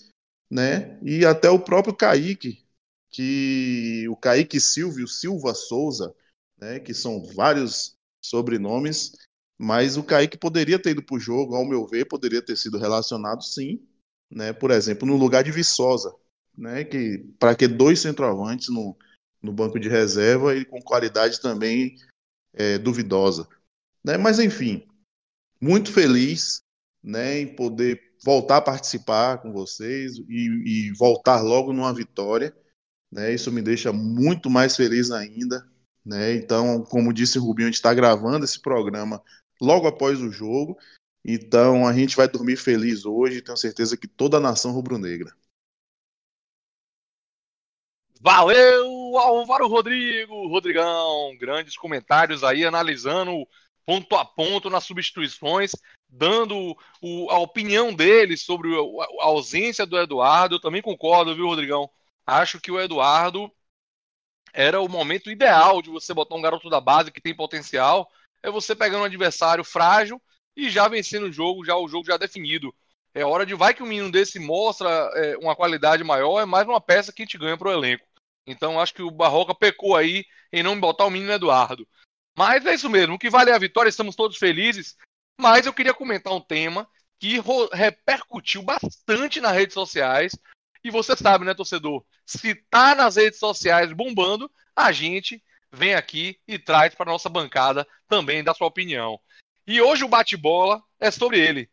né? 0.49 0.99
E 1.03 1.25
até 1.25 1.49
o 1.49 1.59
próprio 1.59 1.95
Kaique, 1.95 2.65
que 3.11 4.07
o 4.09 4.15
Kaique 4.15 4.59
Silvio 4.59 5.07
Silva 5.07 5.53
Souza, 5.53 6.13
né? 6.59 6.79
Que 6.79 6.93
são 6.93 7.23
vários 7.23 7.95
sobrenomes, 8.23 9.13
mas 9.57 9.95
o 9.95 10.03
Kaique 10.03 10.37
poderia 10.37 10.79
ter 10.79 10.91
ido 10.91 11.03
para 11.03 11.15
o 11.15 11.19
jogo, 11.19 11.55
ao 11.55 11.65
meu 11.65 11.85
ver, 11.85 12.05
poderia 12.05 12.41
ter 12.41 12.57
sido 12.57 12.77
relacionado 12.77 13.43
sim, 13.43 13.79
né? 14.29 14.51
Por 14.53 14.71
exemplo, 14.71 15.07
no 15.07 15.15
lugar 15.15 15.43
de 15.43 15.51
Viçosa, 15.51 16.13
né? 16.57 16.83
Que 16.83 17.19
para 17.39 17.55
que 17.55 17.67
dois 17.67 17.99
centroavantes 17.99 18.69
no, 18.69 18.97
no 19.41 19.51
banco 19.51 19.79
de 19.79 19.89
reserva 19.89 20.55
e 20.55 20.65
com 20.65 20.81
qualidade 20.81 21.41
também 21.41 21.95
é, 22.53 22.77
duvidosa, 22.77 23.47
né? 24.03 24.17
Mas 24.17 24.39
enfim, 24.39 24.87
muito 25.61 25.91
feliz 25.91 26.61
né, 27.03 27.39
em 27.39 27.55
poder 27.55 28.01
voltar 28.23 28.57
a 28.57 28.61
participar 28.61 29.37
com 29.37 29.51
vocês 29.51 30.17
e, 30.27 30.89
e 30.89 30.91
voltar 30.93 31.41
logo 31.41 31.71
numa 31.71 31.93
vitória. 31.93 32.55
Né, 33.11 33.33
isso 33.33 33.51
me 33.51 33.61
deixa 33.61 33.93
muito 33.93 34.49
mais 34.49 34.75
feliz 34.75 35.11
ainda. 35.11 35.69
Né? 36.03 36.35
Então, 36.35 36.83
como 36.83 37.13
disse 37.13 37.37
o 37.37 37.43
Rubinho, 37.43 37.67
a 37.67 37.71
gente 37.71 37.75
está 37.75 37.93
gravando 37.93 38.43
esse 38.43 38.59
programa 38.59 39.21
logo 39.61 39.87
após 39.87 40.19
o 40.19 40.31
jogo. 40.31 40.77
Então, 41.23 41.87
a 41.87 41.93
gente 41.93 42.15
vai 42.15 42.27
dormir 42.27 42.57
feliz 42.57 43.05
hoje. 43.05 43.41
Tenho 43.41 43.57
certeza 43.57 43.95
que 43.95 44.07
toda 44.07 44.37
a 44.37 44.41
nação 44.41 44.71
rubro-negra. 44.71 45.31
Valeu, 48.25 49.19
Álvaro 49.19 49.67
Rodrigo, 49.67 50.47
Rodrigão. 50.47 51.37
Grandes 51.37 51.77
comentários 51.77 52.43
aí 52.43 52.65
analisando 52.65 53.47
ponto 53.85 54.15
a 54.15 54.25
ponto 54.25 54.67
nas 54.67 54.83
substituições, 54.83 55.73
dando 56.09 56.75
o, 56.99 57.29
a 57.29 57.37
opinião 57.37 57.93
dele 57.93 58.35
sobre 58.35 58.69
a 59.21 59.25
ausência 59.25 59.85
do 59.85 59.95
Eduardo. 59.95 60.55
Eu 60.55 60.59
também 60.59 60.81
concordo, 60.81 61.35
viu, 61.35 61.45
Rodrigão? 61.45 61.87
Acho 62.25 62.59
que 62.59 62.71
o 62.71 62.79
Eduardo 62.79 63.51
era 64.51 64.81
o 64.81 64.89
momento 64.89 65.29
ideal 65.29 65.79
de 65.83 65.91
você 65.91 66.11
botar 66.11 66.33
um 66.33 66.41
garoto 66.41 66.67
da 66.67 66.81
base 66.81 67.11
que 67.11 67.21
tem 67.21 67.35
potencial. 67.35 68.09
É 68.41 68.49
você 68.49 68.75
pegando 68.75 69.03
um 69.03 69.05
adversário 69.05 69.63
frágil 69.63 70.19
e 70.57 70.67
já 70.71 70.87
vencendo 70.87 71.27
o 71.27 71.31
jogo, 71.31 71.63
já 71.63 71.77
o 71.77 71.87
jogo 71.87 72.07
já 72.07 72.17
definido. 72.17 72.73
É 73.13 73.23
hora 73.23 73.45
de 73.45 73.53
vai 73.53 73.75
que 73.75 73.83
um 73.83 73.85
menino 73.85 74.11
desse 74.11 74.39
mostra 74.39 74.89
é, 75.13 75.37
uma 75.37 75.55
qualidade 75.55 76.03
maior, 76.03 76.41
é 76.41 76.45
mais 76.45 76.67
uma 76.67 76.81
peça 76.81 77.13
que 77.13 77.21
a 77.21 77.25
gente 77.25 77.37
ganha 77.37 77.55
para 77.55 77.69
o 77.69 77.71
elenco. 77.71 78.14
Então 78.45 78.79
acho 78.79 78.93
que 78.93 79.01
o 79.01 79.11
Barroca 79.11 79.55
pecou 79.55 79.95
aí 79.95 80.25
em 80.51 80.61
não 80.61 80.79
botar 80.79 81.05
o 81.05 81.09
menino 81.09 81.31
Eduardo. 81.31 81.87
Mas 82.37 82.65
é 82.65 82.73
isso 82.73 82.89
mesmo, 82.89 83.15
o 83.15 83.19
que 83.19 83.29
vale 83.29 83.49
é 83.49 83.53
a 83.53 83.59
vitória, 83.59 83.89
estamos 83.89 84.15
todos 84.15 84.37
felizes. 84.37 84.95
Mas 85.39 85.65
eu 85.65 85.73
queria 85.73 85.93
comentar 85.93 86.33
um 86.33 86.41
tema 86.41 86.87
que 87.19 87.39
repercutiu 87.73 88.61
bastante 88.61 89.39
nas 89.39 89.53
redes 89.53 89.73
sociais. 89.73 90.37
E 90.83 90.91
você 90.91 91.15
sabe, 91.15 91.45
né, 91.45 91.53
torcedor? 91.53 92.05
Se 92.25 92.53
tá 92.69 92.93
nas 92.93 93.15
redes 93.15 93.39
sociais 93.39 93.91
bombando, 93.91 94.51
a 94.75 94.91
gente 94.91 95.43
vem 95.71 95.95
aqui 95.95 96.39
e 96.47 96.59
traz 96.59 96.93
para 96.93 97.11
nossa 97.11 97.29
bancada 97.29 97.87
também 98.07 98.43
da 98.43 98.53
sua 98.53 98.67
opinião. 98.67 99.19
E 99.65 99.81
hoje 99.81 100.03
o 100.03 100.09
bate-bola 100.09 100.81
é 100.99 101.09
sobre 101.09 101.39
ele. 101.39 101.69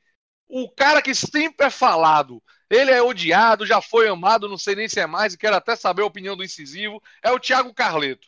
O 0.49 0.71
cara 0.71 1.03
que 1.03 1.15
sempre 1.15 1.67
é 1.67 1.71
falado, 1.71 2.43
ele 2.73 2.91
é 2.91 3.03
odiado, 3.03 3.67
já 3.67 3.83
foi 3.83 4.09
amado, 4.09 4.49
não 4.49 4.57
sei 4.57 4.75
nem 4.75 4.89
se 4.89 4.99
é 4.99 5.07
mais, 5.07 5.35
e 5.35 5.39
quero 5.39 5.55
até 5.55 5.77
saber 5.77 6.03
a 6.03 6.07
opinião 6.07 6.35
do 6.35 6.43
incisivo, 6.43 7.03
é 7.23 7.31
o 7.31 7.39
Thiago 7.39 7.75
Carleto. 7.75 8.27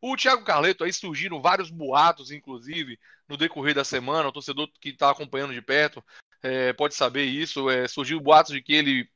O 0.00 0.16
Thiago 0.16 0.44
Carleto 0.44 0.84
aí 0.84 0.92
surgiram 0.92 1.42
vários 1.42 1.70
boatos, 1.70 2.30
inclusive, 2.30 2.98
no 3.28 3.36
decorrer 3.36 3.74
da 3.74 3.84
semana. 3.84 4.28
O 4.28 4.32
torcedor 4.32 4.68
que 4.80 4.90
está 4.90 5.10
acompanhando 5.10 5.52
de 5.52 5.60
perto 5.60 6.02
é, 6.42 6.72
pode 6.72 6.94
saber 6.94 7.24
isso. 7.24 7.68
É, 7.68 7.86
surgiu 7.88 8.20
boatos 8.20 8.52
de 8.52 8.62
que 8.62 8.72
ele 8.72 9.10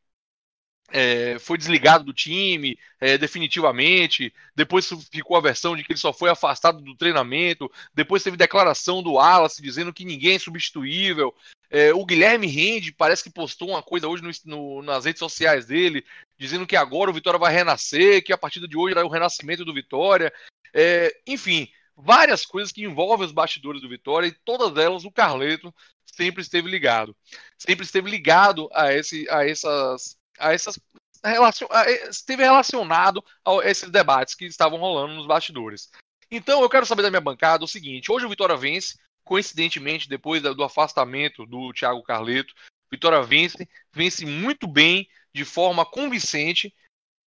é, 0.90 1.38
foi 1.38 1.56
desligado 1.56 2.04
do 2.04 2.12
time 2.12 2.78
é, 3.00 3.16
definitivamente. 3.16 4.32
Depois 4.54 4.88
ficou 5.10 5.36
a 5.36 5.40
versão 5.40 5.74
de 5.74 5.82
que 5.82 5.92
ele 5.92 5.98
só 5.98 6.12
foi 6.12 6.30
afastado 6.30 6.80
do 6.80 6.94
treinamento. 6.94 7.70
Depois 7.94 8.22
teve 8.22 8.36
declaração 8.36 9.02
do 9.02 9.14
Wallace 9.14 9.62
dizendo 9.62 9.92
que 9.92 10.04
ninguém 10.04 10.36
é 10.36 10.38
substituível. 10.38 11.34
É, 11.70 11.92
o 11.92 12.04
Guilherme 12.04 12.46
Rende 12.46 12.92
parece 12.92 13.22
que 13.22 13.30
postou 13.30 13.70
uma 13.70 13.82
coisa 13.82 14.06
hoje 14.06 14.22
no, 14.22 14.30
no, 14.44 14.82
nas 14.82 15.04
redes 15.04 15.18
sociais 15.18 15.66
dele, 15.66 16.04
dizendo 16.38 16.66
que 16.66 16.76
agora 16.76 17.10
o 17.10 17.14
Vitória 17.14 17.38
vai 17.38 17.52
renascer, 17.52 18.22
que 18.22 18.32
a 18.32 18.38
partir 18.38 18.66
de 18.66 18.76
hoje 18.76 18.96
é 18.96 19.02
o 19.02 19.08
renascimento 19.08 19.64
do 19.64 19.74
Vitória. 19.74 20.32
É, 20.72 21.12
enfim, 21.26 21.68
várias 21.96 22.44
coisas 22.44 22.72
que 22.72 22.84
envolvem 22.84 23.26
os 23.26 23.32
bastidores 23.32 23.80
do 23.80 23.88
Vitória 23.88 24.26
e 24.26 24.36
todas 24.44 24.76
elas 24.76 25.04
o 25.04 25.10
Carleto 25.10 25.74
sempre 26.04 26.42
esteve 26.42 26.68
ligado. 26.68 27.16
Sempre 27.58 27.84
esteve 27.84 28.10
ligado 28.10 28.68
a, 28.72 28.92
esse, 28.92 29.28
a 29.30 29.46
essas. 29.48 30.16
A 30.38 30.52
essas 30.52 30.78
relacion, 31.22 31.68
a, 31.70 31.90
esteve 31.90 32.42
relacionado 32.42 33.24
a 33.44 33.68
esses 33.68 33.90
debates 33.90 34.34
que 34.34 34.44
estavam 34.44 34.78
rolando 34.78 35.14
nos 35.14 35.26
bastidores. 35.26 35.90
Então 36.30 36.62
eu 36.62 36.68
quero 36.68 36.86
saber 36.86 37.02
da 37.02 37.10
minha 37.10 37.20
bancada 37.20 37.64
o 37.64 37.68
seguinte: 37.68 38.10
hoje 38.10 38.26
o 38.26 38.28
Vitória 38.28 38.56
vence, 38.56 38.96
coincidentemente, 39.24 40.08
depois 40.08 40.42
do 40.42 40.64
afastamento 40.64 41.46
do 41.46 41.72
Thiago 41.72 42.02
Carleto. 42.02 42.54
Vitória 42.90 43.22
vence, 43.22 43.68
vence 43.92 44.24
muito 44.24 44.66
bem, 44.66 45.08
de 45.32 45.44
forma 45.44 45.84
convincente. 45.84 46.74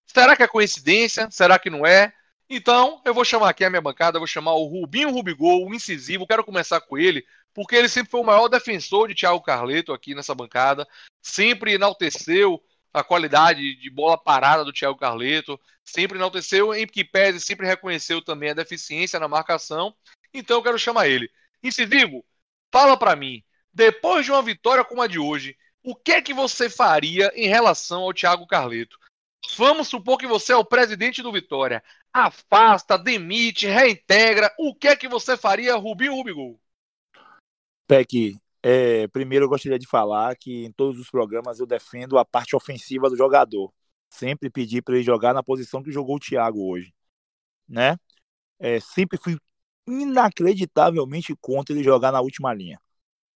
Será 0.06 0.36
que 0.36 0.44
é 0.44 0.48
coincidência? 0.48 1.30
Será 1.30 1.60
que 1.60 1.70
não 1.70 1.86
é? 1.86 2.14
Então, 2.50 3.02
eu 3.04 3.14
vou 3.14 3.26
chamar 3.26 3.50
aqui 3.50 3.66
a 3.66 3.70
minha 3.70 3.82
bancada, 3.82 4.20
vou 4.20 4.28
chamar 4.28 4.54
o 4.54 4.66
Rubinho 4.66 5.12
Rubigol, 5.12 5.68
o 5.68 5.76
incisivo, 5.76 6.26
quero 6.26 6.46
começar 6.46 6.80
com 6.80 6.98
ele, 6.98 7.26
porque 7.54 7.76
ele 7.76 7.90
sempre 7.90 8.10
foi 8.10 8.22
o 8.22 8.24
maior 8.24 8.48
defensor 8.48 9.10
de 9.10 9.16
Thiago 9.16 9.42
Carleto 9.42 9.92
aqui 9.92 10.16
nessa 10.16 10.34
bancada, 10.34 10.88
sempre 11.22 11.74
enalteceu 11.74 12.64
a 12.98 13.04
qualidade 13.04 13.76
de 13.76 13.90
bola 13.90 14.18
parada 14.18 14.64
do 14.64 14.74
Thiago 14.74 14.98
Carleto, 14.98 15.60
sempre 15.84 16.18
enalteceu 16.18 16.74
em 16.74 16.86
que 16.86 17.04
pese, 17.04 17.40
sempre 17.40 17.66
reconheceu 17.66 18.22
também 18.22 18.50
a 18.50 18.56
deficiência 18.56 19.20
na 19.20 19.28
marcação. 19.28 19.94
Então 20.34 20.58
eu 20.58 20.64
quero 20.64 20.80
chamar 20.80 21.08
ele. 21.08 21.30
Incisivo, 21.64 22.26
fala 22.72 22.98
para 22.98 23.16
mim, 23.16 23.44
depois 23.74 24.26
de 24.26 24.32
uma 24.32 24.42
vitória 24.42 24.84
como 24.84 25.02
a 25.02 25.08
de 25.08 25.20
hoje, 25.20 25.58
o 25.84 25.96
que 25.96 26.12
é 26.12 26.22
que 26.22 26.34
você 26.34 26.70
faria 26.70 27.32
em 27.36 27.48
relação 27.48 28.02
ao 28.02 28.14
Thiago 28.14 28.46
Carleto? 28.46 28.98
Vamos 29.56 29.88
supor 29.88 30.18
que 30.18 30.28
você 30.28 30.52
é 30.52 30.58
o 30.58 30.66
presidente 30.66 31.22
do 31.22 31.32
Vitória 31.32 31.82
afasta, 32.18 32.98
demite, 32.98 33.68
reintegra. 33.68 34.54
O 34.58 34.74
que 34.74 34.88
é 34.88 34.96
que 34.96 35.08
você 35.08 35.38
faria, 35.38 35.76
Rubinho 35.76 36.16
Rubigol? 36.16 36.60
Peck, 37.88 38.38
é, 38.70 39.08
primeiro 39.08 39.46
eu 39.46 39.50
gostaria 39.50 39.80
de 39.80 39.88
falar 39.88 40.36
que 40.36 40.66
em 40.66 40.72
todos 40.74 41.00
os 41.00 41.10
programas 41.10 41.58
eu 41.58 41.66
defendo 41.66 42.18
a 42.18 42.26
parte 42.26 42.54
ofensiva 42.54 43.10
do 43.10 43.16
jogador. 43.16 43.74
Sempre 44.10 44.50
pedi 44.50 44.82
para 44.82 44.96
ele 44.96 45.04
jogar 45.06 45.34
na 45.34 45.42
posição 45.42 45.82
que 45.82 45.90
jogou 45.90 46.18
o 46.18 46.20
Thiago 46.20 46.70
hoje, 46.70 46.94
né? 47.68 47.98
É, 48.60 48.80
sempre 48.82 49.18
fui 49.18 49.38
inacreditavelmente 49.88 51.34
contra 51.40 51.74
ele 51.74 51.84
jogar 51.84 52.12
na 52.12 52.22
última 52.22 52.54
linha. 52.54 52.78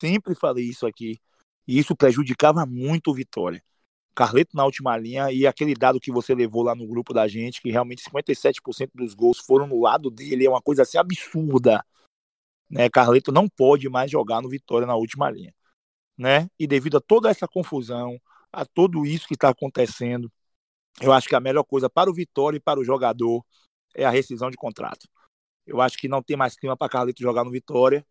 Sempre 0.03 0.35
falei 0.35 0.65
isso 0.65 0.87
aqui. 0.87 1.21
E 1.67 1.79
isso 1.79 1.95
prejudicava 1.97 2.67
muito 2.67 3.13
o 3.13 3.15
Vitória. 3.15 3.63
Carleto 4.17 4.57
na 4.57 4.65
última 4.65 4.97
linha 4.97 5.31
e 5.33 5.47
aquele 5.47 5.75
dado 5.77 6.01
que 6.01 6.11
você 6.13 6.35
levou 6.35 6.65
lá 6.65 6.75
no 6.75 6.89
grupo 6.89 7.15
da 7.15 7.29
gente, 7.29 7.63
que 7.63 7.71
realmente 7.71 8.03
57% 8.03 8.91
dos 8.97 9.15
gols 9.15 9.39
foram 9.39 9.69
no 9.69 9.81
lado 9.81 10.11
dele, 10.11 10.47
é 10.47 10.51
uma 10.51 10.63
coisa 10.63 10.83
assim 10.83 10.99
absurda. 10.99 11.85
Né? 12.71 12.89
Carleto 12.89 13.33
não 13.33 13.49
pode 13.49 13.89
mais 13.89 14.11
jogar 14.11 14.41
no 14.41 14.49
Vitória 14.49 14.87
na 14.87 14.95
última 14.97 15.31
linha. 15.31 15.53
Né? 16.17 16.49
E 16.59 16.67
devido 16.67 16.99
a 16.99 17.01
toda 17.01 17.31
essa 17.31 17.49
confusão, 17.49 18.21
a 18.53 18.65
tudo 18.65 19.05
isso 19.07 19.27
que 19.27 19.35
está 19.35 19.49
acontecendo, 19.51 20.31
eu 21.01 21.13
acho 21.13 21.29
que 21.29 21.35
a 21.35 21.41
melhor 21.41 21.65
coisa 21.65 21.89
para 21.89 22.11
o 22.11 22.15
Vitória 22.15 22.59
e 22.59 22.61
para 22.61 22.81
o 22.81 22.85
jogador 22.85 23.45
é 23.95 24.05
a 24.05 24.11
rescisão 24.11 24.51
de 24.51 24.57
contrato. 24.57 25.09
Eu 25.67 25.81
acho 25.81 25.99
que 25.99 26.09
não 26.09 26.23
tem 26.23 26.37
mais 26.37 26.57
clima 26.57 26.77
para 26.77 26.89
Carleto 26.89 27.23
jogar 27.23 27.45
no 27.45 27.51
Vitória 27.51 28.05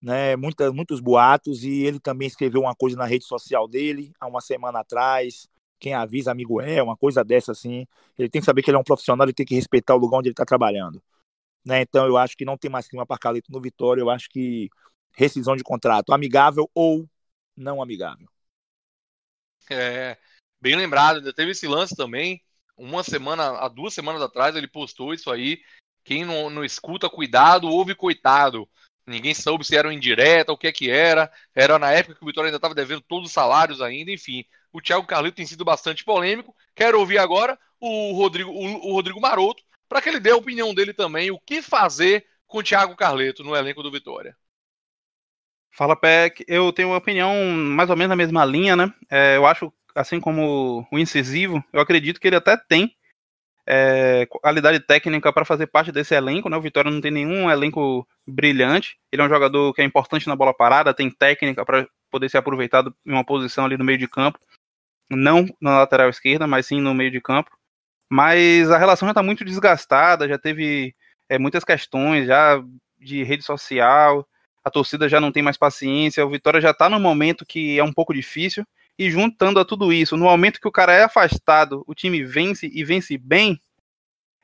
né, 0.00 0.36
muita, 0.36 0.72
muitos 0.72 1.00
boatos, 1.00 1.64
e 1.64 1.84
ele 1.84 1.98
também 1.98 2.28
escreveu 2.28 2.60
uma 2.62 2.74
coisa 2.74 2.96
na 2.96 3.06
rede 3.06 3.24
social 3.24 3.66
dele, 3.66 4.12
há 4.20 4.26
uma 4.26 4.40
semana 4.40 4.80
atrás, 4.80 5.48
quem 5.78 5.94
avisa, 5.94 6.30
amigo 6.30 6.60
é, 6.60 6.82
uma 6.82 6.96
coisa 6.96 7.24
dessa 7.24 7.52
assim, 7.52 7.86
ele 8.18 8.28
tem 8.28 8.40
que 8.40 8.46
saber 8.46 8.62
que 8.62 8.70
ele 8.70 8.76
é 8.76 8.80
um 8.80 8.84
profissional 8.84 9.28
e 9.28 9.32
tem 9.32 9.46
que 9.46 9.54
respeitar 9.54 9.94
o 9.94 9.98
lugar 9.98 10.18
onde 10.18 10.28
ele 10.28 10.32
está 10.32 10.44
trabalhando. 10.44 11.02
Né, 11.66 11.80
então 11.80 12.06
eu 12.06 12.16
acho 12.16 12.36
que 12.36 12.44
não 12.44 12.56
tem 12.56 12.70
mais 12.70 12.86
clima 12.86 13.04
para 13.04 13.18
Carlito 13.18 13.50
no 13.50 13.60
Vitória, 13.60 14.00
eu 14.00 14.08
acho 14.08 14.28
que 14.28 14.70
rescisão 15.16 15.56
de 15.56 15.64
contrato, 15.64 16.12
amigável 16.12 16.70
ou 16.72 17.08
não 17.56 17.82
amigável. 17.82 18.28
É, 19.68 20.16
bem 20.60 20.76
lembrado, 20.76 21.16
ainda 21.16 21.32
teve 21.32 21.50
esse 21.50 21.66
lance 21.66 21.96
também, 21.96 22.40
uma 22.76 23.02
semana, 23.02 23.58
há 23.58 23.66
duas 23.66 23.92
semanas 23.92 24.22
atrás 24.22 24.54
ele 24.54 24.68
postou 24.68 25.12
isso 25.12 25.28
aí, 25.28 25.60
quem 26.04 26.24
não, 26.24 26.48
não 26.48 26.64
escuta, 26.64 27.10
cuidado, 27.10 27.68
ouve 27.68 27.96
coitado. 27.96 28.68
Ninguém 29.04 29.34
soube 29.34 29.64
se 29.64 29.76
era 29.76 29.88
um 29.88 29.92
indireta, 29.92 30.52
o 30.52 30.58
que 30.58 30.66
é 30.68 30.72
que 30.72 30.88
era. 30.88 31.30
Era 31.54 31.78
na 31.78 31.90
época 31.90 32.14
que 32.14 32.22
o 32.22 32.26
Vitória 32.26 32.48
ainda 32.48 32.58
estava 32.58 32.74
devendo 32.74 33.00
todos 33.00 33.28
os 33.28 33.32
salários 33.32 33.80
ainda, 33.80 34.12
enfim. 34.12 34.44
O 34.72 34.80
Thiago 34.80 35.06
Carlito 35.06 35.36
tem 35.36 35.46
sido 35.46 35.64
bastante 35.64 36.04
polêmico. 36.04 36.54
Quero 36.74 36.98
ouvir 37.00 37.18
agora 37.18 37.58
o 37.80 38.12
Rodrigo, 38.12 38.50
o, 38.50 38.90
o 38.90 38.92
Rodrigo 38.92 39.20
Maroto, 39.20 39.62
para 39.88 40.00
que 40.00 40.08
ele 40.08 40.20
dê 40.20 40.30
a 40.30 40.36
opinião 40.36 40.74
dele 40.74 40.92
também, 40.92 41.30
o 41.30 41.40
que 41.40 41.62
fazer 41.62 42.26
com 42.46 42.58
o 42.58 42.62
Thiago 42.62 42.96
Carleto 42.96 43.42
no 43.42 43.54
elenco 43.54 43.82
do 43.82 43.90
Vitória. 43.90 44.36
Fala, 45.70 45.94
Peck. 45.94 46.44
Eu 46.48 46.72
tenho 46.72 46.88
uma 46.88 46.96
opinião 46.96 47.34
mais 47.52 47.90
ou 47.90 47.96
menos 47.96 48.10
na 48.10 48.16
mesma 48.16 48.44
linha, 48.44 48.74
né? 48.74 48.92
É, 49.10 49.36
eu 49.36 49.46
acho, 49.46 49.72
assim 49.94 50.18
como 50.18 50.86
o 50.90 50.98
incisivo, 50.98 51.62
eu 51.72 51.80
acredito 51.80 52.18
que 52.18 52.26
ele 52.26 52.36
até 52.36 52.56
tem 52.56 52.96
é, 53.66 54.26
qualidade 54.26 54.80
técnica 54.80 55.32
para 55.32 55.44
fazer 55.44 55.66
parte 55.66 55.90
desse 55.90 56.14
elenco, 56.14 56.48
né? 56.48 56.56
O 56.56 56.62
Vitória 56.62 56.90
não 56.90 57.00
tem 57.00 57.10
nenhum 57.10 57.50
elenco 57.50 58.06
brilhante. 58.26 58.96
Ele 59.12 59.20
é 59.20 59.24
um 59.24 59.28
jogador 59.28 59.74
que 59.74 59.82
é 59.82 59.84
importante 59.84 60.28
na 60.28 60.36
bola 60.36 60.54
parada, 60.54 60.94
tem 60.94 61.10
técnica 61.10 61.64
para 61.64 61.86
poder 62.10 62.30
ser 62.30 62.38
aproveitado 62.38 62.94
em 63.04 63.12
uma 63.12 63.24
posição 63.24 63.64
ali 63.64 63.76
no 63.76 63.84
meio 63.84 63.98
de 63.98 64.08
campo, 64.08 64.38
não 65.10 65.44
na 65.60 65.80
lateral 65.80 66.08
esquerda, 66.08 66.46
mas 66.46 66.66
sim 66.66 66.80
no 66.80 66.94
meio 66.94 67.10
de 67.10 67.20
campo. 67.20 67.50
Mas 68.10 68.70
a 68.70 68.78
relação 68.78 69.06
já 69.06 69.12
está 69.12 69.22
muito 69.22 69.44
desgastada, 69.44 70.28
já 70.28 70.38
teve 70.38 70.94
é, 71.28 71.38
muitas 71.38 71.64
questões 71.64 72.26
já 72.26 72.62
de 72.98 73.22
rede 73.24 73.42
social, 73.42 74.26
a 74.64 74.70
torcida 74.70 75.08
já 75.08 75.20
não 75.20 75.32
tem 75.32 75.42
mais 75.42 75.56
paciência, 75.56 76.24
o 76.24 76.30
Vitória 76.30 76.60
já 76.60 76.70
está 76.70 76.88
num 76.88 77.00
momento 77.00 77.44
que 77.44 77.78
é 77.78 77.84
um 77.84 77.92
pouco 77.92 78.14
difícil. 78.14 78.64
E 78.98 79.10
juntando 79.10 79.60
a 79.60 79.64
tudo 79.64 79.92
isso, 79.92 80.16
no 80.16 80.24
momento 80.24 80.60
que 80.60 80.66
o 80.66 80.72
cara 80.72 80.92
é 80.92 81.04
afastado, 81.04 81.84
o 81.86 81.94
time 81.94 82.24
vence 82.24 82.70
e 82.72 82.82
vence 82.82 83.18
bem, 83.18 83.60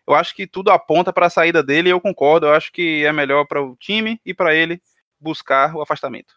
eu 0.06 0.14
acho 0.14 0.34
que 0.34 0.46
tudo 0.46 0.70
aponta 0.70 1.12
para 1.12 1.26
a 1.26 1.30
saída 1.30 1.62
dele 1.62 1.88
e 1.88 1.92
eu 1.92 2.00
concordo. 2.00 2.46
Eu 2.46 2.54
acho 2.54 2.72
que 2.72 3.04
é 3.04 3.12
melhor 3.12 3.46
para 3.46 3.62
o 3.62 3.76
time 3.76 4.20
e 4.24 4.34
para 4.34 4.54
ele 4.54 4.80
buscar 5.18 5.74
o 5.74 5.80
afastamento. 5.80 6.34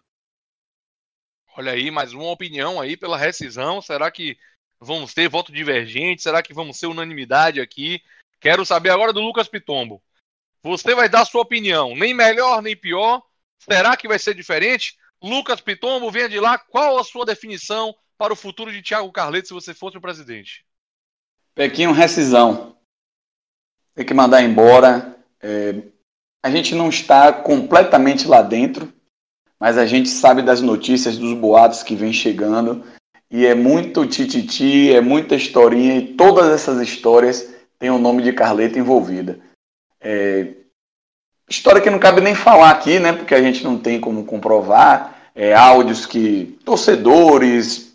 Olha 1.57 1.71
aí, 1.71 1.89
mais 1.89 2.13
uma 2.13 2.29
opinião 2.31 2.79
aí 2.79 2.95
pela 2.95 3.17
rescisão. 3.17 3.81
Será 3.81 4.11
que 4.11 4.37
vamos 4.85 5.13
ter 5.13 5.27
voto 5.27 5.51
divergente? 5.51 6.21
Será 6.21 6.41
que 6.41 6.53
vamos 6.53 6.77
ser 6.77 6.87
unanimidade 6.87 7.59
aqui? 7.59 8.01
Quero 8.39 8.65
saber 8.65 8.89
agora 8.91 9.11
do 9.11 9.21
Lucas 9.21 9.47
Pitombo. 9.47 10.01
Você 10.63 10.95
vai 10.95 11.09
dar 11.09 11.25
sua 11.25 11.41
opinião, 11.41 11.95
nem 11.95 12.13
melhor 12.13 12.61
nem 12.61 12.75
pior. 12.75 13.21
Será 13.59 13.95
que 13.97 14.07
vai 14.07 14.19
ser 14.19 14.33
diferente? 14.33 14.95
Lucas 15.21 15.61
Pitombo, 15.61 16.11
venha 16.11 16.29
de 16.29 16.39
lá. 16.39 16.57
Qual 16.57 16.97
a 16.97 17.03
sua 17.03 17.25
definição 17.25 17.95
para 18.17 18.33
o 18.33 18.35
futuro 18.35 18.71
de 18.71 18.81
Thiago 18.81 19.11
Carleto 19.11 19.47
se 19.47 19.53
você 19.53 19.73
fosse 19.73 19.97
o 19.97 20.01
presidente? 20.01 20.65
Pequinho, 21.53 21.91
rescisão. 21.91 22.75
Tem 23.93 24.05
que 24.05 24.13
mandar 24.13 24.41
embora. 24.41 25.17
É, 25.41 25.81
a 26.43 26.49
gente 26.49 26.75
não 26.75 26.89
está 26.89 27.31
completamente 27.31 28.27
lá 28.27 28.41
dentro, 28.41 28.93
mas 29.59 29.77
a 29.77 29.85
gente 29.85 30.09
sabe 30.09 30.41
das 30.41 30.61
notícias, 30.61 31.17
dos 31.17 31.33
boatos 31.37 31.81
que 31.81 31.95
vem 31.95 32.11
chegando. 32.11 32.83
E 33.29 33.45
é 33.45 33.55
muito 33.55 34.05
tititi, 34.05 34.93
é 34.93 35.01
muita 35.01 35.35
historinha, 35.35 35.97
e 35.97 36.07
todas 36.13 36.47
essas 36.49 36.81
histórias 36.81 37.53
têm 37.79 37.89
o 37.89 37.97
nome 37.97 38.21
de 38.21 38.31
Carleto 38.31 38.79
envolvida. 38.79 39.39
É, 39.99 40.47
história 41.49 41.81
que 41.81 41.89
não 41.89 41.99
cabe 41.99 42.21
nem 42.21 42.35
falar 42.35 42.69
aqui, 42.69 42.99
né? 42.99 43.13
Porque 43.13 43.33
a 43.33 43.41
gente 43.41 43.63
não 43.63 43.77
tem 43.77 43.99
como 43.99 44.25
comprovar. 44.25 45.13
É, 45.35 45.53
áudios 45.53 46.05
que 46.05 46.57
torcedores, 46.63 47.85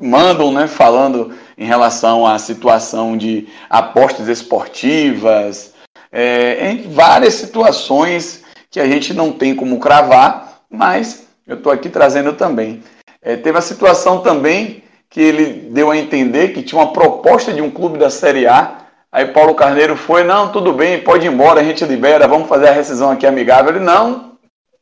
mandam, 0.00 0.52
né, 0.52 0.66
falando 0.66 1.34
em 1.56 1.64
relação 1.64 2.26
à 2.26 2.38
situação 2.38 3.16
de 3.16 3.46
apostas 3.70 4.28
esportivas, 4.28 5.74
é, 6.10 6.70
em 6.70 6.90
várias 6.90 7.34
situações 7.34 8.42
que 8.70 8.80
a 8.80 8.86
gente 8.86 9.14
não 9.14 9.32
tem 9.32 9.54
como 9.54 9.78
cravar, 9.78 10.62
mas 10.68 11.26
eu 11.46 11.56
estou 11.56 11.72
aqui 11.72 11.88
trazendo 11.88 12.32
também. 12.32 12.82
É, 13.22 13.36
teve 13.36 13.56
a 13.56 13.62
situação 13.62 14.20
também 14.20 14.82
que 15.08 15.20
ele 15.20 15.70
deu 15.70 15.90
a 15.90 15.96
entender 15.96 16.48
que 16.48 16.62
tinha 16.62 16.80
uma 16.80 16.92
proposta 16.92 17.52
de 17.52 17.62
um 17.62 17.70
clube 17.70 17.98
da 17.98 18.10
Série 18.10 18.46
A. 18.46 18.78
Aí 19.12 19.26
Paulo 19.26 19.54
Carneiro 19.54 19.94
foi, 19.94 20.24
não, 20.24 20.50
tudo 20.50 20.72
bem, 20.72 21.02
pode 21.02 21.26
ir 21.26 21.30
embora, 21.30 21.60
a 21.60 21.64
gente 21.64 21.84
libera, 21.84 22.26
vamos 22.26 22.48
fazer 22.48 22.68
a 22.68 22.72
rescisão 22.72 23.10
aqui 23.10 23.26
amigável. 23.26 23.76
Ele, 23.76 23.84
não, 23.84 24.32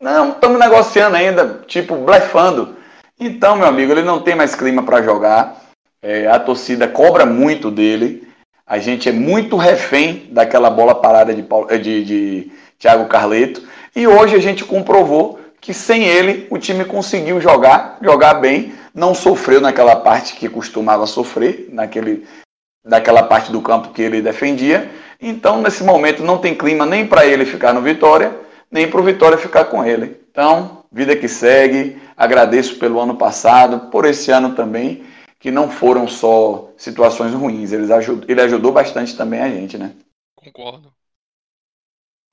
não, 0.01 0.30
estamos 0.30 0.59
negociando 0.59 1.16
ainda, 1.16 1.62
tipo, 1.66 1.97
blefando. 1.97 2.76
Então, 3.18 3.57
meu 3.57 3.66
amigo, 3.66 3.93
ele 3.93 4.03
não 4.03 4.20
tem 4.20 4.36
mais 4.36 4.55
clima 4.55 4.84
para 4.84 5.03
jogar. 5.03 5.61
É, 6.01 6.28
a 6.28 6.38
torcida 6.38 6.86
cobra 6.86 7.26
muito 7.26 7.70
dele. 7.70 8.26
A 8.64 8.78
gente 8.78 9.09
é 9.09 9.12
muito 9.12 9.57
refém 9.57 10.28
daquela 10.30 10.70
bola 10.70 10.95
parada 10.95 11.34
de, 11.34 11.43
Paulo, 11.43 11.66
de, 11.76 12.05
de 12.05 12.53
Thiago 12.78 13.07
Carleto. 13.07 13.62
E 13.97 14.07
hoje 14.07 14.36
a 14.36 14.41
gente 14.41 14.64
comprovou 14.64 15.39
que 15.61 15.74
sem 15.74 16.04
ele 16.04 16.46
o 16.50 16.58
time 16.58 16.84
conseguiu 16.84 17.40
jogar, 17.40 17.98
jogar 18.02 18.34
bem, 18.34 18.72
não 18.94 19.14
sofreu 19.14 19.61
naquela 19.61 19.96
parte 19.96 20.34
que 20.34 20.48
costumava 20.48 21.06
sofrer, 21.06 21.68
naquele, 21.70 22.26
naquela 22.84 23.22
parte 23.22 23.52
do 23.52 23.61
campo 23.61 23.92
que 23.92 24.02
ele 24.02 24.22
defendia. 24.22 24.90
Então, 25.20 25.61
nesse 25.61 25.84
momento, 25.84 26.22
não 26.22 26.38
tem 26.38 26.54
clima 26.54 26.86
nem 26.86 27.06
para 27.06 27.26
ele 27.26 27.44
ficar 27.44 27.72
no 27.74 27.82
Vitória, 27.82 28.34
nem 28.70 28.90
para 28.90 29.00
o 29.00 29.04
Vitória 29.04 29.36
ficar 29.36 29.66
com 29.66 29.84
ele. 29.84 30.20
Então, 30.30 30.84
vida 30.90 31.14
que 31.14 31.28
segue. 31.28 32.00
Agradeço 32.16 32.78
pelo 32.78 33.00
ano 33.00 33.16
passado, 33.16 33.90
por 33.90 34.04
esse 34.04 34.30
ano 34.30 34.54
também, 34.54 35.04
que 35.38 35.50
não 35.50 35.70
foram 35.70 36.08
só 36.08 36.70
situações 36.76 37.32
ruins. 37.34 37.72
Ele 37.72 37.92
ajudou, 37.92 38.28
ele 38.28 38.40
ajudou 38.40 38.72
bastante 38.72 39.16
também 39.16 39.40
a 39.40 39.48
gente, 39.48 39.76
né? 39.76 39.94
Concordo. 40.34 40.92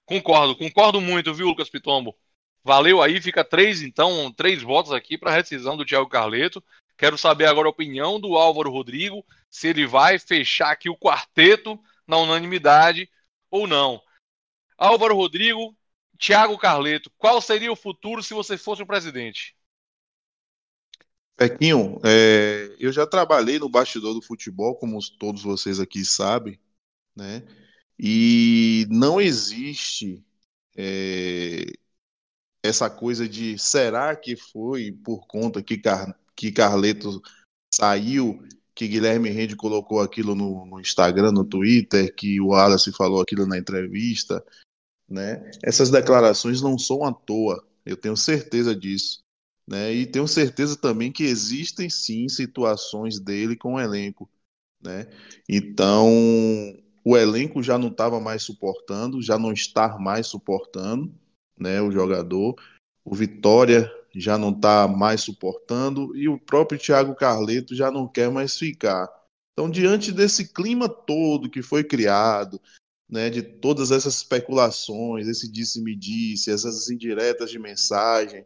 Concordo, 0.05 0.55
concordo 0.55 1.01
muito, 1.01 1.33
viu, 1.33 1.47
Lucas 1.47 1.69
Pitombo? 1.69 2.15
Valeu 2.67 3.01
aí, 3.01 3.21
fica 3.21 3.45
três, 3.45 3.81
então, 3.81 4.29
três 4.29 4.61
votos 4.61 4.91
aqui 4.91 5.17
para 5.17 5.31
rescisão 5.31 5.77
do 5.77 5.85
Thiago 5.85 6.09
Carleto. 6.09 6.61
Quero 6.97 7.17
saber 7.17 7.45
agora 7.45 7.69
a 7.69 7.71
opinião 7.71 8.19
do 8.19 8.35
Álvaro 8.35 8.69
Rodrigo, 8.69 9.25
se 9.49 9.69
ele 9.69 9.87
vai 9.87 10.19
fechar 10.19 10.71
aqui 10.71 10.89
o 10.89 10.97
quarteto 10.97 11.79
na 12.05 12.17
unanimidade 12.17 13.09
ou 13.49 13.67
não. 13.67 14.01
Álvaro 14.77 15.15
Rodrigo, 15.15 15.73
Tiago 16.17 16.57
Carleto, 16.57 17.09
qual 17.17 17.39
seria 17.39 17.71
o 17.71 17.75
futuro 17.75 18.21
se 18.21 18.33
você 18.33 18.57
fosse 18.57 18.83
o 18.83 18.85
presidente? 18.85 19.55
Pequinho, 21.37 22.01
é, 22.03 22.75
eu 22.81 22.91
já 22.91 23.07
trabalhei 23.07 23.59
no 23.59 23.69
bastidor 23.69 24.13
do 24.13 24.21
futebol, 24.21 24.75
como 24.75 24.99
todos 25.17 25.41
vocês 25.41 25.79
aqui 25.79 26.03
sabem, 26.03 26.59
né? 27.15 27.47
E 27.97 28.85
não 28.89 29.21
existe 29.21 30.21
é, 30.75 31.63
essa 32.67 32.89
coisa 32.89 33.27
de 33.27 33.57
será 33.57 34.15
que 34.15 34.35
foi 34.35 34.91
por 34.91 35.25
conta 35.27 35.63
que, 35.63 35.77
Car, 35.77 36.17
que 36.35 36.51
Carleto 36.51 37.21
saiu, 37.73 38.43
que 38.75 38.87
Guilherme 38.87 39.29
Rende 39.29 39.55
colocou 39.55 39.99
aquilo 39.99 40.35
no, 40.35 40.65
no 40.65 40.79
Instagram, 40.79 41.31
no 41.31 41.43
Twitter, 41.43 42.13
que 42.15 42.39
o 42.39 42.49
Wallace 42.49 42.91
falou 42.91 43.21
aquilo 43.21 43.47
na 43.47 43.57
entrevista. 43.57 44.43
Né? 45.09 45.49
Essas 45.63 45.89
declarações 45.89 46.61
não 46.61 46.77
são 46.77 47.03
à 47.03 47.11
toa, 47.11 47.65
eu 47.85 47.97
tenho 47.97 48.15
certeza 48.15 48.75
disso. 48.75 49.23
Né? 49.67 49.93
E 49.93 50.05
tenho 50.05 50.27
certeza 50.27 50.77
também 50.77 51.11
que 51.11 51.23
existem 51.23 51.89
sim 51.89 52.29
situações 52.29 53.19
dele 53.19 53.55
com 53.55 53.73
o 53.73 53.79
elenco. 53.79 54.29
né? 54.81 55.07
Então, 55.49 56.07
o 57.03 57.17
elenco 57.17 57.63
já 57.63 57.77
não 57.77 57.87
estava 57.87 58.19
mais 58.19 58.43
suportando, 58.43 59.21
já 59.21 59.37
não 59.37 59.51
está 59.51 59.97
mais 59.97 60.27
suportando, 60.27 61.13
né, 61.57 61.81
o 61.81 61.91
jogador. 61.91 62.55
O 63.03 63.15
Vitória 63.15 63.91
já 64.15 64.37
não 64.37 64.51
está 64.51 64.87
mais 64.87 65.21
suportando 65.21 66.15
e 66.15 66.27
o 66.27 66.39
próprio 66.39 66.79
Thiago 66.79 67.15
Carleto 67.15 67.75
já 67.75 67.91
não 67.91 68.07
quer 68.07 68.29
mais 68.29 68.57
ficar. 68.57 69.07
Então, 69.53 69.69
diante 69.69 70.11
desse 70.11 70.53
clima 70.53 70.87
todo 70.87 71.49
que 71.49 71.61
foi 71.61 71.83
criado, 71.83 72.61
né, 73.09 73.29
de 73.29 73.41
todas 73.41 73.91
essas 73.91 74.17
especulações, 74.17 75.27
esse 75.27 75.49
disse-me-disse, 75.49 76.51
essas 76.51 76.89
indiretas 76.89 77.49
de 77.49 77.57
mensagem, 77.57 78.45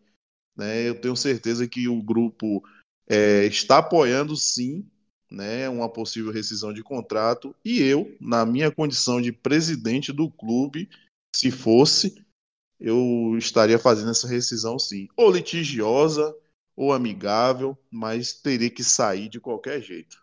né, 0.55 0.88
eu 0.88 0.99
tenho 0.99 1.16
certeza 1.16 1.68
que 1.68 1.88
o 1.88 2.01
grupo 2.01 2.64
é, 3.07 3.45
está 3.45 3.80
apoiando 3.80 4.36
sim 4.38 4.86
né, 5.32 5.68
uma 5.70 5.89
possível 5.89 6.32
rescisão 6.32 6.74
de 6.74 6.84
contrato 6.84 7.55
e 7.64 7.82
eu, 7.82 8.16
na 8.20 8.45
minha 8.45 8.70
condição 8.70 9.22
de 9.22 9.32
presidente 9.32 10.12
do 10.12 10.30
clube, 10.30 10.89
se 11.34 11.49
fosse, 11.49 12.24
eu 12.82 13.38
estaria 13.38 13.77
fazendo 13.77 14.09
essa 14.09 14.27
rescisão 14.27 14.79
sim, 14.79 15.07
ou 15.15 15.32
litigiosa 15.32 16.36
ou 16.75 16.91
amigável, 16.91 17.77
mas 17.91 18.34
teria 18.34 18.69
que 18.69 18.84
sair 18.84 19.29
de 19.29 19.39
qualquer 19.39 19.82
jeito. 19.82 20.17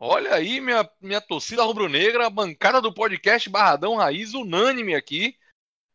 Olha 0.00 0.34
aí, 0.34 0.60
minha, 0.60 0.88
minha 1.00 1.20
torcida 1.20 1.62
rubro-negra, 1.62 2.28
bancada 2.28 2.80
do 2.80 2.92
podcast 2.92 3.48
Barradão 3.48 3.96
Raiz, 3.96 4.34
unânime 4.34 4.94
aqui, 4.94 5.36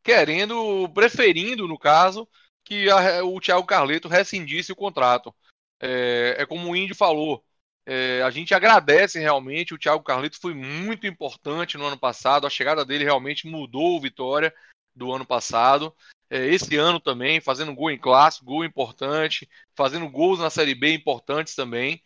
querendo, 0.01 0.89
preferindo, 0.93 1.68
no 1.68 1.78
caso, 1.78 2.28
que 2.64 2.89
a, 2.89 3.24
o 3.24 3.39
Thiago 3.39 3.66
Carleto 3.66 4.07
rescindisse 4.07 4.72
o 4.72 4.76
contrato. 4.76 5.34
É, 5.80 6.36
é 6.39 6.45
como 6.45 6.70
o 6.70 6.76
Índio 6.76 6.95
falou, 6.95 7.43
é, 7.86 8.22
a 8.22 8.30
gente 8.30 8.54
agradece 8.54 9.20
realmente, 9.20 9.74
o 9.74 9.78
Thiago 9.78 10.04
Carleto 10.04 10.40
foi 10.40 10.54
muito 10.54 11.06
importante 11.08 11.78
no 11.78 11.86
ano 11.86 11.98
passado, 11.98 12.48
a 12.48 12.50
chegada 12.50 12.86
dele 12.86 13.04
realmente 13.04 13.48
mudou 13.48 13.98
o 13.98 14.02
Vitória 14.02 14.54
do 14.96 15.12
ano 15.12 15.26
passado. 15.26 15.94
É, 16.30 16.46
esse 16.48 16.76
ano 16.78 17.00
também, 17.00 17.42
fazendo 17.42 17.76
gol 17.76 17.92
em 17.92 17.98
clássico, 17.98 18.46
gol 18.46 18.66
importante, 18.66 19.50
fazendo 19.76 20.10
gols 20.10 20.40
na 20.40 20.50
Série 20.50 20.76
B 20.76 20.94
importantes 20.94 21.56
também 21.56 22.02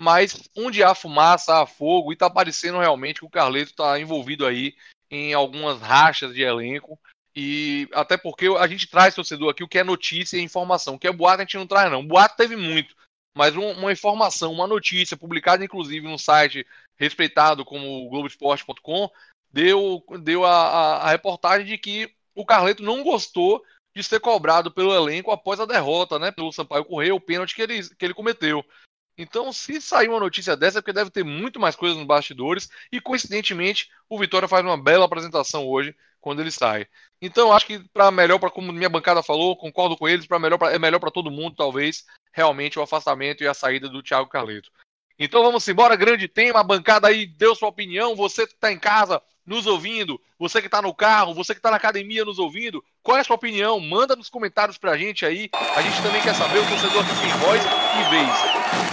mas 0.00 0.48
onde 0.56 0.82
há 0.82 0.94
fumaça, 0.94 1.60
há 1.60 1.66
fogo, 1.66 2.10
e 2.10 2.16
tá 2.16 2.30
parecendo 2.30 2.78
realmente 2.78 3.20
que 3.20 3.26
o 3.26 3.30
Carleto 3.30 3.72
está 3.72 4.00
envolvido 4.00 4.46
aí 4.46 4.74
em 5.10 5.34
algumas 5.34 5.78
rachas 5.78 6.34
de 6.34 6.40
elenco. 6.40 6.98
E 7.36 7.86
até 7.92 8.16
porque 8.16 8.46
a 8.46 8.66
gente 8.66 8.88
traz 8.88 9.14
torcedor 9.14 9.50
aqui 9.50 9.62
o 9.62 9.68
que 9.68 9.78
é 9.78 9.84
notícia 9.84 10.38
e 10.38 10.42
informação. 10.42 10.94
O 10.94 10.98
que 10.98 11.06
é 11.06 11.12
boato 11.12 11.42
a 11.42 11.44
gente 11.44 11.58
não 11.58 11.66
traz, 11.66 11.90
não. 11.90 12.04
Boato 12.04 12.34
teve 12.34 12.56
muito. 12.56 12.96
Mas 13.34 13.56
um, 13.56 13.70
uma 13.72 13.92
informação, 13.92 14.52
uma 14.52 14.66
notícia, 14.66 15.16
publicada 15.16 15.64
inclusive 15.64 16.06
num 16.06 16.18
site 16.18 16.66
respeitado 16.96 17.64
como 17.64 18.06
o 18.06 18.08
Globoesporte.com, 18.08 19.10
deu, 19.52 20.04
deu 20.22 20.44
a, 20.44 20.50
a, 20.50 20.96
a 21.04 21.10
reportagem 21.10 21.66
de 21.66 21.78
que 21.78 22.12
o 22.34 22.44
Carleto 22.44 22.82
não 22.82 23.02
gostou 23.02 23.62
de 23.94 24.02
ser 24.02 24.20
cobrado 24.20 24.70
pelo 24.70 24.94
elenco 24.94 25.30
após 25.30 25.58
a 25.58 25.66
derrota, 25.66 26.18
né? 26.18 26.30
Pelo 26.30 26.52
Sampaio 26.52 26.84
Correia, 26.84 27.14
o 27.14 27.20
pênalti 27.20 27.54
que 27.54 27.62
ele, 27.62 27.82
que 27.96 28.04
ele 28.04 28.14
cometeu. 28.14 28.64
Então, 29.18 29.52
se 29.52 29.80
sair 29.80 30.08
uma 30.08 30.20
notícia 30.20 30.56
dessa, 30.56 30.78
é 30.78 30.80
porque 30.80 30.92
deve 30.92 31.10
ter 31.10 31.24
muito 31.24 31.60
mais 31.60 31.76
coisas 31.76 31.98
nos 31.98 32.06
bastidores. 32.06 32.70
E, 32.90 33.00
coincidentemente, 33.00 33.90
o 34.08 34.18
Vitória 34.18 34.48
faz 34.48 34.64
uma 34.64 34.80
bela 34.80 35.04
apresentação 35.04 35.66
hoje, 35.66 35.94
quando 36.20 36.40
ele 36.40 36.50
sai. 36.50 36.86
Então, 37.20 37.52
acho 37.52 37.66
que, 37.66 37.78
para 37.92 38.10
melhor, 38.10 38.38
para 38.38 38.50
como 38.50 38.72
minha 38.72 38.88
bancada 38.88 39.22
falou, 39.22 39.56
concordo 39.56 39.96
com 39.96 40.08
eles, 40.08 40.26
para 40.26 40.38
melhor 40.38 40.58
pra, 40.58 40.72
é 40.72 40.78
melhor 40.78 40.98
para 40.98 41.10
todo 41.10 41.30
mundo, 41.30 41.56
talvez, 41.56 42.04
realmente, 42.32 42.78
o 42.78 42.82
afastamento 42.82 43.42
e 43.42 43.48
a 43.48 43.54
saída 43.54 43.88
do 43.88 44.02
Thiago 44.02 44.28
Carleto. 44.28 44.70
Então, 45.18 45.42
vamos 45.42 45.66
embora. 45.68 45.96
Grande 45.96 46.26
tema. 46.26 46.60
A 46.60 46.64
bancada 46.64 47.08
aí 47.08 47.26
deu 47.26 47.54
sua 47.54 47.68
opinião. 47.68 48.16
Você 48.16 48.46
que 48.46 48.54
está 48.54 48.72
em 48.72 48.78
casa 48.78 49.20
nos 49.44 49.66
ouvindo, 49.66 50.20
você 50.38 50.60
que 50.60 50.68
está 50.68 50.80
no 50.80 50.94
carro, 50.94 51.34
você 51.34 51.52
que 51.52 51.58
está 51.58 51.70
na 51.70 51.76
academia 51.76 52.24
nos 52.24 52.38
ouvindo, 52.38 52.82
qual 53.02 53.18
é 53.18 53.20
a 53.20 53.24
sua 53.24 53.36
opinião? 53.36 53.80
Manda 53.80 54.14
nos 54.14 54.30
comentários 54.30 54.78
para 54.78 54.92
a 54.92 54.96
gente 54.96 55.26
aí. 55.26 55.50
A 55.76 55.82
gente 55.82 56.00
também 56.02 56.22
quer 56.22 56.34
saber, 56.34 56.60
o 56.60 56.68
torcedor 56.68 57.04
que 57.04 57.20
tem 57.20 57.30
voz 57.38 57.62
e 57.62 58.10
vez. 58.10 58.89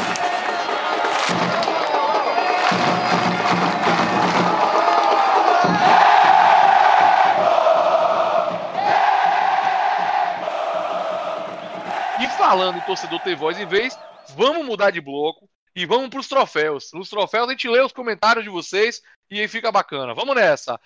Falando 12.48 12.78
em 12.78 12.82
torcedor 12.82 13.20
ter 13.20 13.36
voz 13.36 13.60
em 13.60 13.66
vez, 13.66 14.00
vamos 14.30 14.66
mudar 14.66 14.90
de 14.90 15.02
bloco 15.02 15.50
e 15.76 15.86
vamos 15.86 16.08
para 16.08 16.22
os 16.22 16.30
troféus. 16.30 16.94
Nos 16.94 17.10
troféus 17.10 17.46
a 17.46 17.52
gente 17.52 17.68
lê 17.68 17.82
os 17.82 17.92
comentários 17.92 18.46
de 18.46 18.50
vocês 18.50 19.02
e 19.30 19.42
aí 19.42 19.50
fica 19.50 19.70
bacana. 19.70 20.14
Vamos 20.14 20.34
nessa. 20.34 20.80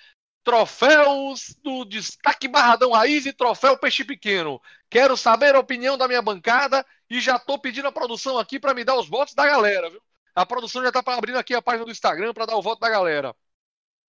Troféus 0.44 1.56
do 1.64 1.86
Destaque 1.86 2.48
Barradão 2.48 2.94
Raiz 2.94 3.28
e 3.28 3.32
Troféu 3.32 3.78
Peixe 3.78 4.04
Pequeno. 4.04 4.60
Quero 4.90 5.16
saber 5.16 5.54
a 5.54 5.60
opinião 5.60 6.00
da 6.00 6.08
minha 6.08 6.20
bancada 6.20 6.84
e 7.08 7.22
já 7.22 7.38
tô 7.38 7.60
pedindo 7.60 7.88
a 7.88 7.92
produção 7.92 8.40
aqui 8.40 8.60
para 8.60 8.74
me 8.74 8.84
dar 8.84 8.96
os 8.96 9.08
votos 9.08 9.36
da 9.36 9.46
galera, 9.46 9.88
viu? 9.88 10.02
A 10.34 10.44
produção 10.48 10.82
já 10.82 10.92
tá 10.92 11.04
abrindo 11.14 11.38
aqui 11.38 11.54
a 11.54 11.62
página 11.62 11.86
do 11.86 11.92
Instagram 11.92 12.34
para 12.34 12.48
dar 12.48 12.56
o 12.56 12.62
voto 12.64 12.80
da 12.80 12.90
galera. 12.90 13.36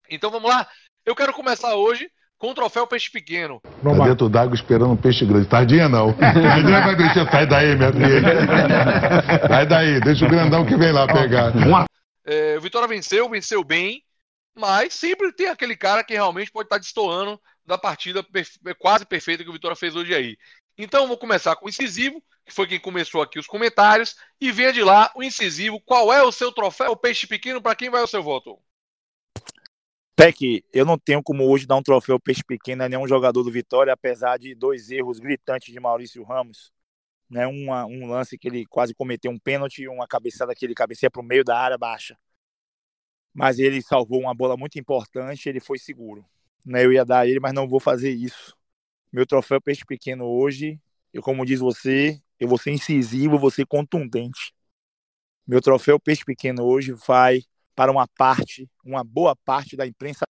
Então 0.09 0.31
vamos 0.31 0.51
lá. 0.51 0.67
Eu 1.05 1.15
quero 1.15 1.35
começar 1.35 1.75
hoje 1.75 2.11
com 2.43 2.51
o 2.51 2.55
troféu 2.55 2.89
peixe 2.89 3.09
pequeno. 3.09 3.61
Tá 3.63 4.05
dentro 4.05 4.29
d'água 4.29 4.57
esperando 4.57 4.91
um 4.91 4.97
peixe 4.97 5.25
grande. 5.25 5.47
Tardinha 5.47 5.89
não. 5.89 6.13
Tardinha 6.19 6.81
vai 6.81 6.97
deixar. 6.97 7.31
Sai 7.31 7.47
daí, 7.47 7.77
minha 7.77 7.93
filha. 7.93 9.47
Sai 9.47 9.65
daí, 9.65 10.01
deixa 10.01 10.27
o 10.27 10.29
grandão 10.29 10.67
que 10.67 10.77
vem 10.77 10.91
lá 10.91 11.07
pegar. 11.07 11.53
É, 12.27 12.57
o 12.59 12.61
Vitória 12.61 12.89
venceu, 12.89 13.31
venceu 13.31 13.63
bem, 13.63 14.03
mas 14.59 14.93
sempre 14.93 15.33
tem 15.33 15.47
aquele 15.47 15.77
cara 15.77 16.03
que 16.03 16.15
realmente 16.15 16.51
pode 16.51 16.67
estar 16.67 16.79
destoando 16.79 17.41
da 17.65 17.79
partida 17.79 18.27
quase 18.77 19.07
perfeita 19.07 19.45
que 19.45 19.51
o 19.51 19.53
Vitória 19.53 19.77
fez 19.77 19.95
hoje 19.95 20.13
aí. 20.13 20.37
Então 20.77 21.07
vou 21.07 21.17
começar 21.17 21.55
com 21.55 21.67
o 21.67 21.69
incisivo, 21.69 22.21
que 22.45 22.53
foi 22.53 22.67
quem 22.67 22.81
começou 22.81 23.23
aqui 23.23 23.39
os 23.39 23.47
comentários, 23.47 24.17
e 24.41 24.51
venha 24.51 24.73
de 24.73 24.83
lá 24.83 25.13
o 25.15 25.23
incisivo. 25.23 25.81
Qual 25.81 26.13
é 26.13 26.21
o 26.25 26.33
seu 26.33 26.51
troféu 26.51 26.97
peixe 26.97 27.25
pequeno? 27.25 27.63
Para 27.63 27.77
quem 27.77 27.89
vai 27.89 28.03
o 28.03 28.09
seu 28.09 28.21
voto? 28.21 28.59
Peck, 30.15 30.63
eu 30.73 30.85
não 30.85 30.99
tenho 30.99 31.23
como 31.23 31.45
hoje 31.49 31.67
dar 31.67 31.77
um 31.77 31.83
troféu 31.83 32.21
peixe 32.21 32.43
pequeno 32.45 32.85
a 32.85 32.89
nenhum 32.89 33.09
jogador 33.09 33.43
do 33.43 33.51
Vitória, 33.51 33.93
apesar 33.93 34.39
de 34.39 34.55
dois 34.55 34.91
erros 34.91 35.19
gritantes 35.19 35.73
de 35.73 35.81
Maurício 35.81 36.23
Ramos. 36.23 36.73
Né, 37.31 37.47
uma, 37.47 37.87
um 37.87 38.07
lance 38.07 38.37
que 38.37 38.47
ele 38.47 38.67
quase 38.67 38.93
cometeu 38.93 39.31
um 39.31 39.39
pênalti 39.39 39.83
e 39.83 39.89
uma 39.89 40.07
cabeçada 40.07 40.55
que 40.55 40.67
ele 40.67 40.75
cabeceia 40.75 41.11
para 41.11 41.23
o 41.23 41.25
meio 41.25 41.43
da 41.43 41.59
área 41.59 41.79
baixa. 41.79 42.15
Mas 43.33 43.59
ele 43.59 43.81
salvou 43.81 44.21
uma 44.21 44.35
bola 44.35 44.55
muito 44.55 44.79
importante, 44.79 45.49
ele 45.49 45.59
foi 45.59 45.79
seguro. 45.79 46.27
Né, 46.65 46.85
eu 46.85 46.93
ia 46.93 47.07
dar 47.07 47.21
a 47.21 47.27
ele, 47.27 47.41
mas 47.41 47.55
não 47.55 47.67
vou 47.67 47.81
fazer 47.81 48.11
isso. 48.11 48.55
Meu 49.11 49.27
troféu 49.27 49.63
peixe 49.63 49.83
pequeno 49.87 50.27
hoje, 50.27 50.79
eu 51.11 51.23
como 51.23 51.47
diz 51.47 51.59
você, 51.61 52.21
eu 52.39 52.47
vou 52.49 52.59
ser 52.59 52.73
incisivo, 52.73 53.39
vou 53.39 53.51
ser 53.51 53.67
contundente. 53.67 54.53
Meu 55.47 55.63
troféu 55.63 55.99
peixe 55.99 56.23
pequeno 56.23 56.65
hoje 56.65 56.93
vai 56.93 57.43
para 57.75 57.91
uma 57.91 58.07
parte, 58.07 58.69
uma 58.85 59.03
boa 59.03 59.35
parte 59.35 59.77
da 59.77 59.87
imprensa 59.87 60.25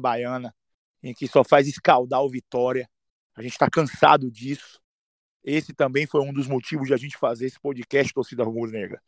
baiana, 0.00 0.54
em 1.02 1.14
que 1.14 1.26
só 1.26 1.44
faz 1.44 1.66
escaldar 1.66 2.22
o 2.22 2.30
Vitória. 2.30 2.88
A 3.34 3.42
gente 3.42 3.52
está 3.52 3.68
cansado 3.68 4.30
disso. 4.30 4.80
Esse 5.44 5.72
também 5.72 6.06
foi 6.06 6.20
um 6.20 6.32
dos 6.32 6.46
motivos 6.46 6.88
de 6.88 6.94
a 6.94 6.96
gente 6.96 7.16
fazer 7.16 7.46
esse 7.46 7.60
podcast 7.60 8.12
Torcida 8.12 8.44
Rubro-Negra. 8.44 9.02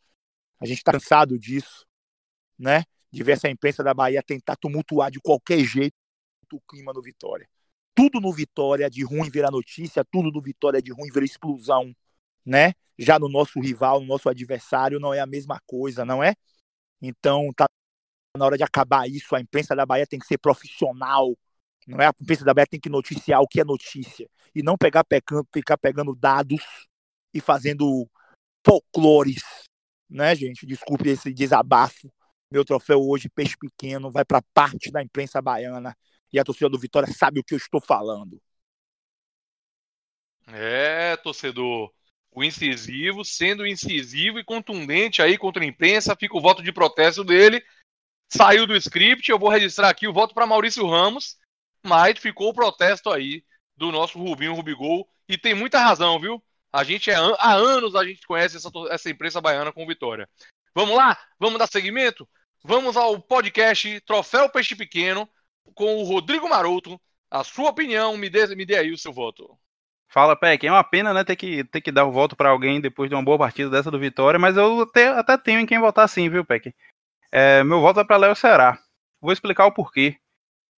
A 0.59 0.65
gente 0.65 0.77
está 0.77 0.91
cansado 0.91 1.37
disso, 1.37 1.85
né? 2.57 2.83
De 3.11 3.23
ver 3.23 3.33
essa 3.33 3.49
imprensa 3.49 3.83
da 3.83 3.93
Bahia 3.93 4.23
tentar 4.23 4.55
tumultuar 4.55 5.11
de 5.11 5.19
qualquer 5.19 5.59
jeito 5.65 5.93
o 6.53 6.61
clima 6.61 6.93
no 6.93 7.01
Vitória. 7.01 7.47
Tudo 7.93 8.19
no 8.19 8.31
Vitória 8.31 8.89
de 8.89 9.03
ruim 9.03 9.29
vira 9.29 9.49
notícia, 9.49 10.03
tudo 10.03 10.31
no 10.31 10.41
Vitória 10.41 10.81
de 10.81 10.91
ruim 10.91 11.09
vira 11.11 11.25
explosão, 11.25 11.95
né? 12.45 12.73
Já 12.97 13.17
no 13.17 13.27
nosso 13.27 13.59
rival, 13.59 13.99
no 13.99 14.07
nosso 14.07 14.29
adversário, 14.29 14.99
não 14.99 15.13
é 15.13 15.19
a 15.19 15.25
mesma 15.25 15.59
coisa, 15.65 16.05
não 16.05 16.23
é? 16.23 16.35
Então, 17.01 17.51
tá 17.55 17.65
na 18.37 18.45
hora 18.45 18.57
de 18.57 18.63
acabar 18.63 19.09
isso. 19.09 19.35
A 19.35 19.41
imprensa 19.41 19.75
da 19.75 19.85
Bahia 19.85 20.07
tem 20.07 20.19
que 20.19 20.25
ser 20.25 20.37
profissional. 20.37 21.35
Não 21.87 21.99
é? 21.99 22.07
A 22.07 22.13
imprensa 22.21 22.45
da 22.45 22.53
Bahia 22.53 22.67
tem 22.67 22.79
que 22.79 22.89
noticiar 22.89 23.41
o 23.41 23.47
que 23.47 23.59
é 23.59 23.63
notícia. 23.63 24.29
E 24.53 24.61
não 24.61 24.77
pegar 24.77 25.03
pegando, 25.03 25.47
ficar 25.53 25.77
pegando 25.77 26.15
dados 26.15 26.61
e 27.33 27.41
fazendo 27.41 28.07
folclores. 28.65 29.41
Né, 30.09 30.35
gente? 30.35 30.65
Desculpe 30.65 31.09
esse 31.09 31.33
desabafo. 31.33 32.11
Meu 32.51 32.65
troféu 32.65 33.01
hoje, 33.01 33.29
peixe 33.29 33.55
pequeno, 33.57 34.11
vai 34.11 34.25
para 34.25 34.41
parte 34.53 34.91
da 34.91 35.01
imprensa 35.01 35.41
baiana. 35.41 35.95
E 36.33 36.39
a 36.39 36.43
torcida 36.43 36.69
do 36.69 36.79
Vitória 36.79 37.11
sabe 37.11 37.39
o 37.39 37.43
que 37.43 37.53
eu 37.53 37.57
estou 37.57 37.81
falando. 37.81 38.41
É, 40.47 41.15
torcedor 41.17 41.93
o 42.31 42.43
incisivo, 42.43 43.25
sendo 43.25 43.67
incisivo 43.67 44.39
e 44.39 44.43
contundente 44.43 45.21
aí 45.21 45.37
contra 45.37 45.63
a 45.63 45.67
imprensa, 45.67 46.15
fica 46.15 46.37
o 46.37 46.41
voto 46.41 46.63
de 46.63 46.71
protesto 46.71 47.23
dele. 47.23 47.63
Saiu 48.29 48.65
do 48.65 48.75
script, 48.75 49.29
eu 49.29 49.37
vou 49.37 49.49
registrar 49.49 49.89
aqui 49.89 50.07
o 50.07 50.13
voto 50.13 50.33
para 50.33 50.47
Maurício 50.47 50.87
Ramos, 50.87 51.37
mas 51.85 52.17
ficou 52.17 52.49
o 52.49 52.53
protesto 52.53 53.11
aí 53.11 53.43
do 53.75 53.91
nosso 53.91 54.17
Rubinho 54.17 54.53
Rubigol 54.53 55.09
e 55.27 55.37
tem 55.37 55.53
muita 55.53 55.79
razão, 55.79 56.19
viu? 56.19 56.41
A 56.71 56.85
gente 56.85 57.11
é 57.11 57.15
há 57.15 57.53
anos 57.53 57.95
a 57.95 58.05
gente 58.05 58.25
conhece 58.25 58.55
essa, 58.55 58.69
essa 58.89 59.09
imprensa 59.09 59.41
baiana 59.41 59.73
com 59.73 59.85
vitória. 59.85 60.29
Vamos 60.73 60.95
lá? 60.95 61.17
Vamos 61.37 61.59
dar 61.59 61.67
seguimento? 61.67 62.27
Vamos 62.63 62.95
ao 62.95 63.19
podcast 63.21 63.99
Troféu 64.01 64.49
Peixe 64.49 64.73
Pequeno 64.73 65.27
com 65.75 65.97
o 65.97 66.03
Rodrigo 66.03 66.47
Maroto. 66.47 66.99
A 67.29 67.43
sua 67.43 67.69
opinião, 67.69 68.15
me 68.15 68.29
dê, 68.29 68.55
me 68.55 68.65
dê 68.65 68.77
aí 68.77 68.91
o 68.91 68.97
seu 68.97 69.11
voto. 69.11 69.57
Fala, 70.11 70.35
Peck. 70.35 70.67
É 70.67 70.71
uma 70.71 70.83
pena, 70.83 71.13
né, 71.13 71.23
ter 71.23 71.37
que, 71.37 71.63
ter 71.63 71.79
que 71.79 71.89
dar 71.89 72.05
o 72.05 72.11
voto 72.11 72.35
para 72.35 72.49
alguém 72.49 72.81
depois 72.81 73.09
de 73.09 73.15
uma 73.15 73.23
boa 73.23 73.37
partida 73.37 73.69
dessa 73.69 73.89
do 73.89 73.97
Vitória, 73.97 74.37
mas 74.37 74.57
eu 74.57 74.81
até, 74.81 75.07
até 75.07 75.37
tenho 75.37 75.61
em 75.61 75.65
quem 75.65 75.79
votar 75.79 76.07
sim, 76.09 76.29
viu, 76.29 76.43
Peck? 76.43 76.75
É, 77.31 77.63
meu 77.63 77.79
voto 77.79 78.01
é 78.01 78.03
para 78.03 78.17
Léo 78.17 78.35
Ceará. 78.35 78.77
Vou 79.21 79.31
explicar 79.31 79.65
o 79.65 79.71
porquê. 79.71 80.17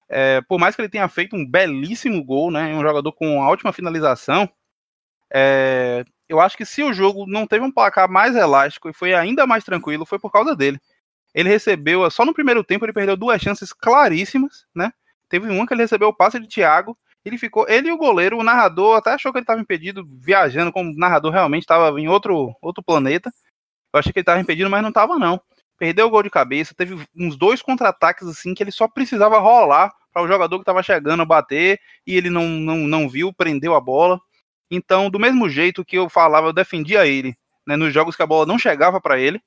É, 0.07 0.43
por 0.43 0.59
mais 0.59 0.77
que 0.77 0.83
ele 0.83 0.91
tenha 0.91 1.09
feito 1.09 1.35
um 1.35 1.49
belíssimo 1.49 2.23
gol, 2.23 2.51
né, 2.51 2.75
um 2.75 2.83
jogador 2.83 3.11
com 3.13 3.37
uma 3.37 3.49
ótima 3.49 3.73
finalização, 3.73 4.47
é, 5.33 6.05
eu 6.29 6.39
acho 6.39 6.55
que 6.55 6.67
se 6.67 6.83
o 6.83 6.93
jogo 6.93 7.27
não 7.27 7.47
teve 7.47 7.65
um 7.65 7.73
placar 7.73 8.11
mais 8.11 8.37
elástico 8.37 8.91
e 8.91 8.95
foi 8.95 9.15
ainda 9.15 9.47
mais 9.47 9.65
tranquilo, 9.65 10.05
foi 10.05 10.19
por 10.19 10.31
causa 10.31 10.55
dele. 10.55 10.79
Ele 11.35 11.49
recebeu, 11.49 12.11
só 12.11 12.27
no 12.27 12.35
primeiro 12.35 12.63
tempo, 12.63 12.85
ele 12.85 12.93
perdeu 12.93 13.17
duas 13.17 13.41
chances 13.41 13.73
claríssimas, 13.73 14.67
né? 14.75 14.93
Teve 15.31 15.49
uma 15.49 15.67
que 15.67 15.73
ele 15.73 15.81
recebeu 15.81 16.09
o 16.09 16.15
passe 16.15 16.39
de 16.39 16.47
Thiago, 16.47 16.99
ele 17.25 17.39
ficou, 17.39 17.67
ele 17.69 17.89
e 17.89 17.93
o 17.93 17.97
goleiro, 17.97 18.39
o 18.39 18.43
narrador 18.43 18.97
até 18.97 19.13
achou 19.13 19.33
que 19.33 19.39
ele 19.39 19.45
estava 19.45 19.61
impedido, 19.61 20.05
viajando, 20.21 20.73
como 20.73 20.97
narrador 20.97 21.33
realmente 21.33 21.63
estava 21.63 21.99
em 22.01 22.09
outro, 22.09 22.55
outro 22.61 22.83
planeta. 22.83 23.33
Eu 23.93 24.01
achei 24.01 24.13
que 24.13 24.19
ele 24.19 24.23
estava 24.23 24.41
impedido, 24.41 24.69
mas 24.69 24.83
não 24.83 24.89
estava 24.89 25.19
não. 25.19 25.41
Perdeu 25.79 26.07
o 26.07 26.11
gol 26.11 26.23
de 26.23 26.31
cabeça, 26.31 26.75
teve 26.75 27.07
uns 27.17 27.37
dois 27.37 27.63
contra-ataques 27.63 28.27
assim 28.27 28.55
que 28.55 28.63
ele 28.63 28.71
só 28.71 28.89
precisava 28.89 29.39
rolar 29.39 29.93
para 30.13 30.23
o 30.23 30.29
jogador 30.29 30.59
que 30.59 30.63
estava 30.63 30.83
chegando 30.83 31.25
bater 31.25 31.81
e 32.07 32.17
ele 32.17 32.31
não, 32.31 32.47
não, 32.47 32.77
não 32.77 33.09
viu, 33.09 33.33
prendeu 33.33 33.75
a 33.75 33.81
bola. 33.81 34.21
Então, 34.71 35.11
do 35.11 35.19
mesmo 35.19 35.49
jeito 35.49 35.85
que 35.85 35.97
eu 35.97 36.09
falava, 36.09 36.49
eu 36.49 36.53
defendia 36.53 37.07
ele 37.07 37.37
né, 37.67 37.77
nos 37.77 37.93
jogos 37.93 38.17
que 38.17 38.23
a 38.23 38.27
bola 38.27 38.47
não 38.47 38.59
chegava 38.59 39.01
para 39.01 39.19
ele. 39.19 39.41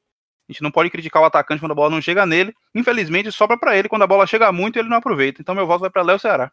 A 0.48 0.52
gente 0.52 0.62
não 0.62 0.72
pode 0.72 0.90
criticar 0.90 1.22
o 1.22 1.26
atacante 1.26 1.60
quando 1.60 1.72
a 1.72 1.76
bola 1.76 1.90
não 1.90 2.02
chega 2.02 2.26
nele. 2.26 2.54
Infelizmente, 2.74 3.32
sobra 3.32 3.58
para 3.58 3.76
ele 3.76 3.90
quando 3.90 4.04
a 4.04 4.08
bola 4.08 4.28
chega 4.28 4.52
muito 4.52 4.76
e 4.76 4.80
ele 4.80 4.90
não 4.90 4.98
aproveita. 4.98 5.42
Então, 5.42 5.56
meu 5.56 5.66
voto 5.66 5.82
vai 5.82 5.90
para 5.90 6.04
Léo 6.04 6.20
Ceará. 6.20 6.52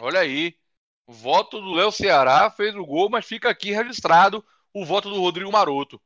Olha 0.00 0.20
aí. 0.20 0.54
O 1.06 1.12
voto 1.12 1.60
do 1.60 1.72
Léo 1.72 1.90
Ceará 1.90 2.50
fez 2.50 2.74
o 2.74 2.86
gol, 2.86 3.10
mas 3.10 3.26
fica 3.26 3.50
aqui 3.50 3.72
registrado 3.72 4.44
o 4.72 4.84
voto 4.84 5.10
do 5.10 5.20
Rodrigo 5.20 5.50
Maroto. 5.50 6.00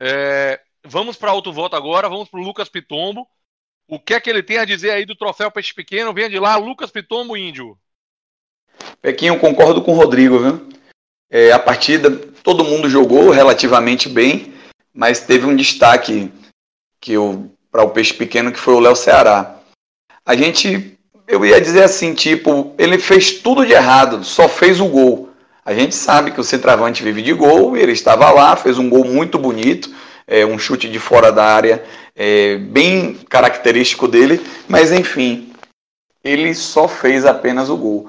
É, 0.00 0.60
vamos 0.84 1.16
para 1.16 1.32
outro 1.32 1.52
voto 1.52 1.76
agora. 1.76 2.08
Vamos 2.08 2.28
para 2.28 2.40
o 2.40 2.42
Lucas 2.42 2.68
Pitombo. 2.68 3.28
O 3.88 4.00
que 4.00 4.14
é 4.14 4.20
que 4.20 4.28
ele 4.28 4.42
tem 4.42 4.58
a 4.58 4.64
dizer 4.64 4.90
aí 4.90 5.04
do 5.04 5.14
troféu 5.14 5.50
Peixe 5.50 5.72
Pequeno? 5.72 6.12
Vem 6.12 6.28
de 6.28 6.38
lá, 6.38 6.56
Lucas 6.56 6.90
Pitombo 6.90 7.36
Índio. 7.36 7.78
Pequinho, 9.00 9.38
concordo 9.38 9.82
com 9.82 9.92
o 9.92 9.96
Rodrigo, 9.96 10.38
viu? 10.38 10.68
É, 11.30 11.52
a 11.52 11.58
partida, 11.58 12.10
todo 12.42 12.64
mundo 12.64 12.88
jogou 12.88 13.30
relativamente 13.30 14.08
bem, 14.08 14.54
mas 14.92 15.20
teve 15.20 15.46
um 15.46 15.54
destaque 15.54 16.32
que 17.00 17.14
para 17.70 17.84
o 17.84 17.90
Peixe 17.90 18.14
Pequeno 18.14 18.52
que 18.52 18.58
foi 18.58 18.74
o 18.74 18.80
Léo 18.80 18.96
Ceará. 18.96 19.60
A 20.24 20.34
gente 20.34 20.95
eu 21.26 21.44
ia 21.44 21.60
dizer 21.60 21.82
assim, 21.82 22.14
tipo, 22.14 22.74
ele 22.78 22.98
fez 22.98 23.32
tudo 23.32 23.66
de 23.66 23.72
errado, 23.72 24.24
só 24.24 24.48
fez 24.48 24.80
o 24.80 24.86
gol. 24.86 25.30
A 25.64 25.74
gente 25.74 25.94
sabe 25.94 26.30
que 26.30 26.40
o 26.40 26.44
centroavante 26.44 27.02
vive 27.02 27.22
de 27.22 27.32
gol, 27.32 27.76
ele 27.76 27.92
estava 27.92 28.30
lá, 28.30 28.54
fez 28.54 28.78
um 28.78 28.88
gol 28.88 29.04
muito 29.04 29.36
bonito, 29.36 29.92
é, 30.26 30.46
um 30.46 30.58
chute 30.58 30.88
de 30.88 30.98
fora 30.98 31.32
da 31.32 31.44
área, 31.44 31.82
é, 32.14 32.56
bem 32.56 33.14
característico 33.28 34.06
dele, 34.06 34.40
mas 34.68 34.92
enfim, 34.92 35.52
ele 36.22 36.54
só 36.54 36.86
fez 36.86 37.24
apenas 37.24 37.68
o 37.68 37.76
gol. 37.76 38.08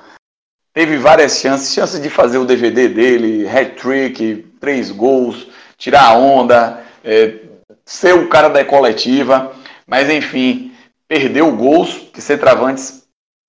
Teve 0.73 0.97
várias 0.97 1.39
chances, 1.39 1.73
chances 1.73 1.99
de 1.99 2.09
fazer 2.09 2.37
o 2.37 2.45
DVD 2.45 2.87
dele, 2.87 3.47
hat-trick, 3.49 4.45
três 4.59 4.91
gols, 4.91 5.47
tirar 5.77 6.09
a 6.09 6.13
onda, 6.13 6.83
é, 7.03 7.37
ser 7.83 8.13
o 8.13 8.27
cara 8.27 8.49
da 8.49 8.63
coletiva, 8.63 9.51
mas 9.87 10.07
enfim, 10.09 10.71
perdeu 11.07 11.51
gols 11.55 12.07
que 12.13 12.21
centroavantes 12.21 12.96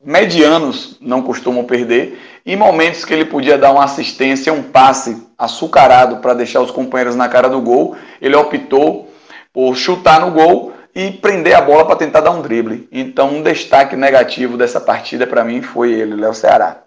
medianos 0.03 0.97
não 1.01 1.23
costumam 1.23 1.65
perder, 1.65 2.19
e 2.45 2.57
momentos 2.57 3.05
que 3.05 3.13
ele 3.13 3.25
podia 3.25 3.59
dar 3.59 3.73
uma 3.73 3.85
assistência, 3.85 4.53
um 4.53 4.63
passe 4.63 5.27
açucarado 5.37 6.19
para 6.19 6.35
deixar 6.35 6.61
os 6.61 6.71
companheiros 6.71 7.17
na 7.17 7.29
cara 7.29 7.49
do 7.49 7.61
gol, 7.61 7.97
ele 8.21 8.37
optou 8.37 9.13
por 9.53 9.77
chutar 9.77 10.21
no 10.21 10.31
gol 10.31 10.75
e 10.95 11.13
prender 11.13 11.55
a 11.55 11.61
bola 11.61 11.87
para 11.87 11.97
tentar 11.97 12.21
dar 12.21 12.31
um 12.31 12.43
drible. 12.43 12.89
Então, 12.91 13.37
um 13.37 13.43
destaque 13.43 13.97
negativo 13.97 14.57
dessa 14.57 14.81
partida 14.81 15.27
para 15.27 15.45
mim 15.45 15.63
foi 15.63 15.93
ele, 15.93 16.17
Léo 16.17 16.35
Ceará. 16.35 16.85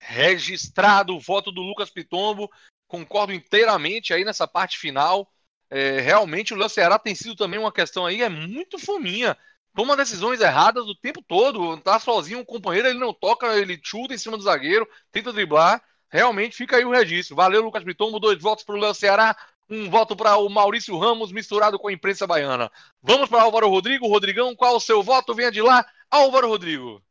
Registrado 0.00 1.14
o 1.14 1.20
voto 1.20 1.52
do 1.52 1.62
Lucas 1.62 1.88
Pitombo, 1.88 2.50
concordo 2.88 3.32
inteiramente 3.32 4.12
aí 4.12 4.24
nessa 4.24 4.46
parte 4.46 4.78
final. 4.78 5.28
É, 5.70 6.00
realmente 6.00 6.52
o 6.52 6.56
Léo 6.56 6.68
Ceará 6.68 6.98
tem 6.98 7.14
sido 7.14 7.36
também 7.36 7.58
uma 7.58 7.72
questão 7.72 8.04
aí, 8.04 8.20
é 8.20 8.28
muito 8.28 8.78
fominha 8.78 9.36
toma 9.74 9.96
decisões 9.96 10.40
erradas 10.40 10.86
o 10.86 10.94
tempo 10.94 11.22
todo. 11.22 11.76
Tá 11.78 11.98
sozinho, 11.98 12.40
o 12.40 12.46
companheiro 12.46 12.88
ele 12.88 12.98
não 12.98 13.12
toca, 13.12 13.56
ele 13.58 13.80
chuta 13.82 14.14
em 14.14 14.18
cima 14.18 14.36
do 14.36 14.42
zagueiro, 14.42 14.88
tenta 15.10 15.32
driblar. 15.32 15.82
Realmente 16.08 16.56
fica 16.56 16.76
aí 16.76 16.84
o 16.84 16.90
registro. 16.90 17.34
Valeu, 17.34 17.62
Lucas 17.62 17.84
Pitombo. 17.84 18.20
Dois 18.20 18.40
votos 18.40 18.64
para 18.64 18.74
o 18.74 18.78
Léo 18.78 18.94
Ceará, 18.94 19.34
um 19.68 19.88
voto 19.88 20.14
para 20.14 20.36
o 20.36 20.48
Maurício 20.48 20.98
Ramos, 20.98 21.32
misturado 21.32 21.78
com 21.78 21.88
a 21.88 21.92
imprensa 21.92 22.26
baiana. 22.26 22.70
Vamos 23.02 23.30
para 23.30 23.42
Álvaro 23.42 23.68
Rodrigo. 23.68 24.06
Rodrigão, 24.06 24.54
qual 24.54 24.76
o 24.76 24.80
seu 24.80 25.02
voto? 25.02 25.34
Venha 25.34 25.50
de 25.50 25.62
lá, 25.62 25.86
Álvaro 26.10 26.48
Rodrigo. 26.48 27.02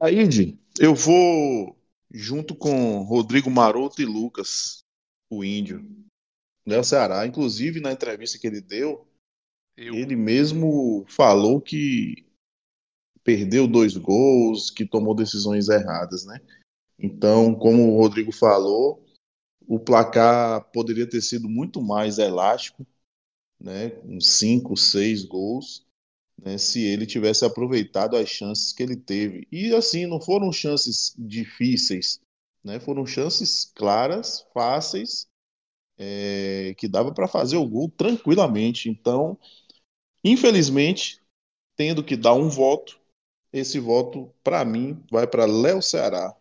Aide, 0.00 0.58
eu 0.78 0.94
vou 0.94 1.76
junto 2.10 2.54
com 2.54 3.02
Rodrigo 3.02 3.50
Maroto 3.50 4.00
e 4.00 4.04
Lucas, 4.04 4.84
o 5.28 5.44
índio. 5.44 5.84
Léo 6.66 6.84
Ceará, 6.84 7.26
inclusive 7.26 7.80
na 7.80 7.92
entrevista 7.92 8.38
que 8.38 8.46
ele 8.46 8.60
deu, 8.60 9.07
eu... 9.78 9.94
Ele 9.94 10.16
mesmo 10.16 11.04
falou 11.08 11.60
que 11.60 12.26
perdeu 13.22 13.68
dois 13.68 13.96
gols, 13.96 14.70
que 14.70 14.84
tomou 14.84 15.14
decisões 15.14 15.68
erradas, 15.68 16.24
né? 16.24 16.40
Então, 16.98 17.54
como 17.54 17.92
o 17.92 17.98
Rodrigo 17.98 18.32
falou, 18.32 19.04
o 19.66 19.78
placar 19.78 20.64
poderia 20.72 21.08
ter 21.08 21.20
sido 21.20 21.48
muito 21.48 21.80
mais 21.80 22.18
elástico, 22.18 22.86
né? 23.60 23.92
Uns 24.04 24.38
cinco, 24.38 24.76
seis 24.76 25.24
gols, 25.24 25.86
né? 26.42 26.58
Se 26.58 26.82
ele 26.82 27.06
tivesse 27.06 27.44
aproveitado 27.44 28.16
as 28.16 28.28
chances 28.28 28.72
que 28.72 28.82
ele 28.82 28.96
teve. 28.96 29.46
E 29.52 29.74
assim, 29.74 30.06
não 30.06 30.20
foram 30.20 30.50
chances 30.50 31.14
difíceis, 31.18 32.20
né? 32.64 32.80
Foram 32.80 33.06
chances 33.06 33.70
claras, 33.74 34.44
fáceis, 34.52 35.28
é, 35.98 36.74
que 36.78 36.88
dava 36.88 37.12
para 37.12 37.28
fazer 37.28 37.56
o 37.56 37.68
gol 37.68 37.90
tranquilamente. 37.90 38.88
Então, 38.88 39.38
Infelizmente, 40.28 41.22
tendo 41.74 42.04
que 42.04 42.14
dar 42.14 42.34
um 42.34 42.50
voto, 42.50 43.00
esse 43.50 43.80
voto, 43.80 44.30
para 44.44 44.62
mim, 44.62 45.02
vai 45.10 45.26
para 45.26 45.46
Léo 45.46 45.80
Ceará. 45.80 46.36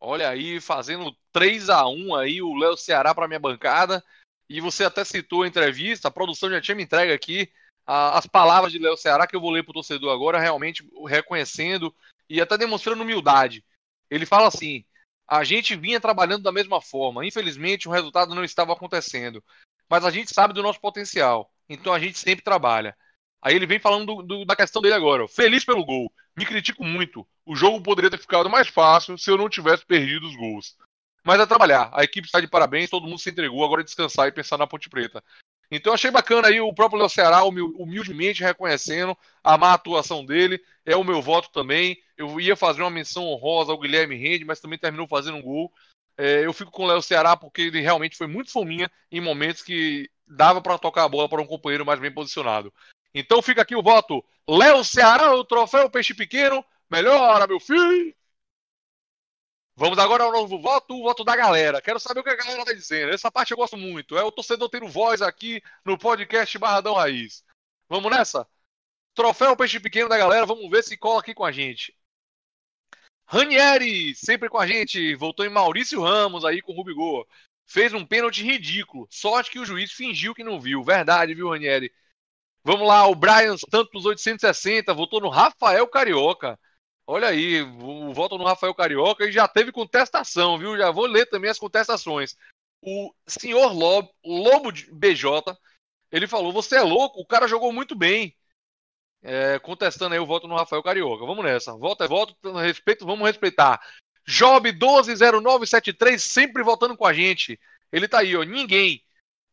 Olha 0.00 0.28
aí, 0.28 0.60
fazendo 0.60 1.16
3 1.30 1.70
a 1.70 1.86
1 1.86 2.16
aí 2.16 2.42
o 2.42 2.56
Léo 2.56 2.76
Ceará 2.76 3.14
para 3.14 3.28
minha 3.28 3.38
bancada. 3.38 4.04
E 4.48 4.60
você 4.60 4.82
até 4.82 5.04
citou 5.04 5.44
a 5.44 5.46
entrevista, 5.46 6.08
a 6.08 6.10
produção 6.10 6.50
já 6.50 6.60
tinha 6.60 6.74
me 6.74 6.82
entregue 6.82 7.12
aqui 7.12 7.48
a, 7.86 8.18
as 8.18 8.26
palavras 8.26 8.72
de 8.72 8.80
Léo 8.80 8.96
Ceará 8.96 9.24
que 9.24 9.36
eu 9.36 9.40
vou 9.40 9.52
ler 9.52 9.62
para 9.62 9.70
o 9.70 9.74
torcedor 9.74 10.12
agora, 10.12 10.40
realmente 10.40 10.84
reconhecendo 11.06 11.94
e 12.28 12.40
até 12.40 12.58
demonstrando 12.58 13.04
humildade. 13.04 13.64
Ele 14.10 14.26
fala 14.26 14.48
assim: 14.48 14.84
a 15.28 15.44
gente 15.44 15.76
vinha 15.76 16.00
trabalhando 16.00 16.42
da 16.42 16.50
mesma 16.50 16.82
forma, 16.82 17.24
infelizmente 17.24 17.88
o 17.88 17.92
resultado 17.92 18.34
não 18.34 18.42
estava 18.42 18.72
acontecendo, 18.72 19.40
mas 19.88 20.04
a 20.04 20.10
gente 20.10 20.34
sabe 20.34 20.52
do 20.52 20.64
nosso 20.64 20.80
potencial. 20.80 21.51
Então 21.68 21.92
a 21.92 21.98
gente 21.98 22.18
sempre 22.18 22.44
trabalha. 22.44 22.96
Aí 23.40 23.56
ele 23.56 23.66
vem 23.66 23.80
falando 23.80 24.06
do, 24.06 24.22
do, 24.22 24.44
da 24.44 24.54
questão 24.54 24.80
dele 24.80 24.94
agora. 24.94 25.26
Feliz 25.26 25.64
pelo 25.64 25.84
gol. 25.84 26.12
Me 26.36 26.46
critico 26.46 26.84
muito. 26.84 27.26
O 27.44 27.56
jogo 27.56 27.82
poderia 27.82 28.10
ter 28.10 28.18
ficado 28.18 28.48
mais 28.48 28.68
fácil 28.68 29.18
se 29.18 29.30
eu 29.30 29.36
não 29.36 29.48
tivesse 29.48 29.84
perdido 29.84 30.26
os 30.26 30.36
gols. 30.36 30.76
Mas 31.24 31.40
é 31.40 31.46
trabalhar. 31.46 31.90
A 31.92 32.04
equipe 32.04 32.26
está 32.26 32.40
de 32.40 32.48
parabéns, 32.48 32.90
todo 32.90 33.06
mundo 33.06 33.18
se 33.18 33.30
entregou. 33.30 33.64
Agora 33.64 33.80
é 33.80 33.84
descansar 33.84 34.28
e 34.28 34.32
pensar 34.32 34.56
na 34.58 34.66
Ponte 34.66 34.88
Preta. 34.88 35.22
Então 35.70 35.92
achei 35.94 36.10
bacana 36.10 36.48
aí 36.48 36.60
o 36.60 36.74
próprio 36.74 36.98
Léo 36.98 37.08
Ceará 37.08 37.42
humildemente 37.44 38.42
reconhecendo 38.42 39.16
a 39.42 39.56
má 39.56 39.72
atuação 39.72 40.24
dele. 40.24 40.60
É 40.84 40.94
o 40.94 41.02
meu 41.02 41.22
voto 41.22 41.50
também. 41.50 41.96
Eu 42.16 42.38
ia 42.38 42.54
fazer 42.54 42.82
uma 42.82 42.90
menção 42.90 43.24
honrosa 43.24 43.72
ao 43.72 43.78
Guilherme 43.78 44.14
Rende, 44.14 44.44
mas 44.44 44.60
também 44.60 44.78
terminou 44.78 45.08
fazendo 45.08 45.38
um 45.38 45.42
gol. 45.42 45.72
É, 46.16 46.44
eu 46.44 46.52
fico 46.52 46.70
com 46.70 46.84
o 46.84 46.86
Léo 46.86 47.00
Ceará 47.00 47.36
porque 47.36 47.62
ele 47.62 47.80
realmente 47.80 48.16
foi 48.16 48.26
muito 48.26 48.52
fominha 48.52 48.90
em 49.10 49.20
momentos 49.20 49.62
que 49.62 50.10
dava 50.32 50.60
para 50.60 50.78
tocar 50.78 51.04
a 51.04 51.08
bola 51.08 51.28
para 51.28 51.42
um 51.42 51.46
companheiro 51.46 51.86
mais 51.86 52.00
bem 52.00 52.12
posicionado. 52.12 52.72
Então 53.14 53.42
fica 53.42 53.62
aqui 53.62 53.76
o 53.76 53.82
voto. 53.82 54.24
Léo 54.48 54.82
Ceará, 54.84 55.34
o 55.34 55.44
troféu 55.44 55.90
Peixe 55.90 56.14
Pequeno. 56.14 56.64
Melhora, 56.90 57.46
meu 57.46 57.60
filho! 57.60 58.14
Vamos 59.74 59.98
agora 59.98 60.24
ao 60.24 60.32
novo 60.32 60.60
voto, 60.60 60.94
o 60.94 61.02
voto 61.02 61.24
da 61.24 61.34
galera. 61.34 61.80
Quero 61.80 61.98
saber 61.98 62.20
o 62.20 62.22
que 62.22 62.30
a 62.30 62.36
galera 62.36 62.60
está 62.60 62.72
dizendo. 62.72 63.12
Essa 63.12 63.30
parte 63.30 63.52
eu 63.52 63.56
gosto 63.56 63.76
muito. 63.76 64.16
É 64.18 64.22
o 64.22 64.32
torcedor 64.32 64.68
tendo 64.68 64.88
voz 64.88 65.22
aqui 65.22 65.62
no 65.84 65.96
podcast 65.96 66.58
Barradão 66.58 66.94
Raiz. 66.94 67.42
Vamos 67.88 68.10
nessa? 68.10 68.46
Troféu 69.14 69.56
Peixe 69.56 69.80
Pequeno 69.80 70.08
da 70.08 70.16
galera, 70.16 70.46
vamos 70.46 70.70
ver 70.70 70.82
se 70.82 70.96
cola 70.96 71.20
aqui 71.20 71.34
com 71.34 71.44
a 71.44 71.52
gente. 71.52 71.94
Ranieri, 73.26 74.14
sempre 74.14 74.48
com 74.48 74.58
a 74.58 74.66
gente. 74.66 75.14
Voltou 75.14 75.44
em 75.44 75.50
Maurício 75.50 76.02
Ramos 76.02 76.44
aí 76.44 76.60
com 76.60 76.72
o 76.72 76.76
Rubigol. 76.76 77.26
Fez 77.66 77.92
um 77.92 78.04
pênalti 78.04 78.42
ridículo. 78.42 79.06
Sorte 79.10 79.50
que 79.50 79.58
o 79.58 79.64
juiz 79.64 79.92
fingiu 79.92 80.34
que 80.34 80.44
não 80.44 80.60
viu. 80.60 80.82
Verdade, 80.82 81.34
viu, 81.34 81.50
Ranieri? 81.50 81.92
Vamos 82.64 82.86
lá, 82.86 83.06
o 83.08 83.14
Brian 83.14 83.56
Santos 83.56 84.04
860 84.04 84.94
votou 84.94 85.20
no 85.20 85.28
Rafael 85.28 85.86
Carioca. 85.88 86.58
Olha 87.04 87.28
aí, 87.28 87.60
o 87.62 88.12
voto 88.14 88.38
no 88.38 88.44
Rafael 88.44 88.74
Carioca 88.74 89.26
e 89.26 89.32
já 89.32 89.48
teve 89.48 89.72
contestação, 89.72 90.56
viu? 90.56 90.76
Já 90.76 90.90
vou 90.92 91.06
ler 91.06 91.26
também 91.26 91.50
as 91.50 91.58
contestações. 91.58 92.36
O 92.80 93.12
senhor 93.26 93.72
Lobo, 93.72 94.72
BJ, 94.92 95.56
ele 96.10 96.28
falou: 96.28 96.52
Você 96.52 96.76
é 96.76 96.82
louco, 96.82 97.20
o 97.20 97.26
cara 97.26 97.48
jogou 97.48 97.72
muito 97.72 97.96
bem. 97.96 98.36
É, 99.24 99.58
contestando 99.60 100.14
aí 100.14 100.20
o 100.20 100.26
voto 100.26 100.48
no 100.48 100.56
Rafael 100.56 100.82
Carioca. 100.82 101.24
Vamos 101.24 101.44
nessa. 101.44 101.76
Voto 101.76 102.02
é 102.02 102.08
voto, 102.08 102.36
respeito, 102.58 103.06
vamos 103.06 103.26
respeitar. 103.26 103.80
Job 104.26 104.72
120973 104.72 106.22
sempre 106.22 106.62
votando 106.62 106.96
com 106.96 107.06
a 107.06 107.12
gente. 107.12 107.58
Ele 107.90 108.08
tá 108.08 108.20
aí, 108.20 108.36
ó. 108.36 108.42
Ninguém. 108.42 109.02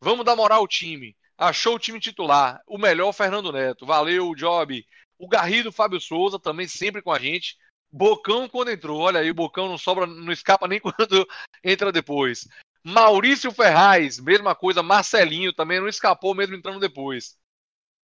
Vamos 0.00 0.24
dar 0.24 0.36
moral 0.36 0.60
ao 0.60 0.68
time. 0.68 1.16
Achou 1.36 1.76
o 1.76 1.78
time 1.78 1.98
titular. 1.98 2.62
O 2.66 2.78
melhor, 2.78 3.12
Fernando 3.12 3.52
Neto. 3.52 3.84
Valeu, 3.84 4.34
Job. 4.34 4.84
O 5.18 5.28
Garrido 5.28 5.72
Fábio 5.72 6.00
Souza 6.00 6.38
também 6.38 6.66
sempre 6.66 7.02
com 7.02 7.12
a 7.12 7.18
gente. 7.18 7.56
Bocão 7.92 8.48
quando 8.48 8.70
entrou. 8.70 9.00
Olha 9.00 9.20
aí, 9.20 9.30
o 9.30 9.34
Bocão 9.34 9.68
não 9.68 9.76
sobra, 9.76 10.06
não 10.06 10.32
escapa 10.32 10.68
nem 10.68 10.80
quando 10.80 11.26
entra 11.64 11.92
depois. 11.92 12.46
Maurício 12.82 13.52
Ferraz, 13.52 14.18
mesma 14.18 14.54
coisa. 14.54 14.82
Marcelinho 14.82 15.52
também 15.52 15.80
não 15.80 15.88
escapou 15.88 16.34
mesmo 16.34 16.54
entrando 16.54 16.80
depois. 16.80 17.38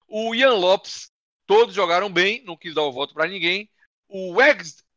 O 0.09 0.35
Ian 0.35 0.55
Lopes, 0.55 1.11
todos 1.47 1.75
jogaram 1.75 2.13
bem, 2.13 2.43
não 2.45 2.57
quis 2.57 2.75
dar 2.75 2.83
o 2.83 2.93
voto 2.93 3.15
para 3.15 3.29
ninguém. 3.29 3.71
O 4.09 4.37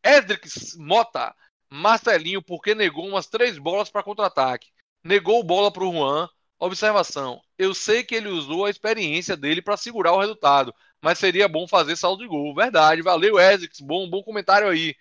Edrix 0.03 0.76
Mota, 0.78 1.36
Marcelinho, 1.70 2.41
porque 2.41 2.74
negou 2.74 3.07
umas 3.07 3.28
três 3.28 3.57
bolas 3.57 3.89
para 3.89 4.03
contra-ataque. 4.03 4.72
Negou 5.03 5.43
bola 5.43 5.72
para 5.72 5.84
o 5.84 5.91
Juan. 5.91 6.30
Observação: 6.59 7.41
eu 7.57 7.74
sei 7.74 8.03
que 8.03 8.15
ele 8.15 8.28
usou 8.28 8.65
a 8.65 8.70
experiência 8.70 9.38
dele 9.38 9.61
para 9.61 9.78
segurar 9.78 10.13
o 10.13 10.20
resultado, 10.20 10.74
mas 11.01 11.17
seria 11.17 11.47
bom 11.47 11.67
fazer 11.67 11.95
saldo 11.95 12.24
de 12.24 12.28
gol. 12.28 12.53
Verdade, 12.53 13.01
valeu, 13.01 13.39
Essex, 13.39 13.80
bom, 13.80 14.09
bom 14.09 14.22
comentário 14.22 14.67
aí. 14.67 14.95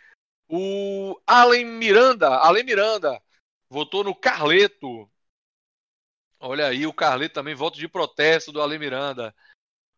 O 0.48 1.20
Allen 1.26 1.64
Miranda, 1.64 2.28
Allen 2.28 2.64
Miranda, 2.64 3.20
votou 3.68 4.04
no 4.04 4.14
Carleto. 4.14 5.10
Olha 6.40 6.68
aí, 6.68 6.86
o 6.86 6.92
Carleto 6.92 7.34
também, 7.34 7.54
voto 7.54 7.76
de 7.78 7.88
protesto 7.88 8.52
do 8.52 8.60
Allen 8.60 8.78
Miranda. 8.78 9.34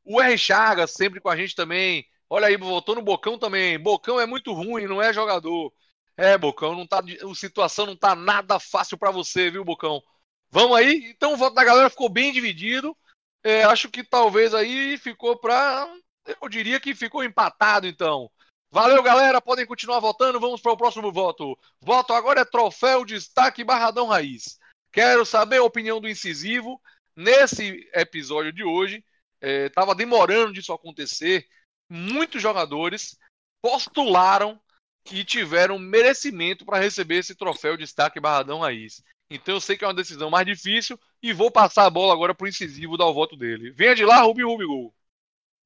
O 0.04 0.20
R. 0.20 0.36
Chagas, 0.38 0.92
sempre 0.92 1.20
com 1.20 1.28
a 1.28 1.36
gente 1.36 1.54
também. 1.54 2.06
Olha 2.28 2.46
aí, 2.46 2.56
votou 2.56 2.94
no 2.94 3.02
Bocão 3.02 3.38
também. 3.38 3.78
Bocão 3.78 4.18
é 4.18 4.26
muito 4.26 4.52
ruim, 4.52 4.86
não 4.86 5.02
é 5.02 5.12
jogador. 5.12 5.72
É, 6.20 6.36
Bocão, 6.36 6.76
não 6.76 6.86
tá, 6.86 6.98
a 7.00 7.34
situação 7.34 7.86
não 7.86 7.96
tá 7.96 8.14
nada 8.14 8.60
fácil 8.60 8.98
para 8.98 9.10
você, 9.10 9.50
viu, 9.50 9.64
Bocão? 9.64 10.02
Vamos 10.50 10.76
aí? 10.76 11.10
Então 11.16 11.32
o 11.32 11.36
voto 11.38 11.54
da 11.54 11.64
galera 11.64 11.88
ficou 11.88 12.10
bem 12.10 12.30
dividido. 12.30 12.94
É, 13.42 13.62
acho 13.64 13.88
que 13.88 14.04
talvez 14.04 14.52
aí 14.52 14.98
ficou 14.98 15.38
para. 15.38 15.90
Eu 16.26 16.46
diria 16.50 16.78
que 16.78 16.94
ficou 16.94 17.24
empatado, 17.24 17.86
então. 17.86 18.30
Valeu, 18.70 19.02
galera. 19.02 19.40
Podem 19.40 19.64
continuar 19.64 19.98
votando. 19.98 20.38
Vamos 20.38 20.60
para 20.60 20.72
o 20.72 20.76
próximo 20.76 21.10
voto. 21.10 21.58
Voto 21.80 22.12
agora 22.12 22.42
é 22.42 22.44
troféu 22.44 23.02
destaque 23.02 23.64
Barradão 23.64 24.06
Raiz. 24.06 24.58
Quero 24.92 25.24
saber 25.24 25.56
a 25.56 25.64
opinião 25.64 26.02
do 26.02 26.08
incisivo. 26.08 26.78
Nesse 27.16 27.88
episódio 27.94 28.52
de 28.52 28.62
hoje, 28.62 29.02
estava 29.40 29.92
é, 29.92 29.94
demorando 29.94 30.52
disso 30.52 30.70
acontecer. 30.74 31.46
Muitos 31.88 32.42
jogadores 32.42 33.18
postularam 33.62 34.60
que 35.04 35.24
tiveram 35.24 35.78
merecimento 35.78 36.64
para 36.64 36.78
receber 36.78 37.16
esse 37.16 37.34
troféu 37.34 37.76
de 37.76 37.84
destaque 37.84 38.20
Barradão 38.20 38.60
Raiz. 38.60 39.02
Então 39.30 39.54
eu 39.54 39.60
sei 39.60 39.76
que 39.76 39.84
é 39.84 39.86
uma 39.86 39.94
decisão 39.94 40.28
mais 40.28 40.44
difícil 40.44 40.98
e 41.22 41.32
vou 41.32 41.50
passar 41.50 41.86
a 41.86 41.90
bola 41.90 42.12
agora 42.12 42.34
para 42.34 42.44
o 42.44 42.48
incisivo 42.48 42.96
dar 42.96 43.06
o 43.06 43.14
voto 43.14 43.36
dele. 43.36 43.70
Venha 43.70 43.94
de 43.94 44.04
lá, 44.04 44.20
Rubi 44.22 44.42
Rubi 44.42 44.66
Gol. 44.66 44.94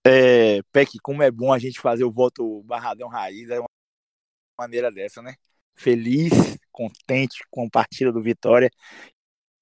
É, 0.06 0.62
Peck, 0.70 0.98
como 0.98 1.22
é 1.22 1.30
bom 1.30 1.52
a 1.52 1.58
gente 1.58 1.80
fazer 1.80 2.04
o 2.04 2.12
voto 2.12 2.62
Barradão 2.64 3.08
Raiz, 3.08 3.48
é 3.48 3.58
uma 3.58 3.68
maneira 4.58 4.92
dessa, 4.92 5.22
né? 5.22 5.34
Feliz, 5.74 6.58
contente 6.70 7.42
com 7.50 7.66
a 7.66 7.70
partida 7.70 8.12
do 8.12 8.22
Vitória 8.22 8.70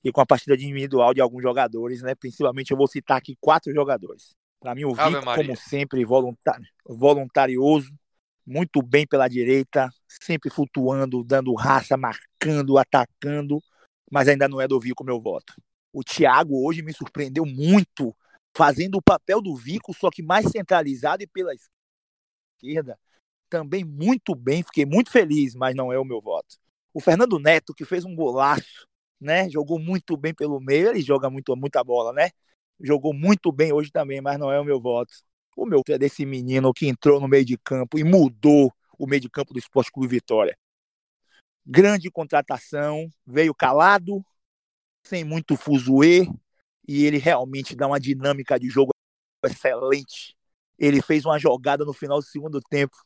e 0.03 0.11
com 0.11 0.21
a 0.21 0.27
partida 0.27 0.55
individual 0.55 1.15
de 1.15 1.21
alguns 1.21 1.43
jogadores, 1.43 2.03
né? 2.03 2.15
Principalmente 2.17 2.73
eu 2.73 2.77
vou 2.77 2.89
citar 2.89 3.19
aqui 3.19 3.37
quatro 3.41 3.73
jogadores. 3.73 4.35
Para 4.59 4.75
mim, 4.75 4.85
o 4.85 4.95
Vitor, 4.95 5.25
como 5.25 5.57
sempre, 5.57 6.05
voluntário, 6.05 6.67
voluntarioso, 6.85 7.93
muito 8.47 8.83
bem 8.83 9.07
pela 9.07 9.29
direita, 9.29 9.89
sempre 10.09 10.51
flutuando, 10.51 11.23
dando 11.25 11.55
raça, 11.55 11.97
marcando, 11.97 12.79
atacando, 12.79 13.61
mas 14.11 14.29
ainda 14.29 14.49
não 14.49 14.61
é 14.61 14.69
do 14.69 14.81
Vico 14.81 15.05
meu 15.05 15.21
voto. 15.21 15.55
O 15.93 16.03
Thiago 16.03 16.67
hoje 16.67 16.83
me 16.83 16.93
surpreendeu 16.93 17.45
muito, 17.45 18.15
fazendo 18.57 18.97
o 18.97 19.03
papel 19.03 19.41
do 19.41 19.55
Vico, 19.55 19.95
só 19.95 20.11
que 20.11 20.23
mais 20.23 20.51
centralizado 20.51 21.23
e 21.23 21.27
pela 21.27 21.53
esquerda. 22.63 22.99
Também 23.49 23.85
muito 23.85 24.35
bem, 24.35 24.63
fiquei 24.63 24.87
muito 24.87 25.11
feliz, 25.11 25.55
mas 25.55 25.75
não 25.75 25.93
é 25.93 25.99
o 25.99 26.05
meu 26.05 26.21
voto. 26.21 26.57
O 26.95 27.01
Fernando 27.01 27.39
Neto, 27.39 27.75
que 27.75 27.85
fez 27.85 28.05
um 28.05 28.15
golaço, 28.15 28.87
né? 29.21 29.49
Jogou 29.49 29.79
muito 29.79 30.17
bem 30.17 30.35
pelo 30.35 30.61
meio, 30.61 30.89
ele 30.89 31.01
joga 31.01 31.31
muito, 31.31 31.55
muita 31.57 31.83
bola, 31.85 32.13
né? 32.13 32.31
Jogou 32.81 33.15
muito 33.15 33.53
bem 33.53 33.73
hoje 33.73 33.91
também, 33.91 34.21
mas 34.21 34.39
não 34.39 34.51
é 34.51 34.59
o 34.61 34.65
meu 34.65 34.81
voto. 34.81 35.13
O 35.57 35.67
meu 35.67 35.83
é 35.89 35.99
desse 35.99 36.25
menino 36.25 36.73
que 36.73 36.87
entrou 36.87 37.21
no 37.21 37.29
meio 37.29 37.45
de 37.45 37.59
campo 37.59 37.99
e 37.99 38.05
mudou 38.05 38.73
o 38.99 39.07
meio 39.07 39.21
de 39.21 39.29
campo 39.29 39.53
do 39.53 39.59
Esporte 39.59 39.91
Clube 39.91 40.09
Vitória. 40.09 40.57
Grande 41.65 42.11
contratação, 42.11 43.09
veio 43.27 43.55
calado, 43.55 44.25
sem 45.05 45.25
muito 45.25 45.57
fuzuê, 45.57 46.27
e 46.87 47.05
ele 47.05 47.19
realmente 47.19 47.77
dá 47.77 47.87
uma 47.87 48.01
dinâmica 48.01 48.59
de 48.59 48.69
jogo 48.69 48.91
excelente. 49.45 50.37
Ele 50.79 51.01
fez 51.01 51.25
uma 51.25 51.39
jogada 51.39 51.85
no 51.85 51.93
final 51.93 52.19
do 52.19 52.25
segundo 52.25 52.61
tempo, 52.61 52.97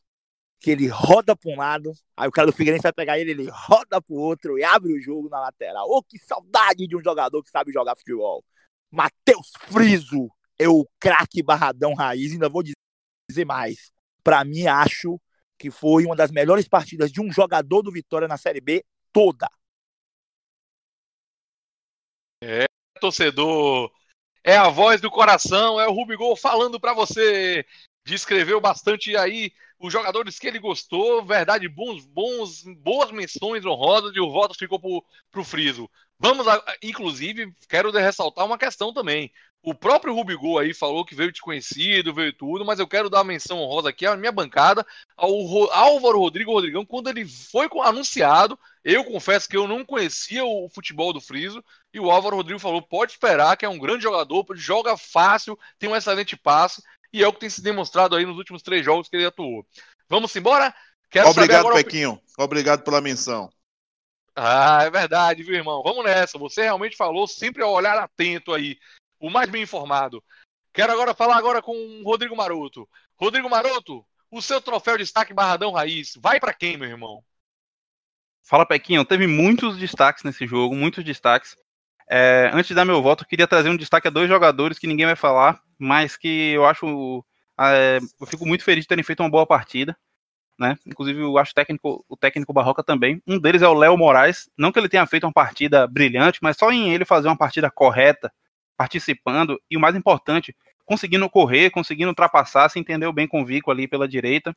que 0.59 0.71
ele 0.71 0.87
roda 0.87 1.35
para 1.35 1.51
um 1.51 1.57
lado, 1.57 1.91
aí 2.15 2.27
o 2.27 2.31
cara 2.31 2.47
do 2.47 2.53
Figueirense 2.53 2.83
vai 2.83 2.93
pegar 2.93 3.19
ele, 3.19 3.31
ele 3.31 3.49
roda 3.51 4.01
para 4.01 4.13
o 4.13 4.17
outro 4.17 4.57
e 4.57 4.63
abre 4.63 4.93
o 4.93 5.01
jogo 5.01 5.29
na 5.29 5.39
lateral. 5.39 5.87
Oh, 5.89 6.01
que 6.01 6.17
saudade 6.17 6.87
de 6.87 6.95
um 6.95 7.03
jogador 7.03 7.43
que 7.43 7.49
sabe 7.49 7.71
jogar 7.71 7.95
futebol. 7.95 8.43
Matheus 8.89 9.51
Friso 9.67 10.29
é 10.59 10.67
o 10.67 10.87
craque 10.99 11.43
barradão 11.43 11.93
raiz, 11.93 12.31
ainda 12.31 12.49
vou 12.49 12.63
dizer 12.63 13.45
mais. 13.45 13.91
Para 14.23 14.43
mim, 14.43 14.67
acho 14.67 15.19
que 15.57 15.71
foi 15.71 16.05
uma 16.05 16.15
das 16.15 16.31
melhores 16.31 16.67
partidas 16.67 17.11
de 17.11 17.21
um 17.21 17.31
jogador 17.31 17.81
do 17.81 17.91
Vitória 17.91 18.27
na 18.27 18.37
Série 18.37 18.61
B 18.61 18.85
toda. 19.11 19.49
É, 22.43 22.65
torcedor. 22.99 23.91
É 24.43 24.55
a 24.55 24.69
voz 24.69 25.01
do 25.01 25.11
coração, 25.11 25.79
é 25.79 25.87
o 25.87 25.93
Rubigol 25.93 26.35
falando 26.35 26.79
para 26.79 26.93
você. 26.93 27.65
Descreveu 28.05 28.61
bastante 28.61 29.15
aí 29.17 29.51
os 29.79 29.93
jogadores 29.93 30.39
que 30.39 30.47
ele 30.47 30.59
gostou, 30.59 31.23
verdade, 31.23 31.67
bons, 31.67 32.05
bons, 32.05 32.63
boas 32.77 33.11
menções 33.11 33.65
honrosas 33.65 34.15
e 34.15 34.19
o 34.19 34.31
voto 34.31 34.57
ficou 34.57 34.79
pro, 34.79 35.03
pro 35.31 35.43
Friso. 35.43 35.89
Vamos, 36.19 36.47
a, 36.47 36.63
inclusive, 36.81 37.53
quero 37.69 37.91
ressaltar 37.91 38.45
uma 38.45 38.57
questão 38.57 38.91
também. 38.91 39.31
O 39.61 39.73
próprio 39.73 40.13
Rubigol 40.13 40.59
aí 40.59 40.73
falou 40.73 41.03
que 41.03 41.13
veio 41.13 41.31
desconhecido, 41.31 42.13
veio 42.13 42.31
tudo, 42.31 42.63
mas 42.63 42.79
eu 42.79 42.87
quero 42.87 43.09
dar 43.09 43.17
uma 43.17 43.25
menção 43.25 43.59
honrosa 43.59 43.89
aqui 43.89 44.05
à 44.05 44.15
minha 44.15 44.31
bancada, 44.31 44.85
ao 45.15 45.31
Álvaro 45.73 46.19
Rodrigo 46.19 46.53
Rodrigão, 46.53 46.85
quando 46.85 47.09
ele 47.09 47.25
foi 47.25 47.67
anunciado, 47.83 48.57
eu 48.83 49.03
confesso 49.03 49.49
que 49.49 49.57
eu 49.57 49.67
não 49.67 49.83
conhecia 49.83 50.45
o 50.45 50.69
futebol 50.69 51.11
do 51.11 51.19
Friso, 51.19 51.61
e 51.93 51.99
o 51.99 52.09
Álvaro 52.09 52.37
Rodrigo 52.37 52.59
falou: 52.59 52.81
pode 52.81 53.11
esperar, 53.11 53.57
que 53.57 53.65
é 53.65 53.69
um 53.69 53.77
grande 53.77 54.03
jogador, 54.03 54.45
joga 54.55 54.95
fácil, 54.95 55.59
tem 55.77 55.89
um 55.89 55.95
excelente 55.95 56.37
passe, 56.37 56.81
e 57.11 57.23
é 57.23 57.27
o 57.27 57.33
que 57.33 57.39
tem 57.39 57.49
se 57.49 57.61
demonstrado 57.61 58.15
aí 58.15 58.25
nos 58.25 58.37
últimos 58.37 58.61
três 58.61 58.83
jogos 58.83 59.07
que 59.07 59.15
ele 59.15 59.25
atuou. 59.25 59.65
Vamos 60.09 60.35
embora? 60.35 60.73
Quero 61.09 61.29
Obrigado, 61.29 61.67
agora... 61.67 61.83
Pequinho. 61.83 62.21
Obrigado 62.37 62.83
pela 62.83 63.01
menção. 63.01 63.49
Ah, 64.35 64.83
é 64.83 64.89
verdade, 64.89 65.41
viu, 65.41 65.55
irmão? 65.55 65.81
Vamos 65.81 66.05
nessa. 66.05 66.37
Você 66.37 66.61
realmente 66.63 66.95
falou 66.95 67.27
sempre 67.27 67.63
ao 67.63 67.71
olhar 67.71 67.97
atento 67.97 68.53
aí 68.53 68.77
o 69.19 69.29
mais 69.29 69.49
bem 69.49 69.63
informado. 69.63 70.23
Quero 70.71 70.93
agora 70.93 71.15
falar 71.15 71.37
agora 71.37 71.61
com 71.61 71.73
o 71.73 72.03
Rodrigo 72.03 72.35
Maroto. 72.35 72.87
Rodrigo 73.15 73.49
Maroto, 73.49 74.05
o 74.29 74.41
seu 74.41 74.61
troféu 74.61 74.95
de 74.95 75.03
destaque 75.03 75.33
Barradão 75.33 75.71
Raiz, 75.71 76.13
vai 76.17 76.39
para 76.39 76.53
quem, 76.53 76.77
meu 76.77 76.87
irmão? 76.87 77.23
Fala, 78.43 78.65
Pequinho. 78.65 79.03
Teve 79.03 79.25
muitos 79.25 79.77
destaques 79.77 80.23
nesse 80.23 80.45
jogo, 80.45 80.75
muitos 80.75 81.03
destaques. 81.03 81.55
É, 82.09 82.49
antes 82.53 82.69
de 82.69 82.73
dar 82.73 82.85
meu 82.85 83.01
voto, 83.01 83.23
eu 83.23 83.27
queria 83.27 83.47
trazer 83.47 83.69
um 83.69 83.77
destaque 83.77 84.07
a 84.07 84.11
dois 84.11 84.29
jogadores 84.29 84.79
que 84.79 84.87
ninguém 84.87 85.05
vai 85.05 85.15
falar, 85.15 85.59
mas 85.77 86.15
que 86.15 86.51
eu 86.51 86.65
acho. 86.65 87.25
É, 87.59 87.99
eu 88.19 88.27
fico 88.27 88.45
muito 88.45 88.63
feliz 88.63 88.83
de 88.83 88.87
terem 88.87 89.03
feito 89.03 89.21
uma 89.21 89.29
boa 89.29 89.45
partida. 89.45 89.97
Né? 90.59 90.75
Inclusive, 90.87 91.19
eu 91.21 91.37
acho 91.37 91.53
técnico, 91.53 92.03
o 92.09 92.17
técnico 92.17 92.53
Barroca 92.53 92.83
também. 92.83 93.21
Um 93.27 93.37
deles 93.37 93.61
é 93.61 93.67
o 93.67 93.73
Léo 93.73 93.97
Moraes. 93.97 94.49
Não 94.57 94.71
que 94.71 94.79
ele 94.79 94.89
tenha 94.89 95.05
feito 95.05 95.25
uma 95.25 95.33
partida 95.33 95.85
brilhante, 95.85 96.39
mas 96.41 96.57
só 96.57 96.71
em 96.71 96.91
ele 96.91 97.05
fazer 97.05 97.27
uma 97.27 97.37
partida 97.37 97.69
correta, 97.69 98.31
participando 98.75 99.61
e 99.69 99.77
o 99.77 99.79
mais 99.79 99.95
importante, 99.95 100.55
conseguindo 100.85 101.29
correr, 101.29 101.69
conseguindo 101.69 102.09
ultrapassar, 102.09 102.69
se 102.69 102.79
entendeu 102.79 103.13
bem 103.13 103.27
com 103.27 103.41
o 103.41 103.45
Vico 103.45 103.69
ali 103.69 103.87
pela 103.87 104.07
direita. 104.07 104.55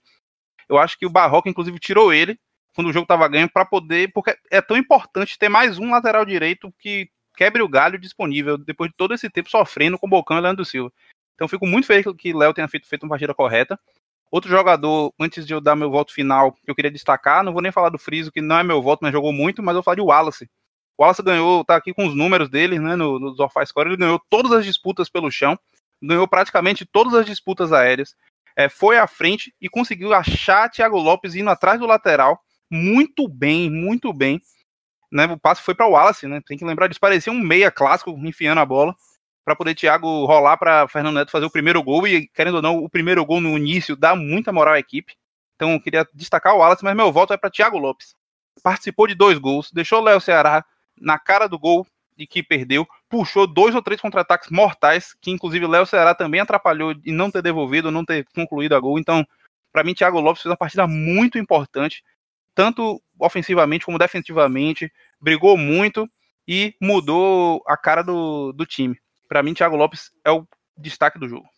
Eu 0.68 0.78
acho 0.78 0.98
que 0.98 1.05
o 1.05 1.11
Barroca, 1.11 1.51
inclusive, 1.51 1.78
tirou 1.78 2.12
ele 2.12 2.38
quando 2.74 2.88
o 2.88 2.92
jogo 2.92 3.05
estava 3.05 3.28
ganho, 3.28 3.51
para 3.51 3.64
poder, 3.64 4.12
porque 4.12 4.34
é 4.51 4.62
tão 4.62 4.76
importante 4.76 5.38
ter 5.38 5.48
mais 5.48 5.78
um 5.78 5.90
lateral 5.90 6.24
direito 6.24 6.72
que 6.78 7.11
quebre 7.41 7.62
o 7.62 7.68
galho 7.68 7.99
disponível 7.99 8.59
depois 8.59 8.91
de 8.91 8.97
todo 8.99 9.14
esse 9.14 9.30
tempo 9.30 9.49
sofrendo 9.49 9.99
com 9.99 10.07
o 10.07 10.11
Bocão 10.11 10.36
e 10.36 10.43
Leandro 10.43 10.62
Silva. 10.62 10.93
Então 11.34 11.49
fico 11.49 11.66
muito 11.66 11.86
feliz 11.86 12.05
que 12.18 12.34
Léo 12.34 12.53
tenha 12.53 12.68
feito, 12.68 12.86
feito 12.86 13.05
uma 13.05 13.09
partida 13.09 13.32
correta. 13.32 13.80
Outro 14.30 14.51
jogador, 14.51 15.14
antes 15.18 15.47
de 15.47 15.55
eu 15.55 15.59
dar 15.61 15.74
meu 15.74 15.91
voto 15.91 16.12
final, 16.12 16.53
que 16.53 16.70
eu 16.70 16.74
queria 16.74 16.91
destacar, 16.91 17.43
não 17.43 17.55
vou 17.55 17.62
nem 17.62 17.72
falar 17.72 17.88
do 17.88 17.99
Friso, 17.99 18.30
que 18.30 18.43
não 18.43 18.59
é 18.59 18.62
meu 18.62 18.82
voto, 18.82 19.01
mas 19.01 19.11
jogou 19.11 19.32
muito, 19.32 19.62
mas 19.62 19.72
eu 19.72 19.76
vou 19.78 19.82
falar 19.82 19.95
de 19.95 20.03
Wallace. 20.03 20.51
O 20.99 21.03
Wallace 21.03 21.22
ganhou, 21.22 21.64
tá 21.64 21.76
aqui 21.76 21.95
com 21.95 22.07
os 22.07 22.14
números 22.14 22.51
dele, 22.51 22.78
né, 22.78 22.95
no, 22.95 23.18
no 23.18 23.34
Zorfai 23.34 23.64
Score, 23.64 23.88
ele 23.88 23.97
ganhou 23.97 24.20
todas 24.28 24.53
as 24.53 24.66
disputas 24.66 25.09
pelo 25.09 25.30
chão, 25.30 25.59
ganhou 26.01 26.28
praticamente 26.28 26.84
todas 26.84 27.14
as 27.14 27.24
disputas 27.24 27.72
aéreas, 27.72 28.14
é, 28.55 28.68
foi 28.68 28.99
à 28.99 29.07
frente 29.07 29.53
e 29.59 29.66
conseguiu 29.66 30.12
achar 30.12 30.68
Thiago 30.68 30.99
Lopes 30.99 31.34
indo 31.34 31.49
atrás 31.49 31.80
do 31.80 31.86
lateral, 31.86 32.38
muito 32.70 33.26
bem, 33.26 33.70
muito 33.70 34.12
bem. 34.12 34.43
Né, 35.12 35.26
o 35.26 35.38
passe 35.38 35.62
foi 35.62 35.74
para 35.74 35.86
o 35.86 35.90
Wallace, 35.90 36.26
né? 36.28 36.40
Tem 36.46 36.56
que 36.56 36.64
lembrar 36.64 36.86
disso. 36.86 37.00
Parecia 37.00 37.32
um 37.32 37.40
meia 37.40 37.70
clássico 37.70 38.11
enfiando 38.11 38.61
a 38.61 38.66
bola 38.66 38.94
para 39.44 39.56
poder 39.56 39.74
Thiago 39.74 40.24
rolar 40.26 40.56
para 40.56 40.86
Fernando 40.86 41.16
Neto 41.16 41.32
fazer 41.32 41.46
o 41.46 41.50
primeiro 41.50 41.82
gol 41.82 42.06
e 42.06 42.28
querendo 42.28 42.56
ou 42.56 42.62
não, 42.62 42.78
o 42.78 42.88
primeiro 42.88 43.24
gol 43.24 43.40
no 43.40 43.56
início 43.58 43.96
dá 43.96 44.14
muita 44.14 44.52
moral 44.52 44.74
à 44.74 44.78
equipe. 44.78 45.14
Então 45.56 45.72
eu 45.72 45.80
queria 45.80 46.06
destacar 46.14 46.54
o 46.54 46.58
Wallace, 46.58 46.84
mas 46.84 46.94
meu 46.94 47.11
voto 47.11 47.32
é 47.32 47.36
para 47.36 47.50
Thiago 47.50 47.78
Lopes. 47.78 48.14
Participou 48.62 49.06
de 49.06 49.14
dois 49.14 49.38
gols, 49.38 49.70
deixou 49.72 50.00
o 50.00 50.04
Léo 50.04 50.20
Ceará 50.20 50.64
na 51.00 51.18
cara 51.18 51.48
do 51.48 51.58
gol 51.58 51.86
e 52.16 52.26
que 52.26 52.42
perdeu, 52.42 52.86
puxou 53.08 53.46
dois 53.46 53.74
ou 53.74 53.82
três 53.82 54.00
contra-ataques 54.00 54.50
mortais, 54.50 55.14
que 55.20 55.30
inclusive 55.30 55.66
Léo 55.66 55.86
Ceará 55.86 56.14
também 56.14 56.40
atrapalhou 56.40 56.92
em 57.04 57.12
não 57.12 57.30
ter 57.30 57.42
devolvido, 57.42 57.90
não 57.90 58.04
ter 58.04 58.26
concluído 58.34 58.74
a 58.74 58.80
gol. 58.80 58.98
Então, 58.98 59.26
para 59.72 59.82
mim, 59.82 59.94
Thiago 59.94 60.20
Lopes 60.20 60.42
fez 60.42 60.50
uma 60.50 60.56
partida 60.56 60.86
muito 60.86 61.38
importante, 61.38 62.04
tanto 62.54 63.02
ofensivamente 63.21 63.85
como 63.85 63.99
defensivamente, 63.99 64.93
brigou 65.21 65.57
muito 65.57 66.09
e 66.47 66.75
mudou 66.81 67.62
a 67.66 67.77
cara 67.77 68.03
do, 68.03 68.53
do 68.53 68.66
time. 68.66 68.99
Para 69.29 69.43
mim, 69.43 69.55
Thiago 69.55 69.77
Lopes 69.77 70.11
é 70.25 70.31
o 70.31 70.47
destaque 70.77 71.18
do 71.18 71.29
jogo. 71.29 71.49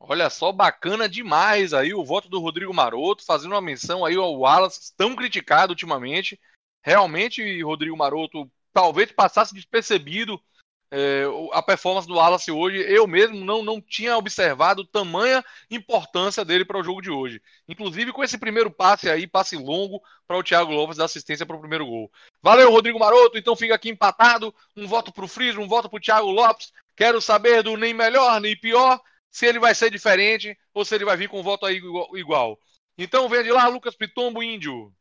Olha 0.00 0.30
só, 0.30 0.52
bacana 0.52 1.08
demais 1.08 1.74
aí 1.74 1.92
o 1.92 2.04
voto 2.04 2.28
do 2.28 2.40
Rodrigo 2.40 2.72
Maroto, 2.72 3.24
fazendo 3.24 3.52
uma 3.52 3.60
menção 3.60 4.04
aí 4.04 4.14
ao 4.14 4.38
Wallace, 4.38 4.94
tão 4.96 5.14
criticado 5.16 5.72
ultimamente. 5.72 6.40
Realmente, 6.82 7.62
Rodrigo 7.62 7.96
Maroto 7.96 8.50
talvez 8.72 9.10
passasse 9.10 9.54
despercebido 9.54 10.40
é, 10.90 11.24
a 11.52 11.62
performance 11.62 12.06
do 12.06 12.14
Wallace 12.14 12.50
hoje. 12.50 12.78
Eu 12.78 13.06
mesmo 13.06 13.44
não, 13.44 13.62
não 13.62 13.80
tinha 13.80 14.16
observado 14.16 14.84
tamanha 14.84 15.44
importância 15.70 16.44
dele 16.44 16.64
para 16.64 16.78
o 16.78 16.82
jogo 16.82 17.00
de 17.00 17.10
hoje. 17.10 17.40
Inclusive 17.68 18.12
com 18.12 18.24
esse 18.24 18.38
primeiro 18.38 18.70
passe 18.70 19.08
aí, 19.08 19.26
passe 19.26 19.56
longo 19.56 20.02
para 20.26 20.38
o 20.38 20.42
Thiago 20.42 20.72
Lopes 20.72 20.96
da 20.96 21.04
assistência 21.04 21.46
para 21.46 21.56
o 21.56 21.60
primeiro 21.60 21.86
gol. 21.86 22.10
Valeu, 22.42 22.70
Rodrigo 22.70 22.98
Maroto. 22.98 23.38
Então 23.38 23.56
fica 23.56 23.74
aqui 23.74 23.90
empatado. 23.90 24.54
Um 24.76 24.86
voto 24.86 25.12
para 25.12 25.24
o 25.24 25.28
Friso, 25.28 25.60
um 25.60 25.68
voto 25.68 25.88
para 25.88 25.96
o 25.96 26.00
Thiago 26.00 26.30
Lopes. 26.30 26.72
Quero 26.96 27.20
saber 27.20 27.62
do 27.62 27.76
nem 27.76 27.94
melhor, 27.94 28.40
nem 28.40 28.56
pior, 28.56 29.00
se 29.30 29.46
ele 29.46 29.60
vai 29.60 29.74
ser 29.74 29.90
diferente 29.90 30.58
ou 30.74 30.84
se 30.84 30.94
ele 30.94 31.04
vai 31.04 31.16
vir 31.16 31.28
com 31.28 31.40
um 31.40 31.44
voto 31.44 31.64
aí 31.64 31.80
igual. 32.14 32.58
Então 32.96 33.28
vem 33.28 33.44
de 33.44 33.52
lá, 33.52 33.68
Lucas 33.68 33.94
Pitombo 33.94 34.42
Índio. 34.42 34.92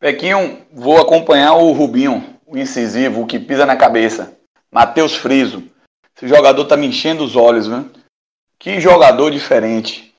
Pequinho, 0.00 0.66
vou 0.72 1.00
acompanhar 1.00 1.54
o 1.54 1.72
Rubinho, 1.72 2.38
o 2.46 2.56
incisivo, 2.56 3.22
o 3.22 3.26
que 3.26 3.38
pisa 3.38 3.66
na 3.66 3.76
cabeça. 3.76 4.37
Matheus 4.70 5.14
Friso. 5.14 5.64
Esse 6.16 6.28
jogador 6.28 6.64
tá 6.64 6.76
me 6.76 6.86
enchendo 6.86 7.24
os 7.24 7.36
olhos, 7.36 7.66
viu? 7.66 7.88
Que 8.58 8.80
jogador 8.80 9.30
diferente. 9.30 10.14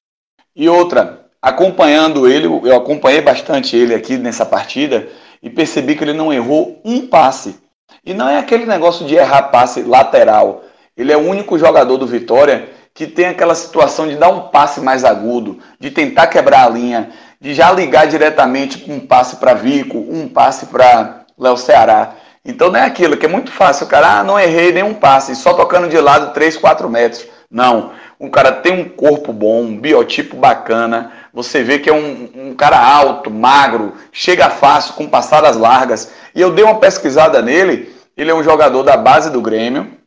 E 0.55 0.67
outra, 0.67 1.25
acompanhando 1.41 2.27
ele, 2.27 2.45
eu 2.45 2.75
acompanhei 2.75 3.21
bastante 3.21 3.75
ele 3.75 3.93
aqui 3.93 4.17
nessa 4.17 4.45
partida 4.45 5.07
e 5.41 5.49
percebi 5.49 5.95
que 5.95 6.03
ele 6.03 6.13
não 6.13 6.33
errou 6.33 6.81
um 6.83 7.07
passe. 7.07 7.59
E 8.05 8.13
não 8.13 8.29
é 8.29 8.37
aquele 8.37 8.65
negócio 8.65 9.05
de 9.05 9.15
errar 9.15 9.43
passe 9.43 9.81
lateral. 9.83 10.63
Ele 10.95 11.11
é 11.11 11.17
o 11.17 11.27
único 11.27 11.57
jogador 11.57 11.97
do 11.97 12.07
Vitória 12.07 12.69
que 12.93 13.07
tem 13.07 13.25
aquela 13.25 13.55
situação 13.55 14.07
de 14.07 14.15
dar 14.15 14.29
um 14.29 14.49
passe 14.49 14.81
mais 14.81 15.05
agudo, 15.05 15.59
de 15.79 15.91
tentar 15.91 16.27
quebrar 16.27 16.65
a 16.65 16.69
linha, 16.69 17.11
de 17.39 17.53
já 17.53 17.71
ligar 17.71 18.07
diretamente 18.07 18.91
um 18.91 18.99
passe 18.99 19.37
para 19.37 19.53
Vico, 19.53 19.97
um 19.97 20.27
passe 20.27 20.65
para 20.65 21.25
Léo 21.37 21.55
Ceará. 21.55 22.15
Então 22.43 22.71
não 22.71 22.79
é 22.79 22.85
aquilo 22.85 23.17
que 23.17 23.25
é 23.25 23.29
muito 23.29 23.51
fácil. 23.51 23.85
O 23.85 23.89
cara, 23.89 24.19
ah, 24.19 24.23
não 24.23 24.39
errei 24.39 24.71
nenhum 24.71 24.93
passe, 24.93 25.35
só 25.35 25.53
tocando 25.53 25.89
de 25.89 25.99
lado 25.99 26.33
3, 26.33 26.57
4 26.57 26.89
metros. 26.89 27.27
Não. 27.49 27.91
O 28.17 28.29
cara 28.29 28.51
tem 28.51 28.73
um 28.73 28.87
corpo 28.87 29.33
bom, 29.33 29.63
um 29.63 29.77
biotipo 29.77 30.35
bacana. 30.35 31.11
Você 31.33 31.63
vê 31.63 31.79
que 31.79 31.89
é 31.89 31.93
um, 31.93 32.29
um 32.35 32.55
cara 32.55 32.79
alto, 32.79 33.29
magro, 33.29 33.93
chega 34.11 34.49
fácil, 34.49 34.93
com 34.93 35.07
passadas 35.07 35.57
largas. 35.57 36.11
E 36.33 36.41
eu 36.41 36.51
dei 36.51 36.63
uma 36.63 36.79
pesquisada 36.79 37.41
nele. 37.41 37.93
Ele 38.15 38.31
é 38.31 38.35
um 38.35 38.43
jogador 38.43 38.83
da 38.83 38.97
base 38.97 39.29
do 39.29 39.41
Grêmio. 39.41 39.97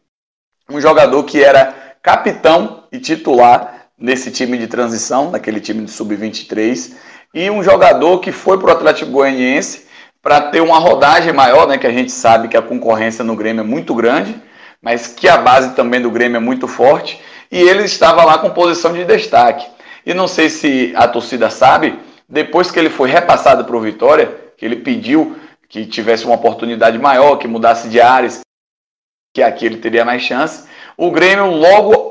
Um 0.70 0.80
jogador 0.80 1.22
que 1.24 1.42
era 1.42 1.74
capitão 2.02 2.84
e 2.90 2.98
titular 2.98 3.86
nesse 3.98 4.30
time 4.30 4.58
de 4.58 4.66
transição, 4.66 5.30
naquele 5.30 5.60
time 5.60 5.84
de 5.84 5.90
sub-23 5.90 6.92
e 7.34 7.50
um 7.50 7.62
jogador 7.62 8.18
que 8.20 8.30
foi 8.30 8.58
para 8.58 8.68
o 8.68 8.72
Atlético 8.72 9.10
Goianiense 9.10 9.86
para 10.22 10.40
ter 10.40 10.60
uma 10.60 10.78
rodagem 10.78 11.32
maior, 11.32 11.66
né, 11.66 11.76
que 11.76 11.86
a 11.86 11.92
gente 11.92 12.12
sabe 12.12 12.46
que 12.46 12.56
a 12.56 12.62
concorrência 12.62 13.24
no 13.24 13.34
Grêmio 13.34 13.62
é 13.62 13.66
muito 13.66 13.92
grande, 13.92 14.40
mas 14.80 15.08
que 15.08 15.28
a 15.28 15.36
base 15.36 15.74
também 15.74 16.00
do 16.00 16.10
Grêmio 16.10 16.36
é 16.36 16.40
muito 16.40 16.68
forte, 16.68 17.20
e 17.50 17.60
ele 17.60 17.82
estava 17.82 18.24
lá 18.24 18.38
com 18.38 18.50
posição 18.50 18.92
de 18.92 19.04
destaque. 19.04 19.66
E 20.06 20.14
não 20.14 20.28
sei 20.28 20.48
se 20.48 20.92
a 20.96 21.08
torcida 21.08 21.50
sabe, 21.50 21.98
depois 22.28 22.70
que 22.70 22.78
ele 22.78 22.88
foi 22.88 23.10
repassado 23.10 23.64
para 23.64 23.76
o 23.76 23.80
Vitória, 23.80 24.34
que 24.56 24.64
ele 24.64 24.76
pediu 24.76 25.36
que 25.68 25.86
tivesse 25.86 26.24
uma 26.24 26.34
oportunidade 26.36 26.98
maior, 26.98 27.36
que 27.36 27.48
mudasse 27.48 27.88
de 27.88 28.00
áreas, 28.00 28.40
que 29.34 29.42
aqui 29.42 29.66
ele 29.66 29.78
teria 29.78 30.04
mais 30.04 30.22
chance, 30.22 30.68
o 30.96 31.10
Grêmio 31.10 31.46
logo 31.46 32.01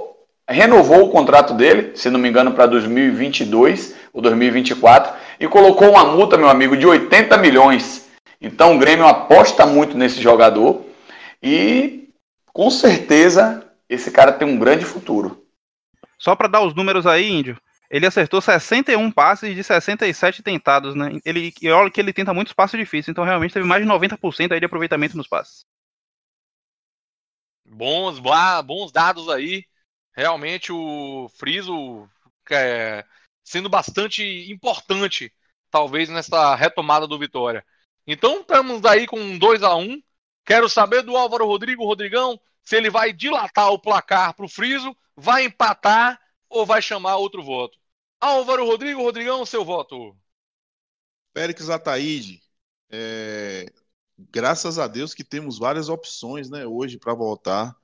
renovou 0.47 1.05
o 1.05 1.09
contrato 1.09 1.53
dele, 1.53 1.95
se 1.95 2.09
não 2.09 2.19
me 2.19 2.29
engano, 2.29 2.53
para 2.53 2.65
2022 2.65 3.95
ou 4.13 4.21
2024, 4.21 5.13
e 5.39 5.47
colocou 5.47 5.89
uma 5.89 6.05
multa, 6.05 6.37
meu 6.37 6.49
amigo, 6.49 6.75
de 6.75 6.85
80 6.85 7.37
milhões. 7.37 8.09
Então 8.39 8.75
o 8.75 8.79
Grêmio 8.79 9.05
aposta 9.05 9.65
muito 9.65 9.97
nesse 9.97 10.21
jogador 10.21 10.85
e 11.41 12.09
com 12.47 12.69
certeza 12.69 13.65
esse 13.87 14.11
cara 14.11 14.31
tem 14.31 14.47
um 14.47 14.57
grande 14.57 14.85
futuro. 14.85 15.45
Só 16.17 16.35
para 16.35 16.47
dar 16.47 16.61
os 16.61 16.75
números 16.75 17.07
aí, 17.07 17.29
Índio, 17.29 17.57
ele 17.89 18.05
acertou 18.05 18.39
61 18.39 19.11
passes 19.11 19.53
de 19.53 19.63
67 19.63 20.41
tentados, 20.41 20.95
né? 20.95 21.19
Ele, 21.25 21.53
e 21.61 21.69
olha 21.69 21.89
que 21.89 21.99
ele 21.99 22.13
tenta 22.13 22.33
muitos 22.33 22.53
passes 22.53 22.79
difíceis, 22.79 23.09
então 23.09 23.25
realmente 23.25 23.53
teve 23.53 23.65
mais 23.65 23.83
de 23.83 23.89
90% 23.89 24.51
aí 24.51 24.59
de 24.59 24.65
aproveitamento 24.65 25.17
nos 25.17 25.27
passes. 25.27 25.65
Bons, 27.65 28.19
bons 28.65 28.91
dados 28.91 29.29
aí. 29.29 29.65
Realmente 30.13 30.71
o 30.71 31.29
Friso 31.37 32.07
é, 32.49 33.05
sendo 33.43 33.69
bastante 33.69 34.23
importante, 34.51 35.33
talvez, 35.69 36.09
nessa 36.09 36.55
retomada 36.55 37.07
do 37.07 37.19
Vitória. 37.19 37.65
Então 38.05 38.41
estamos 38.41 38.83
aí 38.85 39.07
com 39.07 39.37
2 39.37 39.63
a 39.63 39.75
1 39.75 39.81
um. 39.81 40.03
Quero 40.45 40.67
saber 40.67 41.01
do 41.03 41.15
Álvaro 41.15 41.45
Rodrigo, 41.45 41.85
Rodrigão, 41.85 42.39
se 42.63 42.75
ele 42.75 42.89
vai 42.89 43.13
dilatar 43.13 43.71
o 43.71 43.79
placar 43.79 44.33
para 44.33 44.45
o 44.45 44.49
Friso, 44.49 44.95
vai 45.15 45.45
empatar 45.45 46.19
ou 46.49 46.65
vai 46.65 46.81
chamar 46.81 47.17
outro 47.17 47.43
voto. 47.43 47.77
Álvaro 48.19 48.65
Rodrigo, 48.65 49.01
Rodrigão, 49.01 49.45
seu 49.45 49.63
voto. 49.63 50.15
Périx 51.33 51.69
Ataíde, 51.69 52.41
é... 52.89 53.65
graças 54.17 54.77
a 54.77 54.87
Deus 54.87 55.13
que 55.13 55.23
temos 55.23 55.57
várias 55.57 55.89
opções 55.89 56.49
né, 56.49 56.65
hoje 56.65 56.97
para 56.97 57.13
voltar. 57.13 57.75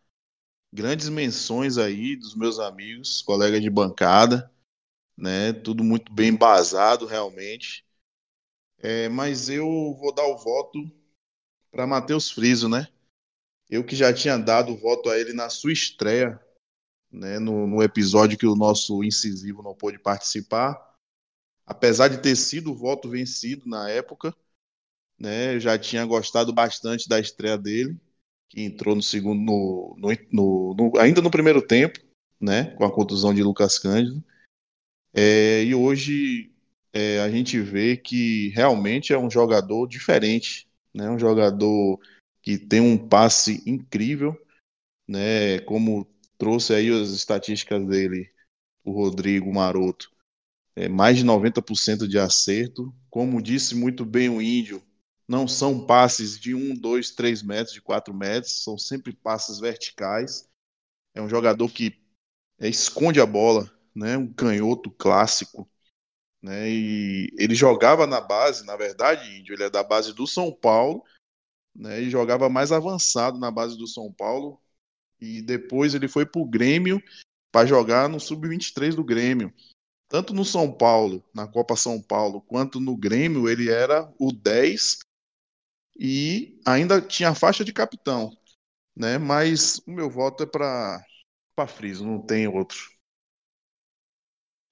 Grandes 0.78 1.10
menções 1.10 1.78
aí 1.78 2.16
dos 2.16 2.36
meus 2.36 2.60
amigos, 2.60 3.22
colegas 3.22 3.62
de 3.62 3.70
bancada 3.70 4.50
né? 5.18 5.52
Tudo 5.52 5.84
muito 5.84 6.14
bem 6.14 6.30
embasado 6.30 7.06
realmente. 7.06 7.84
É, 8.78 9.10
mas 9.10 9.50
eu 9.50 9.66
vou 10.00 10.14
dar 10.14 10.28
o 10.28 10.38
voto 10.38 10.80
para 11.72 11.88
Matheus 11.88 12.30
Friso, 12.30 12.70
né? 12.70 12.88
Eu 13.70 13.84
que 13.84 13.96
já 13.96 14.14
tinha 14.14 14.38
dado 14.38 14.74
o 14.74 14.78
voto 14.78 15.10
a 15.10 15.18
ele 15.18 15.34
na 15.34 15.50
sua 15.50 15.74
estreia, 15.74 16.40
né? 17.12 17.40
No, 17.40 17.66
no 17.66 17.82
episódio 17.82 18.38
que 18.38 18.46
o 18.46 18.56
nosso 18.56 19.04
incisivo 19.04 19.64
não 19.64 19.74
pôde 19.74 19.98
participar. 19.98 20.96
Apesar 21.66 22.08
de 22.08 22.20
ter 22.22 22.36
sido 22.36 22.72
o 22.72 22.76
voto 22.76 23.10
vencido 23.10 23.68
na 23.68 23.90
época, 23.90 24.36
né? 25.20 25.56
Eu 25.56 25.60
já 25.60 25.78
tinha 25.80 26.06
gostado 26.06 26.54
bastante 26.54 27.10
da 27.10 27.20
estreia 27.20 27.58
dele, 27.58 28.00
que 28.50 28.62
entrou 28.62 28.96
no 28.96 29.02
segundo, 29.02 29.40
no, 29.42 29.96
no, 30.32 30.74
no, 30.74 31.00
ainda 31.00 31.22
no 31.22 31.32
primeiro 31.32 31.62
tempo, 31.62 32.00
né? 32.40 32.72
Com 32.76 32.86
a 32.86 32.92
contusão 32.92 33.34
de 33.34 33.44
Lucas 33.44 33.78
Cândido. 33.80 34.24
É, 35.14 35.64
e 35.64 35.74
hoje 35.76 36.52
é, 36.94 37.20
a 37.22 37.30
gente 37.30 37.60
vê 37.60 37.98
que 37.98 38.50
realmente 38.50 39.14
é 39.14 39.18
um 39.18 39.30
jogador 39.30 39.88
diferente, 39.88 40.68
né? 40.94 41.10
Um 41.10 41.20
jogador 41.20 42.00
que 42.42 42.58
tem 42.58 42.80
um 42.80 42.98
passe 42.98 43.64
incrível, 43.66 44.36
né? 45.08 45.60
Como 45.62 46.08
trouxe 46.38 46.74
aí 46.74 46.90
as 46.90 47.10
estatísticas 47.10 47.86
dele, 47.88 48.32
o 48.84 48.92
Rodrigo 48.92 49.52
Maroto. 49.54 50.10
é, 50.76 50.88
mais 50.88 51.18
de 51.18 51.26
90% 51.26 52.08
de 52.08 52.20
acerto. 52.20 52.94
Como 53.10 53.42
disse 53.42 53.76
muito 53.76 54.06
bem 54.06 54.30
o 54.30 54.42
Índio, 54.42 54.82
não 55.28 55.48
são 55.48 55.86
passes 55.86 56.40
de 56.40 56.56
1, 56.56 56.76
2, 56.76 57.12
3 57.12 57.44
metros, 57.44 57.74
de 57.74 57.82
4 57.82 58.14
metros, 58.14 58.64
são 58.64 58.78
sempre 58.78 59.14
passes 59.14 59.60
verticais. 59.60 60.50
É 61.14 61.22
um 61.22 61.28
jogador 61.28 61.70
que 61.70 62.00
é, 62.60 62.70
esconde 62.70 63.20
a 63.20 63.26
bola, 63.26 63.70
né? 63.94 64.18
um 64.18 64.32
canhoto 64.32 64.90
clássico. 64.90 65.70
Né? 66.42 66.70
E 66.70 67.34
ele 67.38 67.56
jogava 67.56 68.08
na 68.08 68.22
base, 68.22 68.66
na 68.66 68.78
verdade, 68.78 69.38
Índio, 69.38 69.54
ele 69.54 69.64
é 69.64 69.70
da 69.70 69.84
base 69.84 70.14
do 70.14 70.26
São 70.26 70.52
Paulo, 70.52 71.04
né? 71.76 72.02
e 72.02 72.10
jogava 72.10 72.48
mais 72.48 72.72
avançado 72.72 73.38
na 73.38 73.52
base 73.52 73.78
do 73.78 73.88
São 73.88 74.12
Paulo. 74.14 74.62
E 75.20 75.42
depois 75.42 75.94
ele 75.94 76.08
foi 76.08 76.26
para 76.26 76.42
o 76.42 76.48
Grêmio 76.48 77.04
para 77.52 77.66
jogar 77.66 78.08
no 78.08 78.20
Sub-23 78.20 78.96
do 78.96 79.04
Grêmio 79.04 79.54
tanto 80.10 80.34
no 80.34 80.46
São 80.46 80.72
Paulo, 80.72 81.24
na 81.34 81.48
Copa 81.48 81.76
São 81.76 82.02
Paulo, 82.02 82.42
quanto 82.42 82.80
no 82.80 82.96
Grêmio, 82.96 83.50
ele 83.50 83.70
era 83.70 84.12
o 84.18 84.32
10 84.32 85.00
e 86.00 86.60
ainda 86.66 87.02
tinha 87.02 87.30
a 87.30 87.36
faixa 87.36 87.64
de 87.64 87.74
capitão, 87.74 88.32
né? 88.96 89.18
Mas 89.18 89.80
o 89.88 89.92
meu 89.92 90.10
voto 90.10 90.44
é 90.44 90.46
para 90.46 91.04
para 91.56 91.68
Friso, 91.68 92.06
não 92.06 92.22
tem 92.22 92.48
outro. 92.48 92.78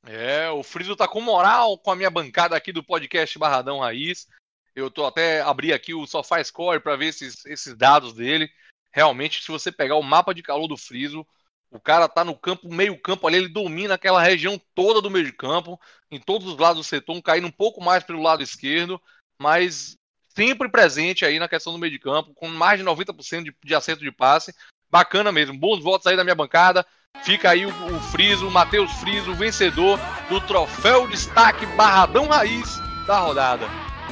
É, 0.04 0.48
o 0.52 0.62
Friso 0.62 0.96
tá 0.96 1.08
com 1.08 1.20
moral 1.20 1.80
com 1.80 1.90
a 1.90 1.96
minha 1.96 2.12
bancada 2.12 2.56
aqui 2.56 2.72
do 2.72 2.84
podcast 2.84 3.40
Barradão 3.40 3.80
Raiz. 3.80 4.28
Eu 4.76 4.92
tô 4.92 5.04
até 5.04 5.42
abri 5.42 5.74
aqui 5.74 5.96
o 5.96 6.06
SofaScore 6.06 6.80
para 6.80 6.96
ver 6.96 7.08
esses, 7.08 7.44
esses 7.48 7.76
dados 7.76 8.14
dele. 8.14 8.48
Realmente, 8.92 9.42
se 9.42 9.48
você 9.48 9.72
pegar 9.72 9.96
o 9.96 10.04
mapa 10.04 10.34
de 10.34 10.44
calor 10.44 10.68
do 10.68 10.78
Friso, 10.78 11.26
o 11.72 11.80
cara 11.80 12.08
tá 12.08 12.24
no 12.24 12.38
campo, 12.38 12.72
meio 12.72 13.02
campo 13.02 13.26
ali, 13.26 13.38
ele 13.38 13.50
domina 13.50 13.96
aquela 13.96 14.22
região 14.22 14.62
toda 14.76 15.02
do 15.02 15.10
meio 15.10 15.26
de 15.26 15.34
campo, 15.34 15.80
em 16.12 16.20
todos 16.20 16.48
os 16.48 16.58
lados 16.58 16.86
do 16.86 16.88
setor, 16.88 17.20
caindo 17.24 17.48
um 17.48 17.52
pouco 17.52 17.84
mais 17.84 18.04
pelo 18.04 18.22
lado 18.22 18.44
esquerdo, 18.44 19.02
mas 19.40 19.98
sempre 20.36 20.70
presente 20.70 21.26
aí 21.26 21.40
na 21.40 21.48
questão 21.48 21.74
do 21.74 21.80
meio 21.80 21.92
de 21.92 22.00
campo, 22.00 22.34
com 22.34 22.48
mais 22.48 22.80
de 22.80 22.86
90% 22.86 23.44
de, 23.44 23.56
de 23.64 23.76
acerto 23.76 24.04
de 24.04 24.12
passe. 24.12 24.54
Bacana 24.90 25.32
mesmo. 25.32 25.58
Bons 25.58 25.82
votos 25.82 26.06
aí 26.08 26.16
da 26.16 26.24
minha 26.24 26.36
bancada. 26.36 26.86
Fica 27.24 27.50
aí 27.52 27.66
o, 27.66 27.70
o 27.70 28.00
Friso, 28.12 28.48
o 28.48 28.52
Matheus 28.52 28.92
Friso, 28.94 29.34
vencedor 29.34 30.00
do 30.30 30.42
troféu 30.42 31.08
destaque 31.08 31.66
Barradão 31.68 32.28
Raiz 32.28 32.78
da 33.08 33.20
rodada. 33.20 33.68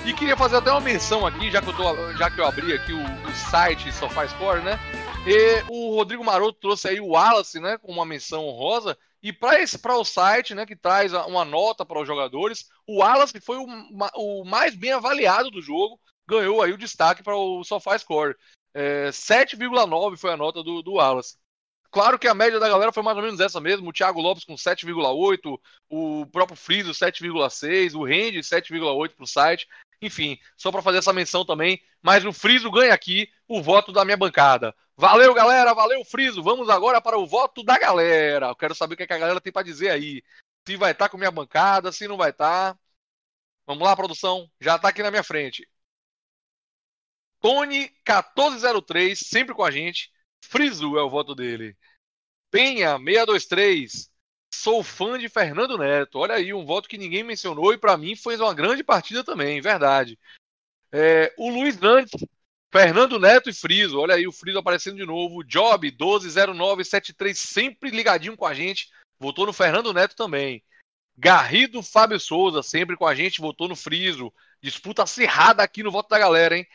E 0.05 0.13
queria 0.13 0.35
fazer 0.35 0.57
até 0.57 0.71
uma 0.71 0.81
menção 0.81 1.25
aqui, 1.25 1.49
já 1.49 1.61
que 1.61 1.69
eu, 1.69 1.73
tô, 1.73 2.13
já 2.13 2.29
que 2.29 2.39
eu 2.39 2.45
abri 2.45 2.73
aqui 2.73 2.91
o, 2.91 3.01
o 3.01 3.31
site 3.49 3.91
SofaScore, 3.93 4.61
né? 4.61 4.79
E 5.25 5.63
o 5.69 5.95
Rodrigo 5.95 6.23
Maroto 6.23 6.59
trouxe 6.59 6.89
aí 6.89 6.99
o 6.99 7.11
Wallace, 7.11 7.59
né, 7.59 7.77
com 7.77 7.91
uma 7.91 8.05
menção 8.05 8.45
honrosa. 8.45 8.97
E 9.21 9.31
para 9.31 9.97
o 9.97 10.03
site, 10.03 10.53
né, 10.53 10.65
que 10.65 10.75
traz 10.75 11.13
uma 11.13 11.45
nota 11.45 11.85
para 11.85 12.01
os 12.01 12.05
jogadores, 12.05 12.65
o 12.85 12.99
Wallace 12.99 13.39
foi 13.39 13.55
o, 13.57 13.65
o 14.15 14.43
mais 14.43 14.75
bem 14.75 14.91
avaliado 14.91 15.49
do 15.49 15.61
jogo, 15.61 15.97
ganhou 16.27 16.61
aí 16.61 16.71
o 16.71 16.77
destaque 16.77 17.23
para 17.23 17.35
o 17.35 17.63
SofaScore. 17.63 18.35
É, 18.73 19.09
7,9 19.09 20.17
foi 20.17 20.31
a 20.31 20.37
nota 20.37 20.63
do, 20.63 20.81
do 20.81 20.93
Wallace. 20.93 21.37
Claro 21.93 22.17
que 22.17 22.27
a 22.27 22.33
média 22.33 22.59
da 22.59 22.67
galera 22.67 22.91
foi 22.91 23.03
mais 23.03 23.15
ou 23.17 23.23
menos 23.23 23.39
essa 23.39 23.61
mesmo. 23.61 23.87
O 23.87 23.93
Thiago 23.93 24.19
Lopes 24.19 24.43
com 24.43 24.55
7,8, 24.55 25.59
o 25.87 26.25
próprio 26.25 26.57
Friso 26.57 26.91
7,6, 26.91 27.93
o 27.93 28.03
Rende 28.03 28.39
7,8 28.39 29.15
para 29.15 29.23
o 29.23 29.27
site. 29.27 29.67
Enfim, 30.01 30.39
só 30.57 30.71
para 30.71 30.81
fazer 30.81 30.97
essa 30.97 31.13
menção 31.13 31.45
também. 31.45 31.79
Mas 32.01 32.25
o 32.25 32.33
Friso 32.33 32.71
ganha 32.71 32.95
aqui 32.95 33.29
o 33.47 33.61
voto 33.61 33.91
da 33.91 34.03
minha 34.03 34.17
bancada. 34.17 34.75
Valeu, 34.97 35.35
galera. 35.35 35.71
Valeu, 35.75 36.03
Friso. 36.03 36.41
Vamos 36.41 36.67
agora 36.67 36.99
para 36.99 37.17
o 37.17 37.27
voto 37.27 37.63
da 37.63 37.77
galera. 37.77 38.47
Eu 38.47 38.55
quero 38.55 38.73
saber 38.73 38.95
o 38.95 38.97
que, 38.97 39.03
é 39.03 39.15
a 39.15 39.19
galera 39.19 39.39
tem 39.39 39.53
para 39.53 39.61
dizer 39.61 39.91
aí. 39.91 40.23
Se 40.67 40.75
vai 40.75 40.93
estar 40.93 41.05
tá 41.05 41.09
com 41.09 41.17
minha 41.17 41.29
bancada, 41.29 41.91
se 41.91 42.07
não 42.07 42.17
vai 42.17 42.31
estar. 42.31 42.73
Tá. 42.73 42.79
Vamos 43.67 43.83
lá, 43.83 43.95
produção. 43.95 44.49
Já 44.59 44.77
está 44.77 44.89
aqui 44.89 45.03
na 45.03 45.11
minha 45.11 45.23
frente. 45.23 45.67
Tony 47.43 47.91
1403, 48.07 49.19
sempre 49.19 49.53
com 49.53 49.65
a 49.65 49.69
gente. 49.69 50.09
Friso 50.45 50.97
é 50.97 51.03
o 51.03 51.09
voto 51.09 51.35
dele. 51.35 51.75
Penha 52.49 52.97
623. 52.97 54.09
Sou 54.55 54.81
fã 54.81 55.19
de 55.19 55.27
Fernando 55.27 55.77
Neto. 55.77 56.19
Olha 56.19 56.35
aí, 56.35 56.53
um 56.53 56.65
voto 56.65 56.87
que 56.87 56.97
ninguém 56.97 57.21
mencionou 57.21 57.73
e 57.73 57.77
para 57.77 57.97
mim 57.97 58.15
foi 58.15 58.37
uma 58.37 58.53
grande 58.53 58.81
partida 58.81 59.25
também, 59.25 59.59
verdade. 59.59 60.17
É, 60.89 61.33
o 61.37 61.49
Luiz 61.49 61.77
Nantes 61.81 62.13
Fernando 62.71 63.19
Neto 63.19 63.49
e 63.49 63.53
Friso, 63.53 63.99
olha 63.99 64.15
aí 64.15 64.25
o 64.25 64.31
Friso 64.31 64.59
aparecendo 64.59 64.95
de 64.95 65.05
novo. 65.05 65.43
Job 65.43 65.91
120973, 65.91 67.37
sempre 67.37 67.89
ligadinho 67.89 68.37
com 68.37 68.45
a 68.45 68.53
gente. 68.53 68.89
Votou 69.19 69.45
no 69.45 69.51
Fernando 69.51 69.93
Neto 69.93 70.15
também. 70.15 70.63
Garrido 71.17 71.83
Fábio 71.83 72.19
Souza, 72.21 72.63
sempre 72.63 72.95
com 72.95 73.05
a 73.05 73.13
gente, 73.13 73.41
votou 73.41 73.67
no 73.67 73.75
Friso. 73.75 74.33
Disputa 74.61 75.03
acirrada 75.03 75.61
aqui 75.61 75.83
no 75.83 75.91
voto 75.91 76.07
da 76.07 76.17
galera, 76.17 76.57
hein? 76.57 76.65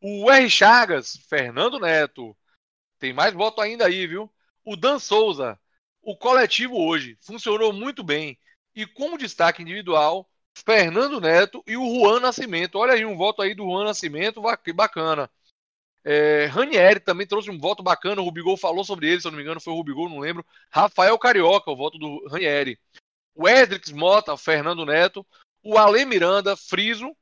O 0.00 0.30
R. 0.30 0.48
Chagas, 0.50 1.16
Fernando 1.28 1.78
Neto. 1.78 2.36
Tem 2.98 3.12
mais 3.12 3.34
voto 3.34 3.60
ainda 3.60 3.86
aí, 3.86 4.06
viu? 4.06 4.32
O 4.64 4.76
Dan 4.76 4.98
Souza. 4.98 5.58
O 6.02 6.16
coletivo 6.16 6.76
hoje 6.76 7.18
funcionou 7.20 7.72
muito 7.72 8.04
bem. 8.04 8.38
E 8.74 8.86
como 8.86 9.18
destaque 9.18 9.62
individual, 9.62 10.28
Fernando 10.64 11.20
Neto 11.20 11.62
e 11.66 11.76
o 11.76 11.84
Juan 11.84 12.20
Nascimento. 12.20 12.78
Olha 12.78 12.94
aí 12.94 13.04
um 13.04 13.16
voto 13.16 13.42
aí 13.42 13.54
do 13.54 13.64
Juan 13.64 13.84
Nascimento, 13.84 14.40
que 14.62 14.72
bacana. 14.72 15.30
É, 16.04 16.46
Ranieri 16.46 17.00
também 17.00 17.26
trouxe 17.26 17.50
um 17.50 17.58
voto 17.58 17.82
bacana. 17.82 18.20
O 18.22 18.24
Rubigol 18.24 18.56
falou 18.56 18.84
sobre 18.84 19.08
ele, 19.10 19.20
se 19.20 19.26
eu 19.26 19.32
não 19.32 19.36
me 19.36 19.42
engano, 19.42 19.60
foi 19.60 19.72
o 19.72 19.76
Rubigol, 19.76 20.08
não 20.08 20.20
lembro. 20.20 20.46
Rafael 20.70 21.18
Carioca, 21.18 21.70
o 21.70 21.76
voto 21.76 21.98
do 21.98 22.26
Ranieri. 22.28 22.78
O 23.34 23.48
Edrix 23.48 23.90
Mota, 23.90 24.36
Fernando 24.36 24.86
Neto. 24.86 25.26
O 25.62 25.76
Ale 25.76 26.04
Miranda, 26.04 26.56
Friso. 26.56 27.14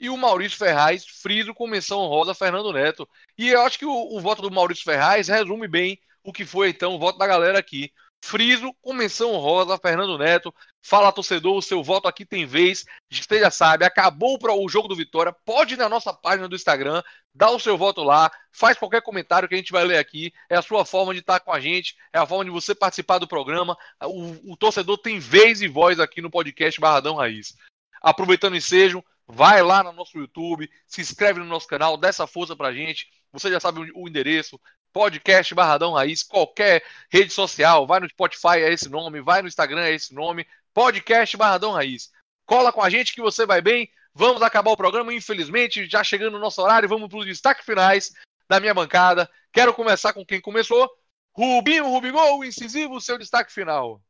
E 0.00 0.08
o 0.08 0.16
Maurício 0.16 0.58
Ferraz, 0.58 1.04
Friso 1.04 1.54
com 1.54 1.66
menção 1.66 1.98
honrosa, 2.00 2.34
Fernando 2.34 2.72
Neto. 2.72 3.08
E 3.36 3.48
eu 3.48 3.62
acho 3.62 3.78
que 3.78 3.86
o, 3.86 4.16
o 4.16 4.20
voto 4.20 4.42
do 4.42 4.50
Maurício 4.50 4.84
Ferraz 4.84 5.28
resume 5.28 5.66
bem 5.66 5.98
o 6.22 6.32
que 6.32 6.44
foi 6.44 6.70
então 6.70 6.94
o 6.94 6.98
voto 6.98 7.18
da 7.18 7.26
galera 7.26 7.58
aqui. 7.58 7.92
Friso, 8.20 8.74
com 8.82 8.92
menção 8.92 9.32
honrosa, 9.32 9.78
Fernando 9.78 10.18
Neto. 10.18 10.54
Fala, 10.82 11.12
torcedor, 11.12 11.56
o 11.56 11.62
seu 11.62 11.82
voto 11.82 12.08
aqui 12.08 12.24
tem 12.24 12.46
vez. 12.46 12.84
Já 13.10 13.50
sabe, 13.50 13.84
acabou 13.84 14.38
o 14.42 14.68
jogo 14.68 14.88
do 14.88 14.96
Vitória. 14.96 15.34
Pode 15.44 15.74
ir 15.74 15.76
na 15.76 15.88
nossa 15.88 16.12
página 16.12 16.48
do 16.48 16.56
Instagram, 16.56 17.02
dá 17.34 17.50
o 17.50 17.60
seu 17.60 17.78
voto 17.78 18.02
lá, 18.02 18.30
faz 18.52 18.76
qualquer 18.76 19.02
comentário 19.02 19.48
que 19.48 19.54
a 19.54 19.58
gente 19.58 19.72
vai 19.72 19.84
ler 19.84 19.98
aqui. 19.98 20.32
É 20.50 20.56
a 20.56 20.62
sua 20.62 20.84
forma 20.84 21.14
de 21.14 21.20
estar 21.20 21.40
com 21.40 21.52
a 21.52 21.60
gente, 21.60 21.96
é 22.12 22.18
a 22.18 22.26
forma 22.26 22.44
de 22.44 22.50
você 22.50 22.74
participar 22.74 23.18
do 23.18 23.28
programa. 23.28 23.76
O, 24.02 24.52
o 24.52 24.56
torcedor 24.56 24.98
tem 24.98 25.18
vez 25.18 25.62
e 25.62 25.68
voz 25.68 26.00
aqui 26.00 26.20
no 26.20 26.30
podcast 26.30 26.80
Barradão 26.80 27.16
Raiz. 27.16 27.56
Aproveitando 28.02 28.54
o 28.54 28.56
ensejo, 28.56 29.02
vai 29.28 29.62
lá 29.62 29.84
no 29.84 29.92
nosso 29.92 30.16
YouTube, 30.16 30.70
se 30.86 31.02
inscreve 31.02 31.38
no 31.38 31.46
nosso 31.46 31.66
canal, 31.66 31.98
dá 31.98 32.08
essa 32.08 32.26
força 32.26 32.56
pra 32.56 32.72
gente. 32.72 33.06
Você 33.30 33.50
já 33.50 33.60
sabe 33.60 33.92
o 33.94 34.08
endereço, 34.08 34.58
podcast 34.90 35.54
Barradão 35.54 35.92
Raiz, 35.92 36.22
qualquer 36.22 36.82
rede 37.10 37.30
social, 37.30 37.86
vai 37.86 38.00
no 38.00 38.08
Spotify, 38.08 38.62
é 38.62 38.72
esse 38.72 38.88
nome, 38.88 39.20
vai 39.20 39.42
no 39.42 39.48
Instagram, 39.48 39.82
é 39.82 39.92
esse 39.92 40.14
nome, 40.14 40.46
podcast 40.72 41.36
Barradão 41.36 41.72
Raiz. 41.72 42.10
Cola 42.46 42.72
com 42.72 42.82
a 42.82 42.88
gente 42.88 43.14
que 43.14 43.20
você 43.20 43.44
vai 43.44 43.60
bem. 43.60 43.90
Vamos 44.14 44.40
acabar 44.40 44.70
o 44.70 44.76
programa, 44.76 45.12
infelizmente, 45.12 45.86
já 45.88 46.02
chegando 46.02 46.32
no 46.32 46.38
nosso 46.38 46.62
horário, 46.62 46.88
vamos 46.88 47.08
para 47.08 47.18
os 47.18 47.26
destaques 47.26 47.66
finais 47.66 48.12
da 48.48 48.58
minha 48.58 48.72
bancada. 48.72 49.30
Quero 49.52 49.74
começar 49.74 50.14
com 50.14 50.24
quem 50.24 50.40
começou. 50.40 50.90
Rubinho 51.36 51.84
Rubigol, 51.84 52.42
incisivo, 52.44 53.00
seu 53.00 53.18
destaque 53.18 53.52
final. 53.52 54.00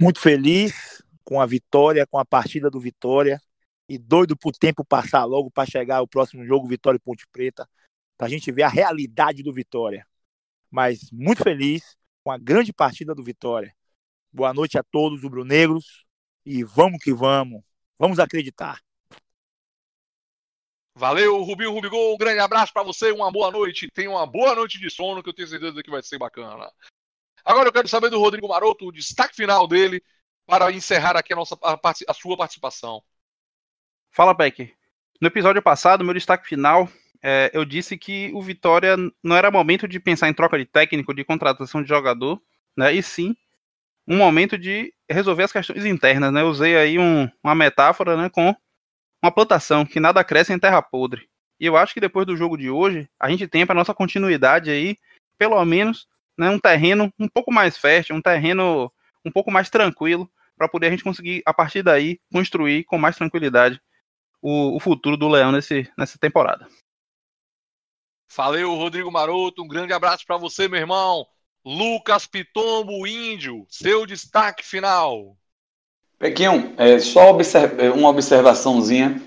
Muito 0.00 0.18
feliz 0.18 1.02
com 1.22 1.40
a 1.40 1.46
vitória, 1.46 2.06
com 2.06 2.18
a 2.18 2.24
partida 2.24 2.70
do 2.70 2.80
Vitória 2.80 3.38
e 3.88 3.96
doido 3.98 4.36
pro 4.36 4.52
tempo 4.52 4.84
passar 4.84 5.24
logo 5.24 5.50
para 5.50 5.68
chegar 5.68 6.02
o 6.02 6.08
próximo 6.08 6.44
jogo 6.44 6.68
Vitória 6.68 6.98
e 6.98 7.00
Ponte 7.00 7.26
Preta 7.28 7.68
para 8.16 8.26
a 8.26 8.30
gente 8.30 8.52
ver 8.52 8.64
a 8.64 8.68
realidade 8.68 9.42
do 9.42 9.52
Vitória. 9.52 10.06
Mas 10.70 11.10
muito 11.10 11.42
feliz 11.42 11.96
com 12.22 12.30
a 12.30 12.36
grande 12.36 12.72
partida 12.72 13.14
do 13.14 13.22
Vitória. 13.22 13.74
Boa 14.30 14.52
noite 14.52 14.76
a 14.76 14.82
todos 14.82 15.22
os 15.22 15.30
brunegros 15.30 16.04
e 16.44 16.62
vamos 16.62 17.02
que 17.02 17.14
vamos. 17.14 17.62
Vamos 17.98 18.18
acreditar. 18.18 18.80
Valeu, 20.94 21.42
Rubinho 21.42 21.72
Rubigol. 21.72 22.14
Um 22.14 22.18
grande 22.18 22.40
abraço 22.40 22.72
para 22.72 22.82
você, 22.82 23.12
uma 23.12 23.30
boa 23.30 23.50
noite. 23.52 23.88
Tenha 23.94 24.10
uma 24.10 24.26
boa 24.26 24.54
noite 24.54 24.80
de 24.80 24.90
sono, 24.90 25.22
que 25.22 25.28
eu 25.28 25.34
tenho 25.34 25.46
certeza 25.46 25.80
que 25.82 25.90
vai 25.90 26.02
ser 26.02 26.18
bacana. 26.18 26.70
Agora 27.44 27.68
eu 27.68 27.72
quero 27.72 27.88
saber 27.88 28.10
do 28.10 28.18
Rodrigo 28.18 28.48
Maroto, 28.48 28.88
o 28.88 28.92
destaque 28.92 29.36
final 29.36 29.66
dele, 29.68 30.02
para 30.44 30.72
encerrar 30.72 31.16
aqui 31.16 31.32
a, 31.32 31.36
nossa, 31.36 31.56
a, 31.62 31.78
a 32.08 32.14
sua 32.14 32.36
participação. 32.36 33.02
Fala, 34.10 34.34
Beck. 34.34 34.72
No 35.20 35.28
episódio 35.28 35.62
passado, 35.62 36.04
meu 36.04 36.14
destaque 36.14 36.46
final 36.46 36.88
é, 37.22 37.50
eu 37.52 37.64
disse 37.64 37.96
que 37.96 38.30
o 38.34 38.40
Vitória 38.42 38.96
não 39.22 39.36
era 39.36 39.50
momento 39.50 39.88
de 39.88 39.98
pensar 39.98 40.28
em 40.28 40.34
troca 40.34 40.58
de 40.58 40.64
técnico, 40.64 41.14
de 41.14 41.24
contratação 41.24 41.82
de 41.82 41.88
jogador, 41.88 42.40
né? 42.76 42.92
E 42.92 43.02
sim 43.02 43.36
um 44.06 44.16
momento 44.16 44.56
de 44.56 44.94
resolver 45.08 45.42
as 45.42 45.52
questões 45.52 45.84
internas, 45.84 46.32
né? 46.32 46.40
Eu 46.40 46.48
usei 46.48 46.76
aí 46.76 46.98
um, 46.98 47.28
uma 47.44 47.54
metáfora, 47.54 48.16
né, 48.16 48.30
com 48.30 48.54
uma 49.22 49.30
plantação 49.30 49.84
que 49.84 50.00
nada 50.00 50.24
cresce 50.24 50.52
em 50.52 50.58
terra 50.58 50.80
podre. 50.80 51.28
E 51.60 51.66
eu 51.66 51.76
acho 51.76 51.92
que 51.92 52.00
depois 52.00 52.26
do 52.26 52.36
jogo 52.36 52.56
de 52.56 52.70
hoje, 52.70 53.08
a 53.20 53.28
gente 53.28 53.46
tem 53.46 53.66
para 53.66 53.74
nossa 53.74 53.92
continuidade 53.92 54.70
aí, 54.70 54.96
pelo 55.36 55.62
menos, 55.64 56.08
né, 56.38 56.48
um 56.48 56.58
terreno 56.58 57.12
um 57.18 57.28
pouco 57.28 57.52
mais 57.52 57.76
fértil, 57.76 58.16
um 58.16 58.22
terreno 58.22 58.90
um 59.24 59.30
pouco 59.30 59.50
mais 59.50 59.68
tranquilo 59.68 60.30
para 60.56 60.68
poder 60.68 60.86
a 60.86 60.90
gente 60.90 61.04
conseguir, 61.04 61.42
a 61.44 61.52
partir 61.52 61.82
daí, 61.82 62.18
construir 62.32 62.84
com 62.84 62.96
mais 62.96 63.16
tranquilidade 63.16 63.80
o, 64.42 64.76
o 64.76 64.80
futuro 64.80 65.16
do 65.16 65.28
Leão 65.28 65.52
nesse, 65.52 65.90
nessa 65.96 66.18
temporada. 66.18 66.66
Valeu, 68.34 68.74
Rodrigo 68.74 69.10
Maroto. 69.10 69.62
Um 69.62 69.68
grande 69.68 69.92
abraço 69.92 70.24
para 70.26 70.36
você, 70.36 70.68
meu 70.68 70.80
irmão. 70.80 71.26
Lucas 71.64 72.26
Pitombo, 72.26 73.06
Índio, 73.06 73.66
seu 73.68 74.06
destaque 74.06 74.64
final. 74.64 75.36
Pequinho, 76.18 76.74
é, 76.76 76.98
só 76.98 77.30
observ 77.30 77.80
é, 77.80 77.90
uma 77.90 78.08
observaçãozinha, 78.08 79.22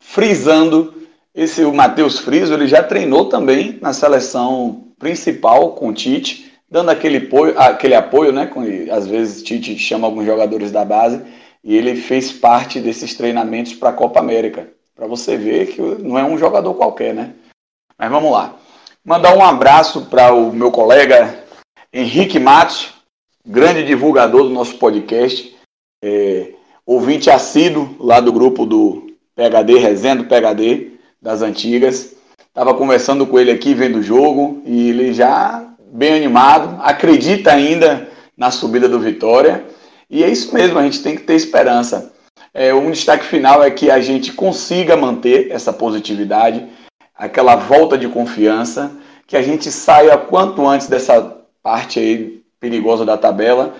frisando, 0.00 1.06
esse 1.34 1.64
o 1.64 1.72
Matheus 1.72 2.18
Friso, 2.18 2.54
ele 2.54 2.66
já 2.66 2.82
treinou 2.82 3.28
também 3.28 3.78
na 3.80 3.92
seleção 3.92 4.92
principal 4.98 5.74
com 5.74 5.88
o 5.88 5.92
Tite, 5.94 6.52
dando 6.70 6.90
aquele 6.90 7.18
apoio, 7.18 7.58
aquele 7.58 7.94
apoio 7.94 8.32
né, 8.32 8.46
com, 8.46 8.62
às 8.90 9.06
vezes 9.06 9.42
Tite 9.42 9.78
chama 9.78 10.06
alguns 10.06 10.26
jogadores 10.26 10.72
da 10.72 10.84
base, 10.84 11.22
e 11.64 11.76
ele 11.76 11.96
fez 11.96 12.32
parte 12.32 12.80
desses 12.80 13.14
treinamentos 13.14 13.74
para 13.74 13.90
a 13.90 13.94
Copa 13.94 14.20
América, 14.20 14.68
para 14.94 15.06
você 15.06 15.36
ver 15.36 15.68
que 15.68 15.80
não 15.80 16.18
é 16.18 16.24
um 16.24 16.36
jogador 16.36 16.74
qualquer, 16.74 17.14
né? 17.14 17.34
Mas 17.98 18.10
vamos 18.10 18.32
lá. 18.32 18.56
Mandar 19.04 19.36
um 19.36 19.44
abraço 19.44 20.06
para 20.06 20.32
o 20.32 20.52
meu 20.52 20.70
colega 20.70 21.44
Henrique 21.92 22.38
Matos, 22.38 22.92
grande 23.46 23.84
divulgador 23.84 24.44
do 24.44 24.50
nosso 24.50 24.76
podcast, 24.78 25.56
é, 26.02 26.52
ouvinte 26.86 27.30
assíduo 27.30 27.96
lá 27.98 28.20
do 28.20 28.32
grupo 28.32 28.66
do 28.66 29.12
PHD, 29.34 29.78
Rezendo 29.78 30.24
PHD, 30.24 30.92
das 31.20 31.42
antigas. 31.42 32.14
Estava 32.48 32.74
conversando 32.74 33.26
com 33.26 33.38
ele 33.38 33.50
aqui, 33.50 33.72
vendo 33.72 33.98
o 33.98 34.02
jogo, 34.02 34.62
e 34.64 34.90
ele 34.90 35.12
já 35.12 35.64
bem 35.92 36.14
animado, 36.14 36.80
acredita 36.82 37.52
ainda 37.52 38.08
na 38.36 38.50
subida 38.50 38.88
do 38.88 39.00
Vitória. 39.00 39.64
E 40.12 40.22
é 40.22 40.28
isso 40.28 40.52
mesmo, 40.52 40.78
a 40.78 40.82
gente 40.82 41.02
tem 41.02 41.16
que 41.16 41.22
ter 41.22 41.34
esperança. 41.34 42.14
É, 42.52 42.74
um 42.74 42.90
destaque 42.90 43.24
final 43.24 43.64
é 43.64 43.70
que 43.70 43.90
a 43.90 43.98
gente 43.98 44.30
consiga 44.34 44.94
manter 44.94 45.50
essa 45.50 45.72
positividade, 45.72 46.68
aquela 47.14 47.56
volta 47.56 47.96
de 47.96 48.06
confiança, 48.06 48.94
que 49.26 49.38
a 49.38 49.40
gente 49.40 49.72
saia 49.72 50.18
quanto 50.18 50.68
antes 50.68 50.86
dessa 50.86 51.42
parte 51.62 51.98
aí 51.98 52.44
perigosa 52.60 53.06
da 53.06 53.16
tabela 53.16 53.74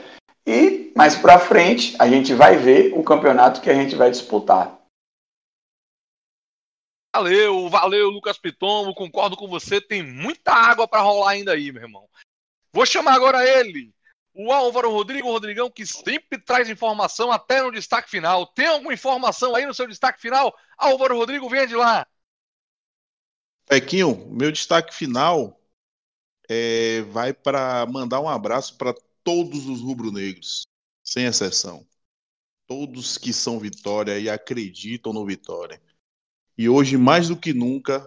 e 0.46 0.90
mais 0.96 1.14
para 1.14 1.38
frente 1.38 1.94
a 1.98 2.08
gente 2.08 2.32
vai 2.32 2.56
ver 2.56 2.94
o 2.94 3.02
campeonato 3.02 3.60
que 3.60 3.68
a 3.68 3.74
gente 3.74 3.94
vai 3.94 4.10
disputar. 4.10 4.80
Valeu, 7.14 7.68
valeu, 7.68 8.08
Lucas 8.08 8.38
Pitombo, 8.38 8.94
concordo 8.94 9.36
com 9.36 9.46
você, 9.46 9.82
tem 9.82 10.02
muita 10.02 10.50
água 10.50 10.88
para 10.88 11.02
rolar 11.02 11.32
ainda 11.32 11.52
aí, 11.52 11.70
meu 11.70 11.82
irmão. 11.82 12.08
Vou 12.72 12.86
chamar 12.86 13.12
agora 13.12 13.46
ele, 13.46 13.92
o 14.34 14.52
Álvaro 14.52 14.90
Rodrigo 14.90 15.28
Rodrigão, 15.28 15.70
que 15.70 15.86
sempre 15.86 16.38
traz 16.38 16.68
informação 16.68 17.30
até 17.30 17.62
no 17.62 17.70
destaque 17.70 18.10
final. 18.10 18.46
Tem 18.46 18.66
alguma 18.66 18.94
informação 18.94 19.54
aí 19.54 19.66
no 19.66 19.74
seu 19.74 19.86
destaque 19.86 20.20
final? 20.20 20.56
Álvaro 20.76 21.16
Rodrigo, 21.16 21.48
venha 21.48 21.66
de 21.66 21.76
lá. 21.76 22.06
Pequinho, 23.66 24.26
meu 24.30 24.50
destaque 24.50 24.94
final 24.94 25.60
é, 26.48 27.02
vai 27.02 27.32
para 27.32 27.86
mandar 27.86 28.20
um 28.20 28.28
abraço 28.28 28.76
para 28.76 28.94
todos 29.22 29.66
os 29.66 29.80
rubro-negros, 29.80 30.66
sem 31.02 31.24
exceção. 31.24 31.86
Todos 32.66 33.18
que 33.18 33.32
são 33.32 33.58
Vitória 33.58 34.18
e 34.18 34.28
acreditam 34.28 35.12
no 35.12 35.24
Vitória. 35.26 35.80
E 36.56 36.68
hoje, 36.68 36.96
mais 36.96 37.28
do 37.28 37.36
que 37.36 37.52
nunca, 37.52 38.06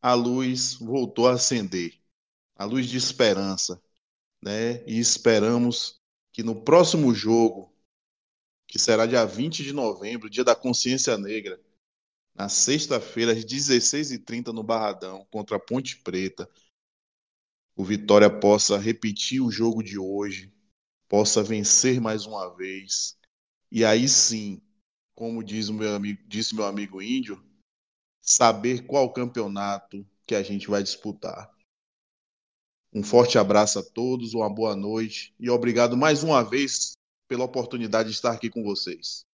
a 0.00 0.14
luz 0.14 0.74
voltou 0.74 1.28
a 1.28 1.32
acender 1.32 1.98
a 2.56 2.64
luz 2.64 2.88
de 2.88 2.96
esperança. 2.96 3.82
Né? 4.44 4.84
E 4.86 4.98
esperamos 4.98 5.98
que 6.30 6.42
no 6.42 6.54
próximo 6.54 7.14
jogo, 7.14 7.74
que 8.68 8.78
será 8.78 9.06
dia 9.06 9.24
20 9.24 9.64
de 9.64 9.72
novembro, 9.72 10.28
dia 10.28 10.44
da 10.44 10.54
consciência 10.54 11.16
negra, 11.16 11.58
na 12.34 12.50
sexta-feira, 12.50 13.32
às 13.32 13.42
16h30, 13.42 14.52
no 14.52 14.62
Barradão, 14.62 15.26
contra 15.30 15.56
a 15.56 15.60
Ponte 15.60 15.96
Preta, 15.96 16.46
o 17.74 17.82
Vitória 17.82 18.28
possa 18.28 18.76
repetir 18.76 19.40
o 19.40 19.50
jogo 19.50 19.82
de 19.82 19.98
hoje, 19.98 20.52
possa 21.08 21.42
vencer 21.42 21.98
mais 21.98 22.26
uma 22.26 22.54
vez. 22.54 23.16
E 23.72 23.82
aí 23.82 24.06
sim, 24.06 24.60
como 25.14 25.42
diz 25.42 25.70
meu 25.70 25.94
amigo, 25.94 26.22
disse 26.28 26.54
meu 26.54 26.66
amigo 26.66 27.00
índio, 27.00 27.42
saber 28.20 28.84
qual 28.84 29.10
campeonato 29.10 30.06
que 30.26 30.34
a 30.34 30.42
gente 30.42 30.68
vai 30.68 30.82
disputar. 30.82 31.50
Um 32.94 33.02
forte 33.02 33.36
abraço 33.36 33.80
a 33.80 33.82
todos, 33.82 34.34
uma 34.34 34.48
boa 34.48 34.76
noite 34.76 35.34
e 35.40 35.50
obrigado 35.50 35.96
mais 35.96 36.22
uma 36.22 36.44
vez 36.44 36.92
pela 37.26 37.42
oportunidade 37.42 38.10
de 38.10 38.14
estar 38.14 38.30
aqui 38.30 38.48
com 38.48 38.62
vocês. 38.62 39.24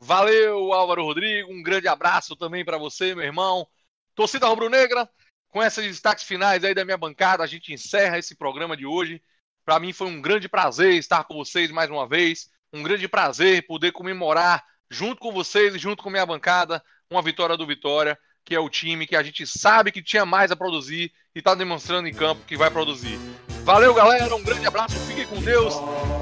Valeu, 0.00 0.72
Álvaro 0.72 1.04
Rodrigo. 1.04 1.52
Um 1.52 1.62
grande 1.62 1.86
abraço 1.86 2.34
também 2.34 2.64
para 2.64 2.76
você, 2.76 3.14
meu 3.14 3.24
irmão. 3.24 3.64
Torcida 4.12 4.48
Rubro-Negra, 4.48 5.08
com 5.50 5.62
esses 5.62 5.86
destaques 5.86 6.24
finais 6.24 6.64
aí 6.64 6.74
da 6.74 6.84
minha 6.84 6.98
bancada, 6.98 7.44
a 7.44 7.46
gente 7.46 7.72
encerra 7.72 8.18
esse 8.18 8.34
programa 8.34 8.76
de 8.76 8.84
hoje. 8.84 9.22
Para 9.64 9.78
mim 9.78 9.92
foi 9.92 10.08
um 10.08 10.20
grande 10.20 10.48
prazer 10.48 10.94
estar 10.94 11.22
com 11.22 11.34
vocês 11.34 11.70
mais 11.70 11.88
uma 11.88 12.08
vez. 12.08 12.50
Um 12.72 12.82
grande 12.82 13.06
prazer 13.06 13.64
poder 13.68 13.92
comemorar 13.92 14.66
junto 14.90 15.20
com 15.20 15.30
vocês 15.30 15.76
e 15.76 15.78
junto 15.78 16.02
com 16.02 16.10
minha 16.10 16.26
bancada 16.26 16.82
uma 17.08 17.22
vitória 17.22 17.56
do 17.56 17.66
Vitória, 17.66 18.18
que 18.44 18.54
é 18.54 18.60
o 18.60 18.68
time 18.68 19.06
que 19.06 19.16
a 19.16 19.22
gente 19.22 19.46
sabe 19.46 19.92
que 19.92 20.02
tinha 20.02 20.26
mais 20.26 20.50
a 20.50 20.56
produzir 20.56 21.12
e 21.34 21.38
está 21.38 21.54
demonstrando 21.54 22.08
em 22.08 22.14
campo 22.14 22.44
que 22.46 22.56
vai 22.56 22.70
produzir. 22.70 23.18
Valeu, 23.64 23.94
galera. 23.94 24.34
Um 24.34 24.42
grande 24.42 24.66
abraço. 24.66 24.98
Fiquem 25.06 25.26
com 25.26 25.40
Deus. 25.40 25.74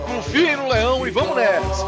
Confiem 0.06 0.56
no 0.56 0.68
Leão 0.68 1.06
e 1.06 1.10
vamos 1.10 1.36
nessa. 1.36 1.86